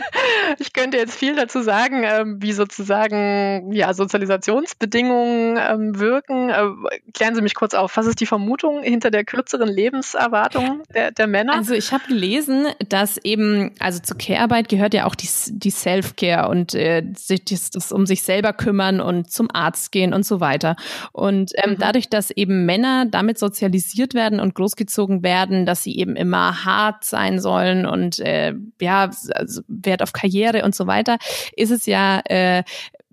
ich 0.58 0.74
könnte 0.74 0.98
jetzt 0.98 1.14
viel 1.14 1.34
dazu 1.34 1.62
sagen, 1.62 2.02
ähm, 2.04 2.42
wie 2.42 2.52
sozusagen 2.52 3.72
ja, 3.72 3.94
Sozialisationsbedingungen 3.94 5.56
ähm, 5.58 5.98
wirken. 5.98 6.50
Äh, 6.50 6.68
klären 7.14 7.34
Sie 7.34 7.40
mich 7.40 7.54
kurz 7.54 7.72
auf. 7.72 7.96
Was 7.96 8.06
ist 8.06 8.20
die 8.20 8.26
Vermutung 8.26 8.82
hinter 8.82 9.10
der 9.10 9.24
kürzeren 9.24 9.68
Lebenserwartung 9.68 10.82
der, 10.94 11.10
der 11.10 11.26
Männer? 11.26 11.54
Also 11.54 11.72
ich 11.72 11.92
habe 11.92 12.04
gelesen, 12.08 12.66
dass 12.90 13.16
eben, 13.16 13.72
also 13.78 14.00
zur 14.00 14.18
Care-Arbeit 14.18 14.68
gehört 14.68 14.92
ja 14.92 15.06
auch 15.06 15.14
die, 15.14 15.28
die 15.48 15.70
Self-Care 15.70 16.48
und 16.48 16.74
äh, 16.74 17.02
sich 17.16 17.44
das, 17.46 17.70
das 17.70 17.90
um 17.90 18.04
sich 18.04 18.22
selber 18.22 18.52
kümmern 18.52 19.00
und 19.00 19.30
zum 19.30 19.48
Arzt 19.50 19.92
gehen 19.92 20.12
und 20.12 20.26
so 20.26 20.40
weiter. 20.40 20.76
Und 21.12 21.52
ähm, 21.54 21.70
mhm. 21.70 21.78
dadurch, 21.78 22.10
dass 22.10 22.30
eben 22.30 22.66
Männer 22.66 22.97
damit 23.06 23.38
sozialisiert 23.38 24.14
werden 24.14 24.40
und 24.40 24.54
großgezogen 24.54 25.22
werden, 25.22 25.66
dass 25.66 25.82
sie 25.82 25.96
eben 25.96 26.16
immer 26.16 26.64
hart 26.64 27.04
sein 27.04 27.40
sollen 27.40 27.86
und 27.86 28.18
äh, 28.20 28.54
ja, 28.80 29.10
also 29.34 29.62
Wert 29.68 30.02
auf 30.02 30.12
Karriere 30.12 30.64
und 30.64 30.74
so 30.74 30.86
weiter, 30.86 31.18
ist 31.56 31.70
es 31.70 31.86
ja 31.86 32.20
äh, 32.24 32.62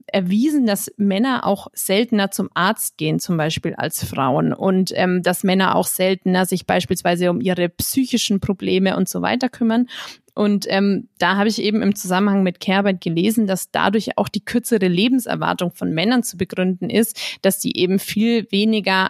erwiesen, 0.08 0.66
dass 0.66 0.92
Männer 0.98 1.46
auch 1.46 1.68
seltener 1.74 2.32
zum 2.32 2.50
Arzt 2.54 2.98
gehen, 2.98 3.20
zum 3.20 3.38
Beispiel 3.38 3.74
als 3.76 4.04
Frauen. 4.04 4.54
Und 4.54 4.92
ähm, 4.96 5.22
dass 5.24 5.44
Männer 5.44 5.76
auch 5.76 5.88
seltener 5.88 6.46
sich 6.46 6.66
beispielsweise 6.66 7.30
um 7.30 7.42
ihre 7.42 7.70
psychischen 7.70 8.40
Probleme 8.40 8.96
und 8.96 9.10
so 9.10 9.22
weiter 9.22 9.50
kümmern. 9.50 9.88
Und 10.34 10.66
ähm, 10.70 11.08
da 11.18 11.38
habe 11.38 11.48
ich 11.48 11.62
eben 11.62 11.82
im 11.82 11.96
Zusammenhang 11.96 12.44
mit 12.44 12.60
Care-Arbeit 12.60 13.02
gelesen, 13.02 13.48
dass 13.48 13.72
dadurch 13.72 14.18
auch 14.18 14.28
die 14.28 14.44
kürzere 14.44 14.88
Lebenserwartung 14.88 15.72
von 15.72 15.94
Männern 15.94 16.24
zu 16.24 16.38
begründen 16.38 16.90
ist, 16.90 17.20
dass 17.42 17.60
die 17.60 17.78
eben 17.78 18.00
viel 18.00 18.48
weniger 18.52 19.10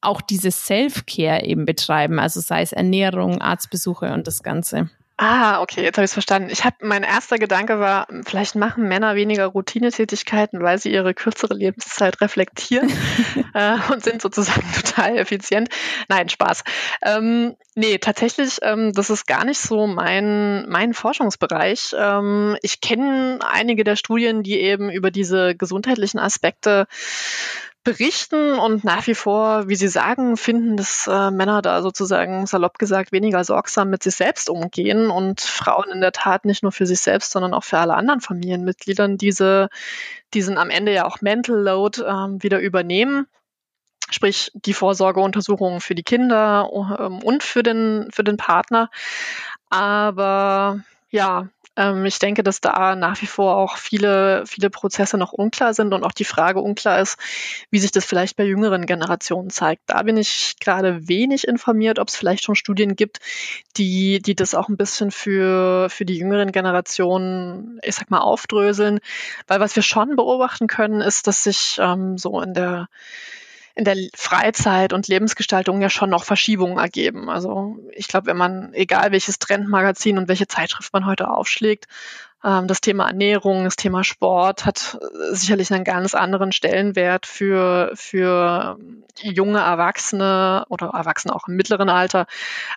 auch 0.00 0.20
diese 0.20 0.50
Self-Care 0.50 1.44
eben 1.44 1.64
betreiben, 1.64 2.18
also 2.18 2.40
sei 2.40 2.62
es 2.62 2.72
Ernährung, 2.72 3.40
Arztbesuche 3.40 4.12
und 4.12 4.26
das 4.26 4.42
Ganze. 4.42 4.90
Ah, 5.18 5.62
okay, 5.62 5.82
jetzt 5.82 5.96
habe 5.96 6.04
ich 6.04 6.10
es 6.10 6.12
verstanden. 6.12 6.50
Ich 6.50 6.64
habe 6.66 6.76
mein 6.82 7.02
erster 7.02 7.38
Gedanke 7.38 7.80
war, 7.80 8.06
vielleicht 8.26 8.54
machen 8.54 8.86
Männer 8.86 9.14
weniger 9.14 9.46
Routinetätigkeiten, 9.46 10.60
weil 10.60 10.78
sie 10.78 10.92
ihre 10.92 11.14
kürzere 11.14 11.54
Lebenszeit 11.54 12.20
reflektieren 12.20 12.92
äh, 13.54 13.78
und 13.90 14.04
sind 14.04 14.20
sozusagen 14.20 14.70
total 14.84 15.16
effizient. 15.16 15.70
Nein, 16.08 16.28
Spaß. 16.28 16.64
Ähm, 17.02 17.56
nee, 17.74 17.96
tatsächlich, 17.96 18.58
ähm, 18.60 18.92
das 18.92 19.08
ist 19.08 19.26
gar 19.26 19.46
nicht 19.46 19.58
so 19.58 19.86
mein 19.86 20.68
mein 20.68 20.92
Forschungsbereich. 20.92 21.94
Ähm, 21.98 22.58
ich 22.60 22.82
kenne 22.82 23.38
einige 23.40 23.84
der 23.84 23.96
Studien, 23.96 24.42
die 24.42 24.60
eben 24.60 24.90
über 24.90 25.10
diese 25.10 25.56
gesundheitlichen 25.56 26.18
Aspekte 26.18 26.86
berichten 27.86 28.58
und 28.58 28.82
nach 28.82 29.06
wie 29.06 29.14
vor, 29.14 29.68
wie 29.68 29.76
Sie 29.76 29.86
sagen, 29.86 30.36
finden, 30.36 30.76
dass 30.76 31.06
äh, 31.06 31.30
Männer 31.30 31.62
da 31.62 31.82
sozusagen 31.82 32.44
salopp 32.44 32.80
gesagt 32.80 33.12
weniger 33.12 33.44
sorgsam 33.44 33.90
mit 33.90 34.02
sich 34.02 34.16
selbst 34.16 34.50
umgehen 34.50 35.08
und 35.08 35.40
Frauen 35.40 35.92
in 35.92 36.00
der 36.00 36.10
Tat 36.10 36.44
nicht 36.44 36.64
nur 36.64 36.72
für 36.72 36.84
sich 36.84 36.98
selbst, 36.98 37.30
sondern 37.30 37.54
auch 37.54 37.62
für 37.62 37.78
alle 37.78 37.94
anderen 37.94 38.20
Familienmitgliedern 38.20 39.18
diese, 39.18 39.68
diesen 40.34 40.58
am 40.58 40.68
Ende 40.68 40.92
ja 40.92 41.06
auch 41.06 41.20
Mental 41.20 41.56
Load 41.56 42.02
äh, 42.02 42.42
wieder 42.42 42.58
übernehmen. 42.58 43.28
Sprich, 44.10 44.50
die 44.54 44.74
Vorsorgeuntersuchungen 44.74 45.80
für 45.80 45.94
die 45.94 46.02
Kinder 46.02 46.68
ähm, 46.98 47.22
und 47.22 47.44
für 47.44 47.62
den, 47.62 48.08
für 48.12 48.24
den 48.24 48.36
Partner. 48.36 48.90
Aber 49.70 50.80
ja, 51.10 51.48
ähm, 51.76 52.04
ich 52.06 52.18
denke, 52.18 52.42
dass 52.42 52.60
da 52.60 52.96
nach 52.96 53.20
wie 53.20 53.26
vor 53.26 53.56
auch 53.56 53.76
viele, 53.76 54.44
viele 54.46 54.70
Prozesse 54.70 55.18
noch 55.18 55.32
unklar 55.32 55.74
sind 55.74 55.92
und 55.92 56.04
auch 56.04 56.12
die 56.12 56.24
Frage 56.24 56.60
unklar 56.60 57.00
ist, 57.00 57.18
wie 57.70 57.78
sich 57.78 57.92
das 57.92 58.04
vielleicht 58.04 58.36
bei 58.36 58.44
jüngeren 58.44 58.86
Generationen 58.86 59.50
zeigt. 59.50 59.82
Da 59.86 60.02
bin 60.02 60.16
ich 60.16 60.56
gerade 60.58 61.06
wenig 61.08 61.46
informiert, 61.46 61.98
ob 61.98 62.08
es 62.08 62.16
vielleicht 62.16 62.44
schon 62.44 62.54
Studien 62.54 62.96
gibt, 62.96 63.20
die, 63.76 64.20
die 64.20 64.34
das 64.34 64.54
auch 64.54 64.68
ein 64.68 64.76
bisschen 64.76 65.10
für, 65.10 65.88
für 65.90 66.06
die 66.06 66.16
jüngeren 66.18 66.50
Generationen, 66.50 67.78
ich 67.82 67.94
sag 67.94 68.10
mal, 68.10 68.20
aufdröseln. 68.20 69.00
Weil 69.46 69.60
was 69.60 69.76
wir 69.76 69.82
schon 69.82 70.16
beobachten 70.16 70.66
können, 70.66 71.00
ist, 71.00 71.26
dass 71.26 71.44
sich 71.44 71.78
ähm, 71.80 72.16
so 72.16 72.40
in 72.40 72.54
der 72.54 72.88
in 73.76 73.84
der 73.84 73.96
Freizeit 74.14 74.94
und 74.94 75.06
Lebensgestaltung 75.06 75.82
ja 75.82 75.90
schon 75.90 76.08
noch 76.08 76.24
Verschiebungen 76.24 76.78
ergeben. 76.78 77.28
Also 77.28 77.76
ich 77.92 78.08
glaube, 78.08 78.26
wenn 78.26 78.36
man, 78.36 78.72
egal 78.72 79.12
welches 79.12 79.38
Trendmagazin 79.38 80.16
und 80.16 80.28
welche 80.28 80.48
Zeitschrift 80.48 80.94
man 80.94 81.04
heute 81.04 81.30
aufschlägt, 81.30 81.86
ähm, 82.42 82.68
das 82.68 82.80
Thema 82.80 83.06
Ernährung, 83.06 83.64
das 83.64 83.76
Thema 83.76 84.02
Sport 84.02 84.64
hat 84.64 84.98
äh, 85.00 85.34
sicherlich 85.34 85.70
einen 85.72 85.84
ganz 85.84 86.14
anderen 86.14 86.52
Stellenwert 86.52 87.26
für, 87.26 87.92
für 87.94 88.78
junge 89.20 89.58
Erwachsene 89.58 90.64
oder 90.70 90.86
Erwachsene 90.94 91.34
auch 91.34 91.46
im 91.46 91.56
mittleren 91.56 91.90
Alter, 91.90 92.26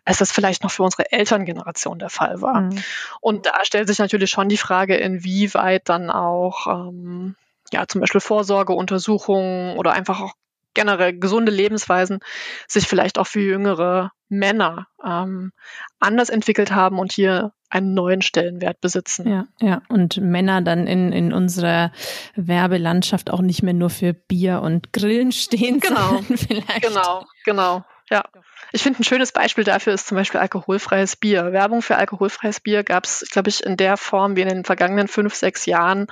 als 0.04 0.18
das 0.18 0.34
vielleicht 0.34 0.64
noch 0.64 0.72
für 0.72 0.84
unsere 0.84 1.14
Elterngeneration 1.14 1.97
der 2.00 2.10
Fall 2.10 2.41
war. 2.41 2.62
Mhm. 2.62 2.84
Und 3.22 3.45
da 3.45 3.64
stellt 3.64 3.88
sich 3.88 4.00
natürlich 4.00 4.32
schon 4.32 4.50
die 4.50 4.58
Frage, 4.58 4.97
inwieweit 4.97 5.88
dann 5.88 6.10
auch 6.10 6.68
ähm, 6.68 7.38
ja, 7.72 7.88
zum 7.88 8.02
Beispiel 8.02 8.22
Vorsorgeuntersuchungen 8.22 9.78
oder 9.78 9.93
einfach 9.93 10.22
auch 10.22 10.34
generell 10.74 11.17
gesunde 11.17 11.51
Lebensweisen 11.51 12.20
sich 12.67 12.88
vielleicht 12.88 13.17
auch 13.17 13.28
für 13.28 13.41
jüngere 13.41 14.11
Männer 14.30 14.88
ähm, 15.03 15.51
anders 15.99 16.30
entwickelt 16.30 16.72
haben 16.72 16.99
und 16.99 17.11
hier 17.11 17.53
einen 17.70 17.93
neuen 17.93 18.22
Stellenwert 18.22 18.82
besitzen. 18.82 19.28
Ja, 19.28 19.47
ja. 19.59 19.82
Und 19.89 20.17
Männer 20.17 20.61
dann 20.61 20.88
in, 20.88 21.11
in 21.11 21.34
unserer 21.34 21.91
Werbelandschaft 22.36 23.30
auch 23.30 23.41
nicht 23.41 23.61
mehr 23.61 23.74
nur 23.74 23.89
für 23.89 24.13
Bier 24.13 24.61
und 24.61 24.91
Grillen 24.93 25.32
stehen. 25.32 25.80
Genau. 25.80 26.22
Vielleicht. 26.36 26.82
Genau, 26.82 27.26
genau. 27.45 27.84
Ja. 28.10 28.24
Ich 28.72 28.84
finde, 28.84 28.99
ein 28.99 29.03
schönes 29.03 29.32
Beispiel 29.32 29.64
dafür 29.64 29.93
ist 29.93 30.07
zum 30.07 30.16
Beispiel 30.16 30.39
alkoholfreies 30.39 31.16
Bier. 31.16 31.51
Werbung 31.53 31.82
für 31.82 31.95
alkoholfreies 31.95 32.60
Bier 32.60 32.84
gab 32.84 33.05
es, 33.05 33.26
glaube 33.32 33.49
ich, 33.49 33.64
in 33.64 33.78
der 33.78 33.97
Form 33.97 34.36
wie 34.36 34.41
in 34.41 34.47
den 34.47 34.64
vergangenen 34.64 35.07
fünf, 35.07 35.34
sechs 35.34 35.66
Jahren. 35.66 36.07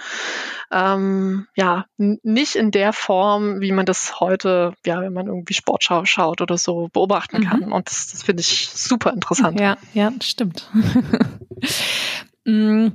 Ähm, 0.72 1.48
ja, 1.56 1.86
nicht 1.98 2.56
in 2.56 2.72
der 2.72 2.94
Form, 2.94 3.62
wie 3.62 3.72
man 3.72 3.86
das 3.86 4.20
heute, 4.20 4.74
ja, 4.86 5.02
wenn 5.02 5.14
man 5.14 5.28
irgendwie 5.28 5.54
Sportschau 5.54 6.06
schaut 6.06 6.42
oder 6.42 6.58
so, 6.58 6.90
beobachten 6.92 7.44
kann. 7.44 7.62
Mhm. 7.62 7.74
Und 7.74 7.90
das, 7.90 8.12
das 8.12 8.24
finde 8.24 8.42
ich 8.42 8.70
super 8.70 9.14
interessant. 9.14 9.60
Ja, 9.60 9.78
ja, 9.94 10.12
stimmt. 10.22 10.70
mm. 12.46 12.88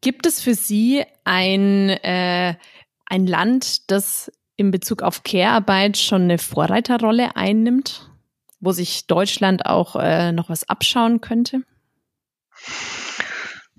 Gibt 0.00 0.26
es 0.26 0.40
für 0.40 0.54
Sie 0.54 1.04
ein, 1.24 1.88
äh, 1.88 2.56
ein 3.06 3.26
Land, 3.26 3.90
das 3.90 4.32
in 4.62 4.70
Bezug 4.70 5.02
auf 5.02 5.22
Care-Arbeit 5.22 5.98
schon 5.98 6.22
eine 6.22 6.38
Vorreiterrolle 6.38 7.36
einnimmt? 7.36 8.08
wo 8.62 8.70
sich 8.72 9.06
Deutschland 9.08 9.66
auch 9.66 9.96
äh, 9.96 10.32
noch 10.32 10.48
was 10.48 10.68
abschauen 10.68 11.20
könnte? 11.20 11.62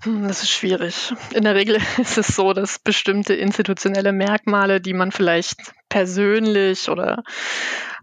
Hm, 0.02 0.28
das 0.28 0.42
ist 0.42 0.50
schwierig. 0.50 1.14
In 1.32 1.42
der 1.42 1.54
Regel 1.54 1.78
ist 1.98 2.18
es 2.18 2.28
so, 2.28 2.52
dass 2.52 2.78
bestimmte 2.78 3.34
institutionelle 3.34 4.12
Merkmale, 4.12 4.80
die 4.80 4.92
man 4.92 5.10
vielleicht 5.10 5.56
persönlich 5.94 6.88
oder 6.88 7.22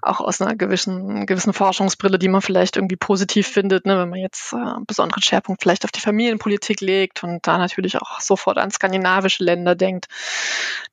auch 0.01 0.21
aus 0.21 0.39
einer 0.39 0.55
gewissen, 0.55 1.25
gewissen 1.25 1.51
Forschungsbrille, 1.51 2.17
die 2.17 2.29
man 2.29 2.41
vielleicht 2.41 2.77
irgendwie 2.77 2.95
positiv 2.95 3.47
findet, 3.47 3.85
ne, 3.85 3.99
wenn 3.99 4.09
man 4.09 4.19
jetzt 4.19 4.53
äh, 4.53 4.55
einen 4.55 4.85
besonderen 4.85 5.21
Schwerpunkt 5.21 5.61
vielleicht 5.61 5.83
auf 5.83 5.91
die 5.91 5.99
Familienpolitik 5.99 6.79
legt 6.79 7.21
und 7.25 7.45
da 7.45 7.57
natürlich 7.57 7.97
auch 7.97 8.21
sofort 8.21 8.57
an 8.59 8.71
skandinavische 8.71 9.43
Länder 9.43 9.75
denkt, 9.75 10.07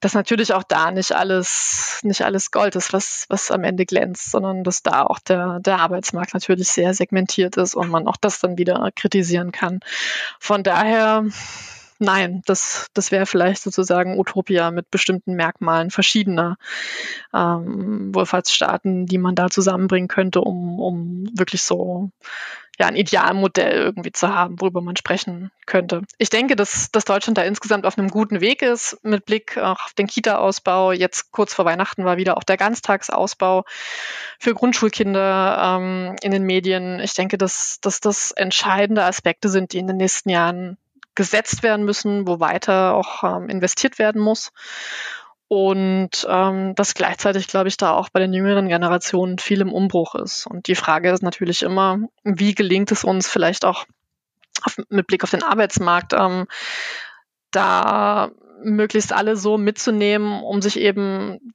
dass 0.01 0.15
natürlich 0.15 0.53
auch 0.53 0.65
da 0.65 0.91
nicht 0.91 1.13
alles, 1.13 2.01
nicht 2.03 2.23
alles 2.23 2.51
Gold 2.51 2.75
ist, 2.75 2.93
was, 2.93 3.27
was 3.29 3.53
am 3.53 3.63
Ende 3.63 3.87
glänzt, 3.87 4.33
sondern 4.33 4.65
dass 4.65 4.83
da 4.83 5.05
auch 5.05 5.21
der, 5.21 5.61
der 5.61 5.79
Arbeitsmarkt 5.79 6.35
natürlich 6.35 6.67
sehr 6.69 6.95
segmentiert 6.95 7.57
ist 7.59 7.77
und 7.77 7.91
man 7.91 8.09
auch 8.09 8.17
das 8.17 8.41
dann 8.41 8.59
wieder 8.59 8.91
kritisieren 8.97 9.53
kann. 9.53 9.79
Von 10.41 10.65
daher, 10.65 11.25
nein, 11.99 12.43
das, 12.47 12.89
das 12.95 13.11
wäre 13.11 13.27
vielleicht 13.27 13.63
sozusagen 13.63 14.19
Utopia 14.19 14.71
mit 14.71 14.91
bestimmten 14.91 15.35
Merkmalen 15.35 15.91
verschiedener 15.91 16.57
ähm, 17.35 18.15
Wohlfahrtsstaaten, 18.15 19.07
die 19.07 19.19
man 19.19 19.35
da 19.35 19.51
zusammenbringen 19.51 20.09
könnte, 20.09 20.41
um, 20.41 20.81
um 20.81 21.29
wirklich 21.37 21.63
so 21.63 22.11
ja, 22.79 22.87
ein 22.87 22.97
Idealmodell 22.97 23.73
irgendwie 23.73 24.13
zu 24.13 24.33
haben, 24.33 24.61
worüber 24.61 24.81
man 24.81 24.97
sprechen 24.97 25.51
könnte. 25.67 26.03
Ich 26.17 26.31
denke, 26.31 26.55
dass, 26.55 26.93
dass 26.93 27.05
Deutschland 27.05 27.37
da 27.37 27.43
insgesamt 27.43 27.85
auf 27.85 27.99
einem 27.99 28.09
guten 28.09 28.41
Weg 28.41 28.63
ist, 28.63 28.99
mit 29.03 29.27
Blick 29.27 29.59
auch 29.59 29.85
auf 29.85 29.95
den 29.95 30.07
Kita-Ausbau. 30.07 30.93
Jetzt 30.93 31.33
kurz 31.33 31.55
vor 31.55 31.65
Weihnachten 31.65 32.05
war 32.05 32.19
wieder 32.19 32.37
auch 32.37 32.45
der 32.45 32.57
Ganztagsausbau 32.57 33.65
für 34.39 34.55
Grundschulkinder 34.55 35.79
ähm, 35.81 36.17
in 36.23 36.31
den 36.31 36.45
Medien. 36.45 37.01
Ich 37.01 37.15
denke, 37.15 37.37
dass, 37.37 37.81
dass 37.81 38.01
das 38.01 38.31
entscheidende 38.31 39.05
Aspekte 39.05 39.49
sind, 39.49 39.73
die 39.73 39.79
in 39.79 39.89
den 39.89 39.97
nächsten 39.97 40.31
Jahren 40.31 40.79
gesetzt 41.19 41.65
werden 41.65 41.85
müssen, 41.85 42.29
wo 42.29 42.39
weiter 42.39 42.95
auch 42.95 43.25
ähm, 43.25 43.49
investiert 43.49 43.99
werden 43.99 44.23
muss. 44.23 44.53
Und 45.49 46.27
ähm, 46.29 46.75
dass 46.77 46.95
gleichzeitig, 46.95 47.49
glaube 47.49 47.69
ich, 47.69 47.77
da 47.77 47.93
auch 47.93 48.09
bei 48.09 48.21
den 48.21 48.33
jüngeren 48.33 48.69
Generationen 48.69 49.39
viel 49.39 49.61
im 49.61 49.73
Umbruch 49.73 50.15
ist. 50.15 50.47
Und 50.47 50.69
die 50.69 50.77
Frage 50.77 51.11
ist 51.11 51.23
natürlich 51.23 51.63
immer, 51.63 51.99
wie 52.23 52.55
gelingt 52.55 52.93
es 52.93 53.03
uns 53.03 53.29
vielleicht 53.29 53.65
auch 53.65 53.85
auf, 54.63 54.77
mit 54.91 55.09
Blick 55.09 55.25
auf 55.25 55.31
den 55.31 55.43
Arbeitsmarkt, 55.43 56.13
ähm, 56.13 56.47
da 57.51 58.31
möglichst 58.63 59.13
alle 59.13 59.37
so 59.37 59.59
mitzunehmen, 59.59 60.41
um 60.43 60.63
sich 60.63 60.79
eben 60.79 61.53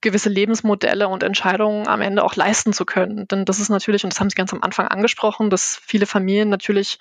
gewisse 0.00 0.28
Lebensmodelle 0.28 1.08
und 1.08 1.24
Entscheidungen 1.24 1.88
am 1.88 2.02
Ende 2.02 2.22
auch 2.22 2.36
leisten 2.36 2.72
zu 2.72 2.84
können. 2.84 3.26
Denn 3.26 3.44
das 3.46 3.58
ist 3.58 3.70
natürlich, 3.70 4.04
und 4.04 4.12
das 4.12 4.20
haben 4.20 4.30
Sie 4.30 4.36
ganz 4.36 4.52
am 4.52 4.62
Anfang 4.62 4.86
angesprochen, 4.86 5.50
dass 5.50 5.80
viele 5.84 6.06
Familien 6.06 6.50
natürlich 6.50 7.00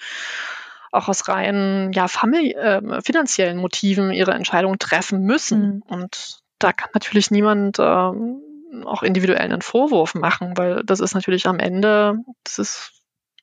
auch 0.96 1.08
aus 1.08 1.28
rein 1.28 1.92
ja, 1.94 2.06
äh, 2.06 3.02
finanziellen 3.02 3.58
Motiven 3.58 4.12
ihre 4.12 4.34
Entscheidung 4.34 4.80
treffen 4.80 5.24
müssen. 5.24 5.76
Mhm. 5.76 5.84
Und 5.88 6.40
da 6.60 6.74
kann 6.74 6.90
natürlich 6.94 7.32
niemand 7.32 7.78
ähm, 7.80 8.42
auch 8.86 9.04
individuell 9.04 9.42
einen 9.42 9.62
Vorwurf 9.62 10.16
machen, 10.16 10.58
weil 10.58 10.84
das 10.84 11.00
ist 11.00 11.14
natürlich 11.14 11.48
am 11.48 11.60
Ende, 11.60 12.18
das 12.44 12.60
ist 12.60 12.95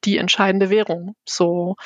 die 0.05 0.19
entscheidende 0.19 0.71
Währung. 0.71 1.15
So, 1.25 1.77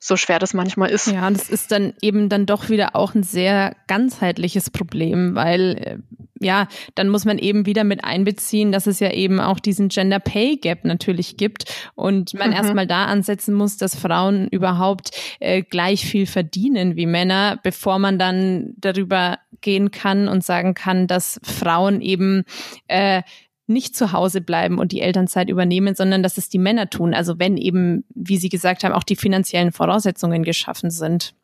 so 0.00 0.16
schwer 0.16 0.38
das 0.38 0.54
manchmal 0.54 0.90
ist. 0.90 1.06
Ja, 1.06 1.30
das 1.30 1.48
ist 1.48 1.72
dann 1.72 1.94
eben 2.00 2.28
dann 2.28 2.46
doch 2.46 2.68
wieder 2.68 2.96
auch 2.96 3.14
ein 3.14 3.22
sehr 3.22 3.76
ganzheitliches 3.86 4.70
Problem, 4.70 5.34
weil 5.34 5.76
äh, 5.78 5.98
ja, 6.40 6.68
dann 6.94 7.08
muss 7.08 7.24
man 7.24 7.38
eben 7.38 7.66
wieder 7.66 7.84
mit 7.84 8.04
einbeziehen, 8.04 8.72
dass 8.72 8.86
es 8.86 9.00
ja 9.00 9.10
eben 9.12 9.40
auch 9.40 9.60
diesen 9.60 9.88
Gender 9.88 10.20
Pay 10.20 10.56
Gap 10.56 10.84
natürlich 10.84 11.36
gibt 11.36 11.64
und 11.94 12.34
man 12.34 12.50
mhm. 12.50 12.56
erstmal 12.56 12.86
da 12.86 13.06
ansetzen 13.06 13.54
muss, 13.54 13.76
dass 13.76 13.94
Frauen 13.94 14.48
überhaupt 14.48 15.10
äh, 15.40 15.62
gleich 15.62 16.04
viel 16.04 16.26
verdienen 16.26 16.96
wie 16.96 17.06
Männer, 17.06 17.58
bevor 17.62 17.98
man 17.98 18.18
dann 18.18 18.74
darüber 18.76 19.38
gehen 19.60 19.90
kann 19.90 20.28
und 20.28 20.44
sagen 20.44 20.74
kann, 20.74 21.06
dass 21.06 21.40
Frauen 21.42 22.00
eben 22.00 22.44
äh, 22.88 23.22
nicht 23.66 23.96
zu 23.96 24.12
Hause 24.12 24.40
bleiben 24.40 24.78
und 24.78 24.92
die 24.92 25.00
Elternzeit 25.00 25.48
übernehmen, 25.48 25.94
sondern 25.94 26.22
dass 26.22 26.36
es 26.36 26.48
die 26.48 26.58
Männer 26.58 26.90
tun. 26.90 27.14
Also 27.14 27.38
wenn 27.38 27.56
eben, 27.56 28.04
wie 28.14 28.36
Sie 28.36 28.48
gesagt 28.48 28.84
haben, 28.84 28.92
auch 28.92 29.04
die 29.04 29.16
finanziellen 29.16 29.72
Voraussetzungen 29.72 30.42
geschaffen 30.42 30.90
sind. 30.90 31.34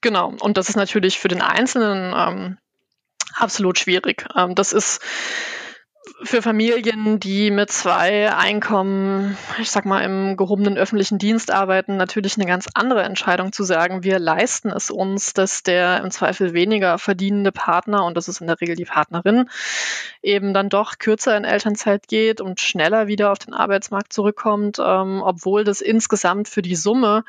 Genau. 0.00 0.34
Und 0.40 0.56
das 0.56 0.68
ist 0.68 0.76
natürlich 0.76 1.18
für 1.18 1.28
den 1.28 1.42
Einzelnen 1.42 2.12
ähm, 2.16 2.58
absolut 3.34 3.78
schwierig. 3.78 4.26
Ähm, 4.36 4.54
das 4.54 4.72
ist 4.72 5.00
für 6.24 6.42
Familien, 6.42 7.20
die 7.20 7.50
mit 7.50 7.70
zwei 7.70 8.34
Einkommen, 8.34 9.36
ich 9.60 9.70
sag 9.70 9.84
mal, 9.84 10.00
im 10.02 10.36
gehobenen 10.36 10.76
öffentlichen 10.76 11.18
Dienst 11.18 11.52
arbeiten, 11.52 11.96
natürlich 11.96 12.36
eine 12.36 12.46
ganz 12.46 12.68
andere 12.74 13.02
Entscheidung 13.02 13.52
zu 13.52 13.62
sagen, 13.62 14.02
wir 14.02 14.18
leisten 14.18 14.70
es 14.70 14.90
uns, 14.90 15.32
dass 15.32 15.62
der 15.62 16.02
im 16.02 16.10
Zweifel 16.10 16.54
weniger 16.54 16.98
verdienende 16.98 17.52
Partner, 17.52 18.04
und 18.04 18.16
das 18.16 18.26
ist 18.26 18.40
in 18.40 18.48
der 18.48 18.60
Regel 18.60 18.74
die 18.74 18.84
Partnerin, 18.84 19.48
eben 20.22 20.54
dann 20.54 20.68
doch 20.68 20.98
kürzer 20.98 21.36
in 21.36 21.44
Elternzeit 21.44 22.08
geht 22.08 22.40
und 22.40 22.60
schneller 22.60 23.06
wieder 23.06 23.30
auf 23.30 23.38
den 23.38 23.54
Arbeitsmarkt 23.54 24.12
zurückkommt, 24.12 24.78
ähm, 24.80 25.22
obwohl 25.22 25.62
das 25.62 25.80
insgesamt 25.80 26.48
für 26.48 26.62
die 26.62 26.76
Summe 26.76 27.24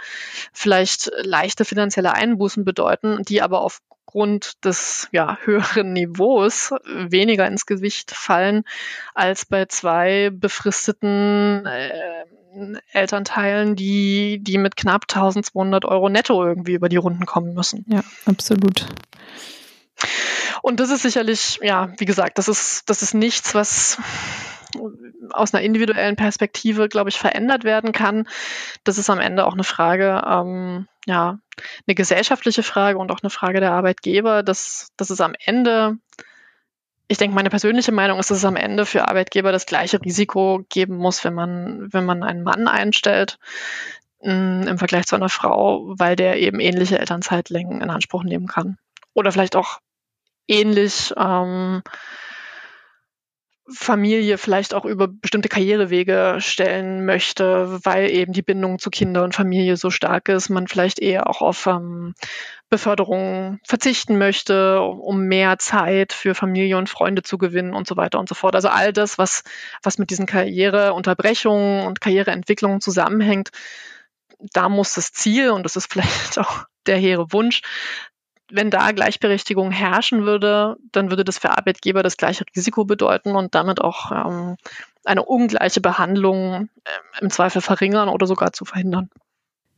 vielleicht 0.51 1.11
leichte 1.23 1.63
finanzielle 1.63 2.13
Einbußen 2.13 2.65
bedeuten, 2.65 3.21
die 3.23 3.41
aber 3.41 3.61
auf 3.61 3.81
aufgrund 4.13 4.63
des 4.63 5.07
ja, 5.11 5.39
höheren 5.43 5.91
Niveaus 5.91 6.71
weniger 6.85 7.47
ins 7.47 7.65
Gewicht 7.65 8.11
fallen 8.11 8.63
als 9.15 9.43
bei 9.43 9.65
zwei 9.65 10.29
befristeten 10.31 11.65
äh, 11.65 12.83
Elternteilen, 12.91 13.75
die, 13.75 14.37
die 14.39 14.59
mit 14.59 14.75
knapp 14.75 15.05
1200 15.09 15.85
Euro 15.85 16.09
netto 16.09 16.45
irgendwie 16.45 16.73
über 16.73 16.89
die 16.89 16.97
Runden 16.97 17.25
kommen 17.25 17.55
müssen. 17.55 17.85
Ja, 17.87 18.03
absolut. 18.25 18.85
Und 20.61 20.79
das 20.79 20.91
ist 20.91 21.01
sicherlich, 21.01 21.59
ja, 21.63 21.91
wie 21.97 22.05
gesagt, 22.05 22.37
das 22.37 22.47
ist, 22.47 22.87
das 22.91 23.01
ist 23.01 23.15
nichts, 23.15 23.55
was 23.55 23.97
aus 25.31 25.55
einer 25.55 25.63
individuellen 25.63 26.15
Perspektive, 26.15 26.87
glaube 26.87 27.09
ich, 27.09 27.17
verändert 27.17 27.63
werden 27.63 27.91
kann. 27.91 28.27
Das 28.83 28.99
ist 28.99 29.09
am 29.09 29.19
Ende 29.19 29.47
auch 29.47 29.53
eine 29.53 29.63
Frage, 29.63 30.21
ähm, 30.27 30.87
ja, 31.05 31.39
eine 31.87 31.95
gesellschaftliche 31.95 32.63
Frage 32.63 32.97
und 32.97 33.11
auch 33.11 33.19
eine 33.21 33.29
Frage 33.29 33.59
der 33.59 33.73
Arbeitgeber, 33.73 34.43
dass, 34.43 34.89
dass 34.97 35.09
es 35.09 35.21
am 35.21 35.33
Ende, 35.43 35.97
ich 37.07 37.17
denke, 37.17 37.35
meine 37.35 37.49
persönliche 37.49 37.91
Meinung 37.91 38.19
ist, 38.19 38.31
dass 38.31 38.39
es 38.39 38.45
am 38.45 38.55
Ende 38.55 38.85
für 38.85 39.07
Arbeitgeber 39.07 39.51
das 39.51 39.65
gleiche 39.65 40.01
Risiko 40.01 40.65
geben 40.69 40.97
muss, 40.97 41.23
wenn 41.23 41.33
man, 41.33 41.91
wenn 41.91 42.05
man 42.05 42.23
einen 42.23 42.43
Mann 42.43 42.67
einstellt 42.67 43.37
mm, 44.21 44.63
im 44.67 44.77
Vergleich 44.77 45.05
zu 45.05 45.15
einer 45.15 45.29
Frau, 45.29 45.93
weil 45.97 46.15
der 46.15 46.37
eben 46.39 46.59
ähnliche 46.59 46.99
Elternzeitlängen 46.99 47.81
in 47.81 47.89
Anspruch 47.89 48.23
nehmen 48.23 48.47
kann. 48.47 48.77
Oder 49.13 49.31
vielleicht 49.31 49.55
auch 49.55 49.79
ähnlich 50.47 51.13
ähm, 51.17 51.83
Familie 53.71 54.37
vielleicht 54.37 54.73
auch 54.73 54.83
über 54.83 55.07
bestimmte 55.07 55.47
Karrierewege 55.47 56.35
stellen 56.39 57.05
möchte, 57.05 57.79
weil 57.83 58.09
eben 58.09 58.33
die 58.33 58.41
Bindung 58.41 58.77
zu 58.77 58.89
Kinder 58.89 59.23
und 59.23 59.35
Familie 59.35 59.77
so 59.77 59.89
stark 59.89 60.27
ist, 60.27 60.49
man 60.49 60.67
vielleicht 60.67 60.99
eher 60.99 61.29
auch 61.29 61.41
auf 61.41 61.65
ähm, 61.67 62.13
Beförderung 62.69 63.59
verzichten 63.63 64.17
möchte, 64.17 64.81
um 64.81 65.27
mehr 65.27 65.59
Zeit 65.59 66.11
für 66.11 66.35
Familie 66.35 66.77
und 66.77 66.89
Freunde 66.89 67.23
zu 67.23 67.37
gewinnen 67.37 67.73
und 67.73 67.87
so 67.87 67.95
weiter 67.95 68.19
und 68.19 68.27
so 68.27 68.35
fort. 68.35 68.55
Also 68.55 68.67
all 68.67 68.91
das, 68.91 69.17
was, 69.17 69.43
was 69.81 69.97
mit 69.97 70.09
diesen 70.09 70.25
Karriereunterbrechungen 70.25 71.85
und 71.85 72.01
Karriereentwicklungen 72.01 72.81
zusammenhängt, 72.81 73.51
da 74.51 74.67
muss 74.67 74.95
das 74.95 75.13
Ziel, 75.13 75.51
und 75.51 75.63
das 75.63 75.77
ist 75.77 75.87
vielleicht 75.91 76.37
auch 76.37 76.65
der 76.85 76.97
hehre 76.97 77.31
Wunsch, 77.31 77.61
wenn 78.53 78.69
da 78.69 78.91
Gleichberechtigung 78.91 79.71
herrschen 79.71 80.25
würde, 80.25 80.77
dann 80.91 81.09
würde 81.09 81.23
das 81.23 81.39
für 81.39 81.57
Arbeitgeber 81.57 82.03
das 82.03 82.17
gleiche 82.17 82.45
Risiko 82.55 82.85
bedeuten 82.85 83.35
und 83.35 83.55
damit 83.55 83.81
auch 83.81 84.11
ähm, 84.11 84.57
eine 85.05 85.23
ungleiche 85.23 85.81
Behandlung 85.81 86.69
äh, 86.83 87.21
im 87.21 87.29
Zweifel 87.31 87.61
verringern 87.61 88.09
oder 88.09 88.27
sogar 88.27 88.53
zu 88.53 88.63
verhindern. 88.63 89.09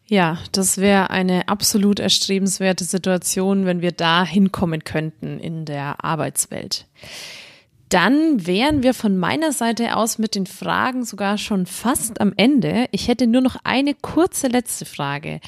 Ja, 0.07 0.37
das 0.51 0.77
wäre 0.77 1.09
eine 1.09 1.47
absolut 1.47 1.99
erstrebenswerte 1.99 2.83
Situation, 2.83 3.65
wenn 3.65 3.81
wir 3.81 3.91
da 3.91 4.23
hinkommen 4.23 4.83
könnten 4.83 5.39
in 5.39 5.65
der 5.65 6.03
Arbeitswelt. 6.03 6.85
Dann 7.89 8.47
wären 8.47 8.81
wir 8.81 8.93
von 8.93 9.17
meiner 9.17 9.51
Seite 9.51 9.95
aus 9.95 10.17
mit 10.17 10.33
den 10.33 10.47
Fragen 10.47 11.05
sogar 11.05 11.37
schon 11.37 11.65
fast 11.65 12.19
am 12.19 12.33
Ende. 12.35 12.87
Ich 12.91 13.07
hätte 13.07 13.27
nur 13.27 13.41
noch 13.41 13.57
eine 13.63 13.93
kurze 13.93 14.47
letzte 14.47 14.85
Frage. 14.85 15.39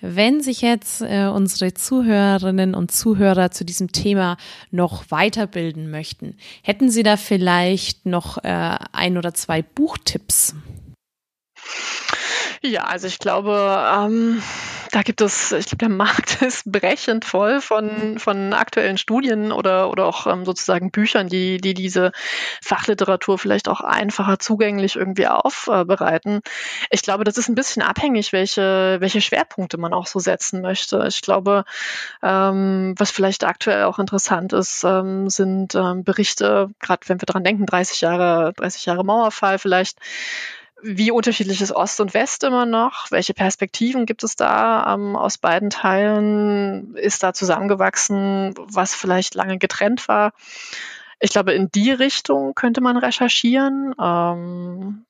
Wenn 0.00 0.42
sich 0.42 0.60
jetzt 0.60 1.02
äh, 1.02 1.30
unsere 1.32 1.72
Zuhörerinnen 1.72 2.74
und 2.74 2.90
Zuhörer 2.90 3.52
zu 3.52 3.64
diesem 3.64 3.92
Thema 3.92 4.36
noch 4.70 5.04
weiterbilden 5.10 5.90
möchten, 5.90 6.36
hätten 6.62 6.90
Sie 6.90 7.04
da 7.04 7.16
vielleicht 7.16 8.06
noch 8.06 8.42
äh, 8.42 8.76
ein 8.92 9.16
oder 9.16 9.32
zwei 9.32 9.62
Buchtipps? 9.62 10.54
Ja, 12.60 12.84
also 12.84 13.06
ich 13.06 13.18
glaube, 13.18 13.84
ähm, 13.94 14.42
da 14.94 15.02
gibt 15.02 15.20
es, 15.22 15.50
ich 15.50 15.66
glaube, 15.66 15.78
der 15.78 15.88
Markt 15.88 16.40
ist 16.42 16.70
brechend 16.70 17.24
voll 17.24 17.60
von, 17.60 18.16
von 18.20 18.52
aktuellen 18.52 18.96
Studien 18.96 19.50
oder, 19.50 19.90
oder 19.90 20.06
auch 20.06 20.28
ähm, 20.28 20.44
sozusagen 20.44 20.92
Büchern, 20.92 21.26
die, 21.26 21.58
die 21.58 21.74
diese 21.74 22.12
Fachliteratur 22.62 23.36
vielleicht 23.36 23.68
auch 23.68 23.80
einfacher 23.80 24.38
zugänglich 24.38 24.94
irgendwie 24.94 25.26
aufbereiten. 25.26 26.42
Ich 26.90 27.02
glaube, 27.02 27.24
das 27.24 27.38
ist 27.38 27.48
ein 27.48 27.56
bisschen 27.56 27.82
abhängig, 27.82 28.32
welche, 28.32 28.98
welche 29.00 29.20
Schwerpunkte 29.20 29.78
man 29.78 29.92
auch 29.92 30.06
so 30.06 30.20
setzen 30.20 30.60
möchte. 30.60 31.04
Ich 31.08 31.22
glaube, 31.22 31.64
ähm, 32.22 32.94
was 32.96 33.10
vielleicht 33.10 33.42
aktuell 33.42 33.84
auch 33.84 33.98
interessant 33.98 34.52
ist, 34.52 34.84
ähm, 34.84 35.28
sind 35.28 35.74
ähm, 35.74 36.04
Berichte, 36.04 36.70
gerade 36.78 37.08
wenn 37.08 37.20
wir 37.20 37.26
dran 37.26 37.42
denken, 37.42 37.66
30 37.66 38.00
Jahre, 38.00 38.52
30 38.56 38.86
Jahre 38.86 39.04
Mauerfall 39.04 39.58
vielleicht, 39.58 39.98
wie 40.86 41.10
unterschiedlich 41.10 41.62
ist 41.62 41.72
Ost 41.72 42.00
und 42.00 42.12
West 42.12 42.44
immer 42.44 42.66
noch? 42.66 43.10
Welche 43.10 43.32
Perspektiven 43.32 44.04
gibt 44.04 44.22
es 44.22 44.36
da 44.36 44.94
ähm, 44.94 45.16
aus 45.16 45.38
beiden 45.38 45.70
Teilen? 45.70 46.94
Ist 46.96 47.22
da 47.22 47.32
zusammengewachsen, 47.32 48.54
was 48.58 48.94
vielleicht 48.94 49.34
lange 49.34 49.58
getrennt 49.58 50.06
war? 50.08 50.32
Ich 51.20 51.30
glaube, 51.30 51.54
in 51.54 51.70
die 51.70 51.90
Richtung 51.90 52.54
könnte 52.54 52.82
man 52.82 52.98
recherchieren. 52.98 53.94
Ähm, 53.98 55.06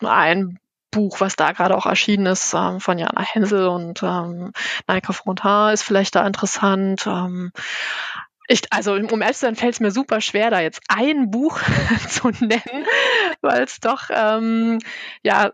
ein 0.00 0.60
Buch, 0.90 1.20
was 1.20 1.36
da 1.36 1.52
gerade 1.52 1.76
auch 1.76 1.86
erschienen 1.86 2.26
ist, 2.26 2.54
ähm, 2.54 2.80
von 2.80 2.98
Jana 2.98 3.22
Hensel 3.22 3.68
und 3.68 4.02
ähm, 4.02 4.52
Naika 4.86 5.12
Frontin 5.12 5.72
ist 5.72 5.82
vielleicht 5.82 6.14
da 6.16 6.26
interessant. 6.26 7.06
Ähm, 7.06 7.52
ich, 8.48 8.62
also 8.70 8.94
um 8.94 9.20
ehrlich 9.20 9.36
zu 9.36 9.46
sein, 9.46 9.56
fällt 9.56 9.74
es 9.74 9.80
mir 9.80 9.90
super 9.90 10.20
schwer, 10.20 10.50
da 10.50 10.60
jetzt 10.60 10.80
ein 10.88 11.30
Buch 11.30 11.60
zu 12.08 12.30
nennen, 12.40 12.86
weil 13.42 13.62
es 13.62 13.78
doch 13.80 14.04
ähm, 14.10 14.78
ja 15.22 15.52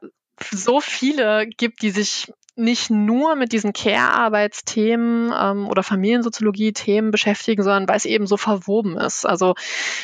so 0.50 0.80
viele 0.80 1.46
gibt, 1.46 1.82
die 1.82 1.90
sich 1.90 2.32
nicht 2.56 2.88
nur 2.88 3.34
mit 3.34 3.50
diesen 3.52 3.72
Care-Arbeitsthemen 3.72 5.32
ähm, 5.36 5.68
oder 5.68 5.82
Familiensoziologie-Themen 5.82 7.10
beschäftigen, 7.10 7.64
sondern 7.64 7.88
weil 7.88 7.96
es 7.96 8.04
eben 8.04 8.28
so 8.28 8.36
verwoben 8.36 8.96
ist. 8.96 9.26
Also 9.26 9.54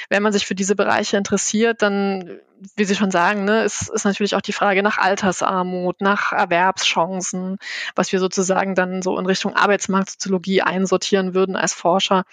wenn 0.09 0.23
man 0.25 0.33
sich 0.33 0.47
für 0.47 0.57
diese 0.57 0.75
Bereiche 0.75 1.17
interessiert, 1.17 1.81
dann, 1.81 2.41
wie 2.75 2.85
Sie 2.85 2.97
schon 2.97 3.13
sagen, 3.13 3.45
ne, 3.45 3.63
ist, 3.63 3.89
ist 3.91 4.05
natürlich 4.05 4.35
auch 4.35 4.41
die 4.41 4.53
Frage 4.53 4.83
nach 4.83 4.99
Altersarmut, 4.99 6.01
nach 6.01 6.33
Erwerbschancen, 6.33 7.59
was 7.95 8.11
wir 8.11 8.19
sozusagen 8.19 8.75
dann 8.75 9.01
so 9.01 9.17
in 9.17 9.27
Richtung 9.27 9.55
Arbeitsmarktsoziologie 9.55 10.63
einsortieren 10.63 11.35
würden 11.35 11.55
als 11.55 11.73
Forscher 11.73 12.25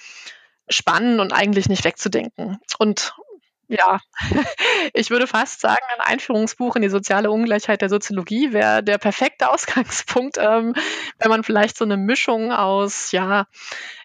spannend 0.69 1.19
und 1.19 1.33
eigentlich 1.33 1.69
nicht 1.69 1.83
wegzudenken. 1.83 2.59
Und 2.77 3.13
ja, 3.67 3.99
ich 4.93 5.09
würde 5.09 5.27
fast 5.27 5.59
sagen, 5.59 5.83
ein 5.95 6.13
Einführungsbuch 6.13 6.75
in 6.75 6.81
die 6.81 6.89
soziale 6.89 7.31
Ungleichheit 7.31 7.81
der 7.81 7.89
Soziologie 7.89 8.53
wäre 8.53 8.83
der 8.83 8.97
perfekte 8.97 9.49
Ausgangspunkt, 9.51 10.37
ähm, 10.37 10.73
wenn 11.19 11.29
man 11.29 11.43
vielleicht 11.43 11.77
so 11.77 11.85
eine 11.85 11.97
Mischung 11.97 12.51
aus, 12.51 13.11
ja, 13.11 13.45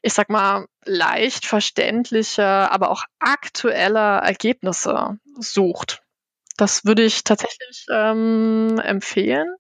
ich 0.03 0.15
sag 0.15 0.29
mal, 0.31 0.67
leicht 0.85 1.47
verständlicher, 1.47 2.73
aber 2.73 2.91
auch 2.91 3.05
aktueller 3.21 4.19
Ergebnisse 4.19 5.19
sucht. 5.39 6.03
Das 6.57 6.85
würde 6.85 7.03
ich 7.03 7.25
tatsächlich 7.25 7.87
ähm, 7.91 8.79
empfehlen. 8.83 9.55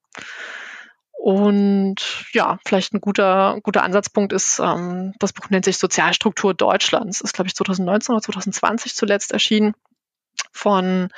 Und 1.24 2.26
ja, 2.32 2.58
vielleicht 2.66 2.94
ein 2.94 3.00
guter, 3.00 3.60
guter 3.62 3.84
Ansatzpunkt 3.84 4.32
ist, 4.32 4.58
ähm, 4.58 5.14
das 5.20 5.32
Buch 5.32 5.50
nennt 5.50 5.64
sich 5.64 5.78
Sozialstruktur 5.78 6.52
Deutschlands. 6.52 7.20
Ist, 7.20 7.32
glaube 7.32 7.46
ich, 7.46 7.54
2019 7.54 8.12
oder 8.12 8.22
2020 8.22 8.96
zuletzt 8.96 9.30
erschienen 9.30 9.76
von 10.50 11.10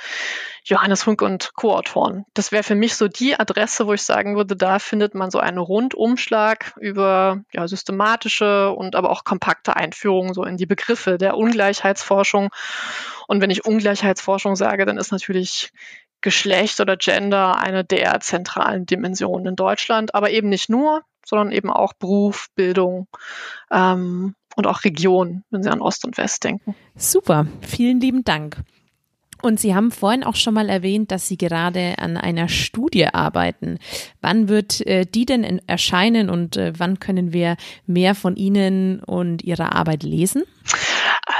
Johannes 0.63 1.01
Funk 1.01 1.23
und 1.23 1.55
Co-Autoren. 1.55 2.25
Das 2.35 2.51
wäre 2.51 2.61
für 2.61 2.75
mich 2.75 2.95
so 2.95 3.07
die 3.07 3.39
Adresse, 3.39 3.87
wo 3.87 3.93
ich 3.93 4.03
sagen 4.03 4.35
würde, 4.35 4.55
da 4.55 4.77
findet 4.77 5.15
man 5.15 5.31
so 5.31 5.39
einen 5.39 5.57
Rundumschlag 5.57 6.75
über 6.79 7.41
ja, 7.51 7.67
systematische 7.67 8.69
und 8.73 8.95
aber 8.95 9.09
auch 9.09 9.23
kompakte 9.23 9.75
Einführungen 9.75 10.35
so 10.35 10.43
in 10.43 10.57
die 10.57 10.67
Begriffe 10.67 11.17
der 11.17 11.35
Ungleichheitsforschung. 11.35 12.49
Und 13.27 13.41
wenn 13.41 13.49
ich 13.49 13.65
Ungleichheitsforschung 13.65 14.55
sage, 14.55 14.85
dann 14.85 14.99
ist 14.99 15.11
natürlich 15.11 15.71
Geschlecht 16.25 16.79
oder 16.79 16.97
Gender 16.97 17.59
eine 17.59 17.85
der 17.85 18.19
zentralen 18.19 18.87
Dimensionen 18.87 19.45
in 19.45 19.55
Deutschland, 19.55 20.15
aber 20.15 20.31
eben 20.31 20.49
nicht 20.49 20.71
nur, 20.71 21.03
sondern 21.23 21.51
eben 21.51 21.69
auch 21.69 21.93
Beruf, 21.93 22.47
Bildung 22.55 23.07
ähm, 23.69 24.33
und 24.55 24.65
auch 24.65 24.83
Region, 24.83 25.43
wenn 25.51 25.61
Sie 25.61 25.69
an 25.69 25.81
Ost 25.83 26.03
und 26.03 26.17
West 26.17 26.43
denken. 26.43 26.75
Super, 26.95 27.45
vielen 27.61 27.99
lieben 27.99 28.23
Dank. 28.23 28.57
Und 29.45 29.59
Sie 29.59 29.75
haben 29.75 29.91
vorhin 29.91 30.23
auch 30.23 30.35
schon 30.35 30.55
mal 30.55 30.69
erwähnt, 30.69 31.11
dass 31.11 31.27
Sie 31.27 31.37
gerade 31.37 31.99
an 31.99 32.17
einer 32.17 32.49
Studie 32.49 33.05
arbeiten. 33.05 33.77
Wann 34.19 34.49
wird 34.49 34.81
äh, 34.87 35.05
die 35.05 35.25
denn 35.25 35.61
erscheinen 35.67 36.31
und 36.31 36.57
äh, 36.57 36.73
wann 36.77 36.99
können 36.99 37.31
wir 37.31 37.55
mehr 37.85 38.15
von 38.15 38.37
Ihnen 38.37 39.03
und 39.03 39.43
Ihrer 39.43 39.75
Arbeit 39.75 40.01
lesen? 40.01 40.45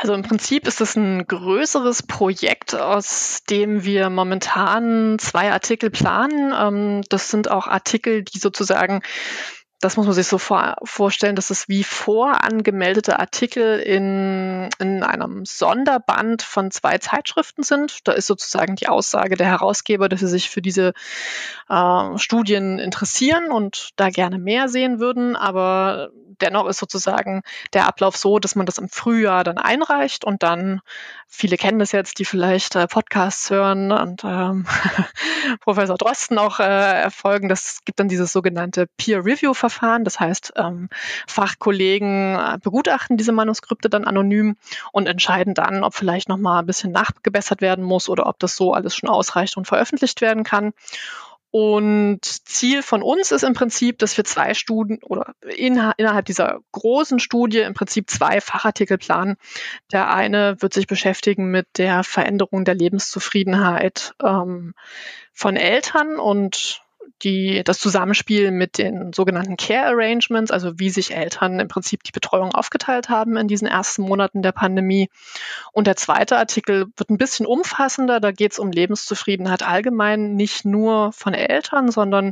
Also 0.01 0.13
im 0.13 0.21
Prinzip 0.21 0.67
ist 0.67 0.81
es 0.81 0.95
ein 0.95 1.25
größeres 1.25 2.03
Projekt, 2.03 2.75
aus 2.75 3.41
dem 3.49 3.85
wir 3.85 4.11
momentan 4.11 5.17
zwei 5.17 5.51
Artikel 5.51 5.89
planen. 5.89 6.53
Ähm, 6.55 7.01
das 7.09 7.31
sind 7.31 7.49
auch 7.49 7.65
Artikel, 7.65 8.23
die 8.23 8.37
sozusagen 8.37 9.01
das 9.81 9.97
muss 9.97 10.05
man 10.05 10.15
sich 10.15 10.27
so 10.27 10.37
vor, 10.37 10.77
vorstellen, 10.83 11.35
dass 11.35 11.49
es 11.49 11.67
wie 11.67 11.83
vorangemeldete 11.83 13.19
Artikel 13.19 13.79
in, 13.79 14.69
in 14.79 15.03
einem 15.03 15.45
Sonderband 15.45 16.41
von 16.41 16.71
zwei 16.71 16.97
Zeitschriften 16.97 17.63
sind. 17.63 18.07
Da 18.07 18.13
ist 18.13 18.27
sozusagen 18.27 18.75
die 18.75 18.87
Aussage 18.87 19.35
der 19.35 19.47
Herausgeber, 19.47 20.07
dass 20.09 20.21
sie 20.21 20.27
sich 20.27 20.49
für 20.49 20.61
diese 20.61 20.93
äh, 21.69 22.17
Studien 22.17 22.79
interessieren 22.79 23.51
und 23.51 23.89
da 23.97 24.09
gerne 24.09 24.39
mehr 24.39 24.69
sehen 24.69 24.99
würden. 24.99 25.35
Aber 25.35 26.09
dennoch 26.41 26.67
ist 26.67 26.79
sozusagen 26.79 27.41
der 27.73 27.87
Ablauf 27.87 28.17
so, 28.17 28.39
dass 28.39 28.55
man 28.55 28.65
das 28.65 28.77
im 28.77 28.89
Frühjahr 28.89 29.43
dann 29.43 29.57
einreicht 29.57 30.25
und 30.25 30.43
dann, 30.43 30.81
viele 31.27 31.57
kennen 31.57 31.79
das 31.79 31.91
jetzt, 31.91 32.19
die 32.19 32.25
vielleicht 32.25 32.75
äh, 32.75 32.87
Podcasts 32.87 33.49
hören 33.49 33.91
und 33.91 34.23
ähm, 34.23 34.65
Professor 35.61 35.97
Drosten 35.97 36.37
auch 36.37 36.59
äh, 36.59 36.63
erfolgen. 36.63 37.49
Das 37.49 37.79
gibt 37.85 37.99
dann 37.99 38.07
dieses 38.07 38.31
sogenannte 38.31 38.87
Peer-Review-Verfahren. 38.97 40.03
Das 40.03 40.19
heißt, 40.19 40.53
ähm, 40.55 40.89
Fachkollegen 41.27 42.35
äh, 42.35 42.57
begutachten 42.61 43.17
diese 43.17 43.31
Manuskripte 43.31 43.89
dann 43.89 44.05
anonym 44.05 44.57
und 44.91 45.07
entscheiden 45.07 45.53
dann, 45.53 45.83
ob 45.83 45.95
vielleicht 45.95 46.29
nochmal 46.29 46.59
ein 46.59 46.65
bisschen 46.65 46.91
nachgebessert 46.91 47.61
werden 47.61 47.83
muss 47.83 48.09
oder 48.09 48.25
ob 48.27 48.39
das 48.39 48.55
so 48.55 48.73
alles 48.73 48.95
schon 48.95 49.09
ausreicht 49.09 49.57
und 49.57 49.67
veröffentlicht 49.67 50.21
werden 50.21 50.43
kann. 50.43 50.73
Und 51.57 52.19
Ziel 52.25 52.83
von 52.83 53.01
uns 53.01 53.31
ist 53.31 53.43
im 53.43 53.53
Prinzip, 53.53 53.97
dass 53.99 54.17
wir 54.17 54.25
zwei 54.25 54.53
Studien 54.53 54.99
oder 55.01 55.35
innerhalb 55.55 56.25
dieser 56.25 56.59
großen 56.73 57.17
Studie 57.17 57.59
im 57.59 57.73
Prinzip 57.73 58.09
zwei 58.09 58.41
Fachartikel 58.41 58.97
planen. 58.97 59.37
Der 59.93 60.13
eine 60.13 60.61
wird 60.61 60.73
sich 60.73 60.85
beschäftigen 60.85 61.51
mit 61.51 61.65
der 61.77 62.03
Veränderung 62.03 62.65
der 62.65 62.75
Lebenszufriedenheit 62.75 64.15
ähm, 64.21 64.73
von 65.31 65.55
Eltern 65.55 66.19
und 66.19 66.84
die, 67.25 67.63
das 67.63 67.79
Zusammenspiel 67.79 68.51
mit 68.51 68.77
den 68.77 69.11
sogenannten 69.11 69.57
Care 69.57 69.87
Arrangements, 69.87 70.51
also 70.51 70.79
wie 70.79 70.89
sich 70.89 71.13
Eltern 71.13 71.59
im 71.59 71.67
Prinzip 71.67 72.03
die 72.03 72.11
Betreuung 72.11 72.53
aufgeteilt 72.53 73.09
haben 73.09 73.35
in 73.35 73.47
diesen 73.47 73.67
ersten 73.67 74.03
Monaten 74.03 74.43
der 74.43 74.51
Pandemie. 74.51 75.09
Und 75.73 75.87
der 75.87 75.97
zweite 75.97 76.37
Artikel 76.37 76.85
wird 76.95 77.09
ein 77.09 77.17
bisschen 77.17 77.45
umfassender. 77.45 78.19
Da 78.19 78.31
geht 78.31 78.53
es 78.53 78.59
um 78.59 78.71
Lebenszufriedenheit 78.71 79.63
allgemein, 79.63 80.35
nicht 80.35 80.63
nur 80.63 81.11
von 81.11 81.33
Eltern, 81.33 81.91
sondern 81.91 82.31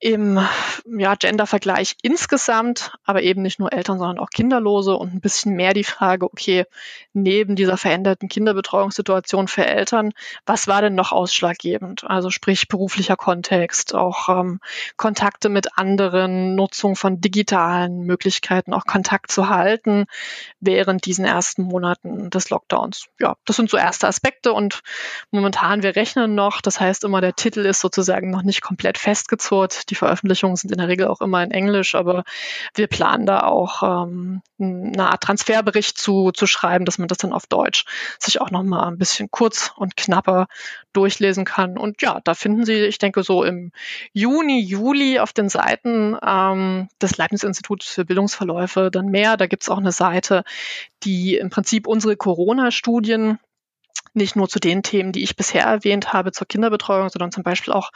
im 0.00 0.40
ja, 0.86 1.14
Gender-Vergleich 1.14 1.96
insgesamt, 2.00 2.96
aber 3.04 3.22
eben 3.22 3.42
nicht 3.42 3.60
nur 3.60 3.70
Eltern, 3.70 3.98
sondern 3.98 4.18
auch 4.18 4.30
Kinderlose 4.30 4.96
und 4.96 5.14
ein 5.14 5.20
bisschen 5.20 5.54
mehr 5.54 5.74
die 5.74 5.84
Frage, 5.84 6.24
okay, 6.24 6.64
neben 7.12 7.54
dieser 7.54 7.76
veränderten 7.76 8.28
Kinderbetreuungssituation 8.28 9.46
für 9.46 9.66
Eltern, 9.66 10.12
was 10.46 10.68
war 10.68 10.80
denn 10.80 10.94
noch 10.94 11.12
ausschlaggebend? 11.12 12.04
Also 12.04 12.30
sprich 12.30 12.66
beruflicher 12.66 13.16
Kontext, 13.16 13.94
auch 13.94 14.30
ähm, 14.30 14.60
Kontakte 14.96 15.50
mit 15.50 15.76
anderen, 15.76 16.54
Nutzung 16.54 16.96
von 16.96 17.20
digitalen 17.20 18.00
Möglichkeiten, 18.00 18.72
auch 18.72 18.86
Kontakt 18.86 19.30
zu 19.30 19.50
halten 19.50 20.06
während 20.60 21.04
diesen 21.04 21.26
ersten 21.26 21.62
Monaten 21.62 22.30
des 22.30 22.48
Lockdowns. 22.48 23.06
Ja, 23.18 23.36
das 23.44 23.56
sind 23.56 23.68
so 23.68 23.76
erste 23.76 24.08
Aspekte 24.08 24.54
und 24.54 24.80
momentan, 25.30 25.82
wir 25.82 25.94
rechnen 25.94 26.34
noch, 26.34 26.62
das 26.62 26.80
heißt 26.80 27.04
immer, 27.04 27.20
der 27.20 27.34
Titel 27.34 27.66
ist 27.66 27.80
sozusagen 27.80 28.30
noch 28.30 28.42
nicht 28.42 28.62
komplett 28.62 28.96
festgezurrt 28.96 29.89
die 29.90 29.94
Veröffentlichungen 29.94 30.56
sind 30.56 30.70
in 30.72 30.78
der 30.78 30.88
Regel 30.88 31.08
auch 31.08 31.20
immer 31.20 31.42
in 31.42 31.50
Englisch, 31.50 31.94
aber 31.94 32.24
wir 32.74 32.86
planen 32.86 33.26
da 33.26 33.40
auch 33.40 33.82
ähm, 33.82 34.42
eine 34.58 35.10
Art 35.10 35.22
Transferbericht 35.22 35.98
zu, 35.98 36.30
zu 36.32 36.46
schreiben, 36.46 36.84
dass 36.84 36.98
man 36.98 37.08
das 37.08 37.18
dann 37.18 37.32
auf 37.32 37.46
Deutsch 37.46 37.84
sich 38.18 38.40
auch 38.40 38.50
nochmal 38.50 38.88
ein 38.88 38.98
bisschen 38.98 39.30
kurz 39.30 39.72
und 39.76 39.96
knapper 39.96 40.46
durchlesen 40.92 41.44
kann. 41.44 41.78
Und 41.78 42.02
ja, 42.02 42.20
da 42.24 42.34
finden 42.34 42.64
Sie, 42.64 42.74
ich 42.74 42.98
denke, 42.98 43.22
so 43.22 43.44
im 43.44 43.72
Juni, 44.12 44.60
Juli 44.60 45.18
auf 45.18 45.32
den 45.32 45.48
Seiten 45.48 46.16
ähm, 46.24 46.88
des 47.00 47.16
Leibniz-Instituts 47.16 47.86
für 47.86 48.04
Bildungsverläufe 48.04 48.90
dann 48.90 49.06
mehr. 49.06 49.36
Da 49.36 49.46
gibt 49.46 49.62
es 49.62 49.68
auch 49.68 49.78
eine 49.78 49.92
Seite, 49.92 50.44
die 51.02 51.36
im 51.36 51.50
Prinzip 51.50 51.86
unsere 51.86 52.16
Corona-Studien 52.16 53.38
nicht 54.14 54.36
nur 54.36 54.48
zu 54.48 54.58
den 54.58 54.82
Themen, 54.82 55.12
die 55.12 55.22
ich 55.22 55.36
bisher 55.36 55.64
erwähnt 55.64 56.12
habe, 56.12 56.32
zur 56.32 56.46
Kinderbetreuung, 56.46 57.08
sondern 57.08 57.32
zum 57.32 57.42
Beispiel 57.42 57.72
auch 57.72 57.90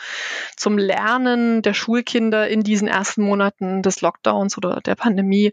zum 0.56 0.78
Lernen 0.78 1.62
der 1.62 1.74
Schulkinder 1.74 2.48
in 2.48 2.62
diesen 2.62 2.88
ersten 2.88 3.22
Monaten 3.22 3.82
des 3.82 4.00
Lockdowns 4.00 4.56
oder 4.56 4.80
der 4.80 4.94
Pandemie 4.94 5.52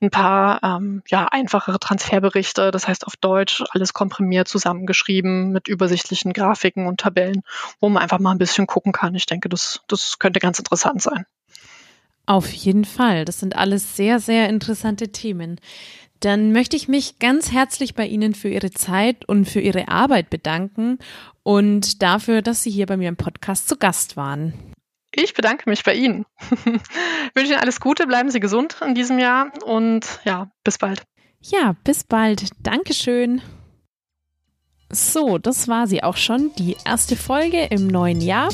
ein 0.00 0.10
paar 0.10 0.62
ähm, 0.62 1.02
ja, 1.08 1.26
einfachere 1.26 1.78
Transferberichte, 1.78 2.70
das 2.70 2.86
heißt 2.86 3.06
auf 3.06 3.16
Deutsch 3.16 3.64
alles 3.70 3.94
komprimiert 3.94 4.46
zusammengeschrieben 4.46 5.52
mit 5.52 5.68
übersichtlichen 5.68 6.34
Grafiken 6.34 6.86
und 6.86 7.00
Tabellen, 7.00 7.42
wo 7.80 7.88
man 7.88 8.02
einfach 8.02 8.18
mal 8.18 8.32
ein 8.32 8.38
bisschen 8.38 8.66
gucken 8.66 8.92
kann. 8.92 9.14
Ich 9.14 9.26
denke, 9.26 9.48
das, 9.48 9.80
das 9.88 10.18
könnte 10.18 10.38
ganz 10.38 10.58
interessant 10.58 11.00
sein. 11.00 11.24
Auf 12.26 12.52
jeden 12.52 12.84
Fall. 12.84 13.24
Das 13.24 13.40
sind 13.40 13.56
alles 13.56 13.96
sehr, 13.96 14.18
sehr 14.18 14.48
interessante 14.48 15.12
Themen. 15.12 15.60
Dann 16.20 16.52
möchte 16.52 16.76
ich 16.76 16.88
mich 16.88 17.18
ganz 17.18 17.52
herzlich 17.52 17.94
bei 17.94 18.06
Ihnen 18.06 18.34
für 18.34 18.48
Ihre 18.48 18.70
Zeit 18.70 19.28
und 19.28 19.46
für 19.46 19.60
Ihre 19.60 19.88
Arbeit 19.88 20.30
bedanken 20.30 20.98
und 21.42 22.02
dafür, 22.02 22.42
dass 22.42 22.62
Sie 22.62 22.70
hier 22.70 22.86
bei 22.86 22.96
mir 22.96 23.08
im 23.08 23.16
Podcast 23.16 23.68
zu 23.68 23.76
Gast 23.76 24.16
waren. 24.16 24.52
Ich 25.12 25.34
bedanke 25.34 25.68
mich 25.68 25.82
bei 25.84 25.94
Ihnen. 25.94 26.26
ich 26.50 26.56
wünsche 27.34 27.52
Ihnen 27.52 27.60
alles 27.60 27.80
Gute, 27.80 28.06
bleiben 28.06 28.30
Sie 28.30 28.40
gesund 28.40 28.76
in 28.84 28.94
diesem 28.94 29.18
Jahr 29.18 29.52
und 29.64 30.20
ja, 30.24 30.50
bis 30.64 30.78
bald. 30.78 31.02
Ja, 31.40 31.74
bis 31.84 32.04
bald. 32.04 32.50
Dankeschön. 32.62 33.40
So, 34.90 35.38
das 35.38 35.66
war 35.66 35.88
sie 35.88 36.04
auch 36.04 36.16
schon, 36.16 36.52
die 36.58 36.76
erste 36.84 37.16
Folge 37.16 37.64
im 37.64 37.88
neuen 37.88 38.20
Jahr. 38.20 38.50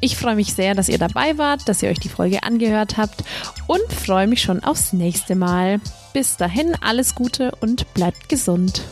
Ich 0.00 0.16
freue 0.16 0.34
mich 0.34 0.52
sehr, 0.52 0.74
dass 0.74 0.88
ihr 0.88 0.98
dabei 0.98 1.38
wart, 1.38 1.68
dass 1.68 1.82
ihr 1.82 1.90
euch 1.90 2.00
die 2.00 2.08
Folge 2.08 2.42
angehört 2.42 2.96
habt 2.96 3.22
und 3.68 3.92
freue 3.92 4.26
mich 4.26 4.42
schon 4.42 4.64
aufs 4.64 4.92
nächste 4.92 5.36
Mal. 5.36 5.80
Bis 6.12 6.36
dahin 6.36 6.74
alles 6.80 7.14
Gute 7.14 7.52
und 7.60 7.92
bleibt 7.94 8.28
gesund. 8.28 8.82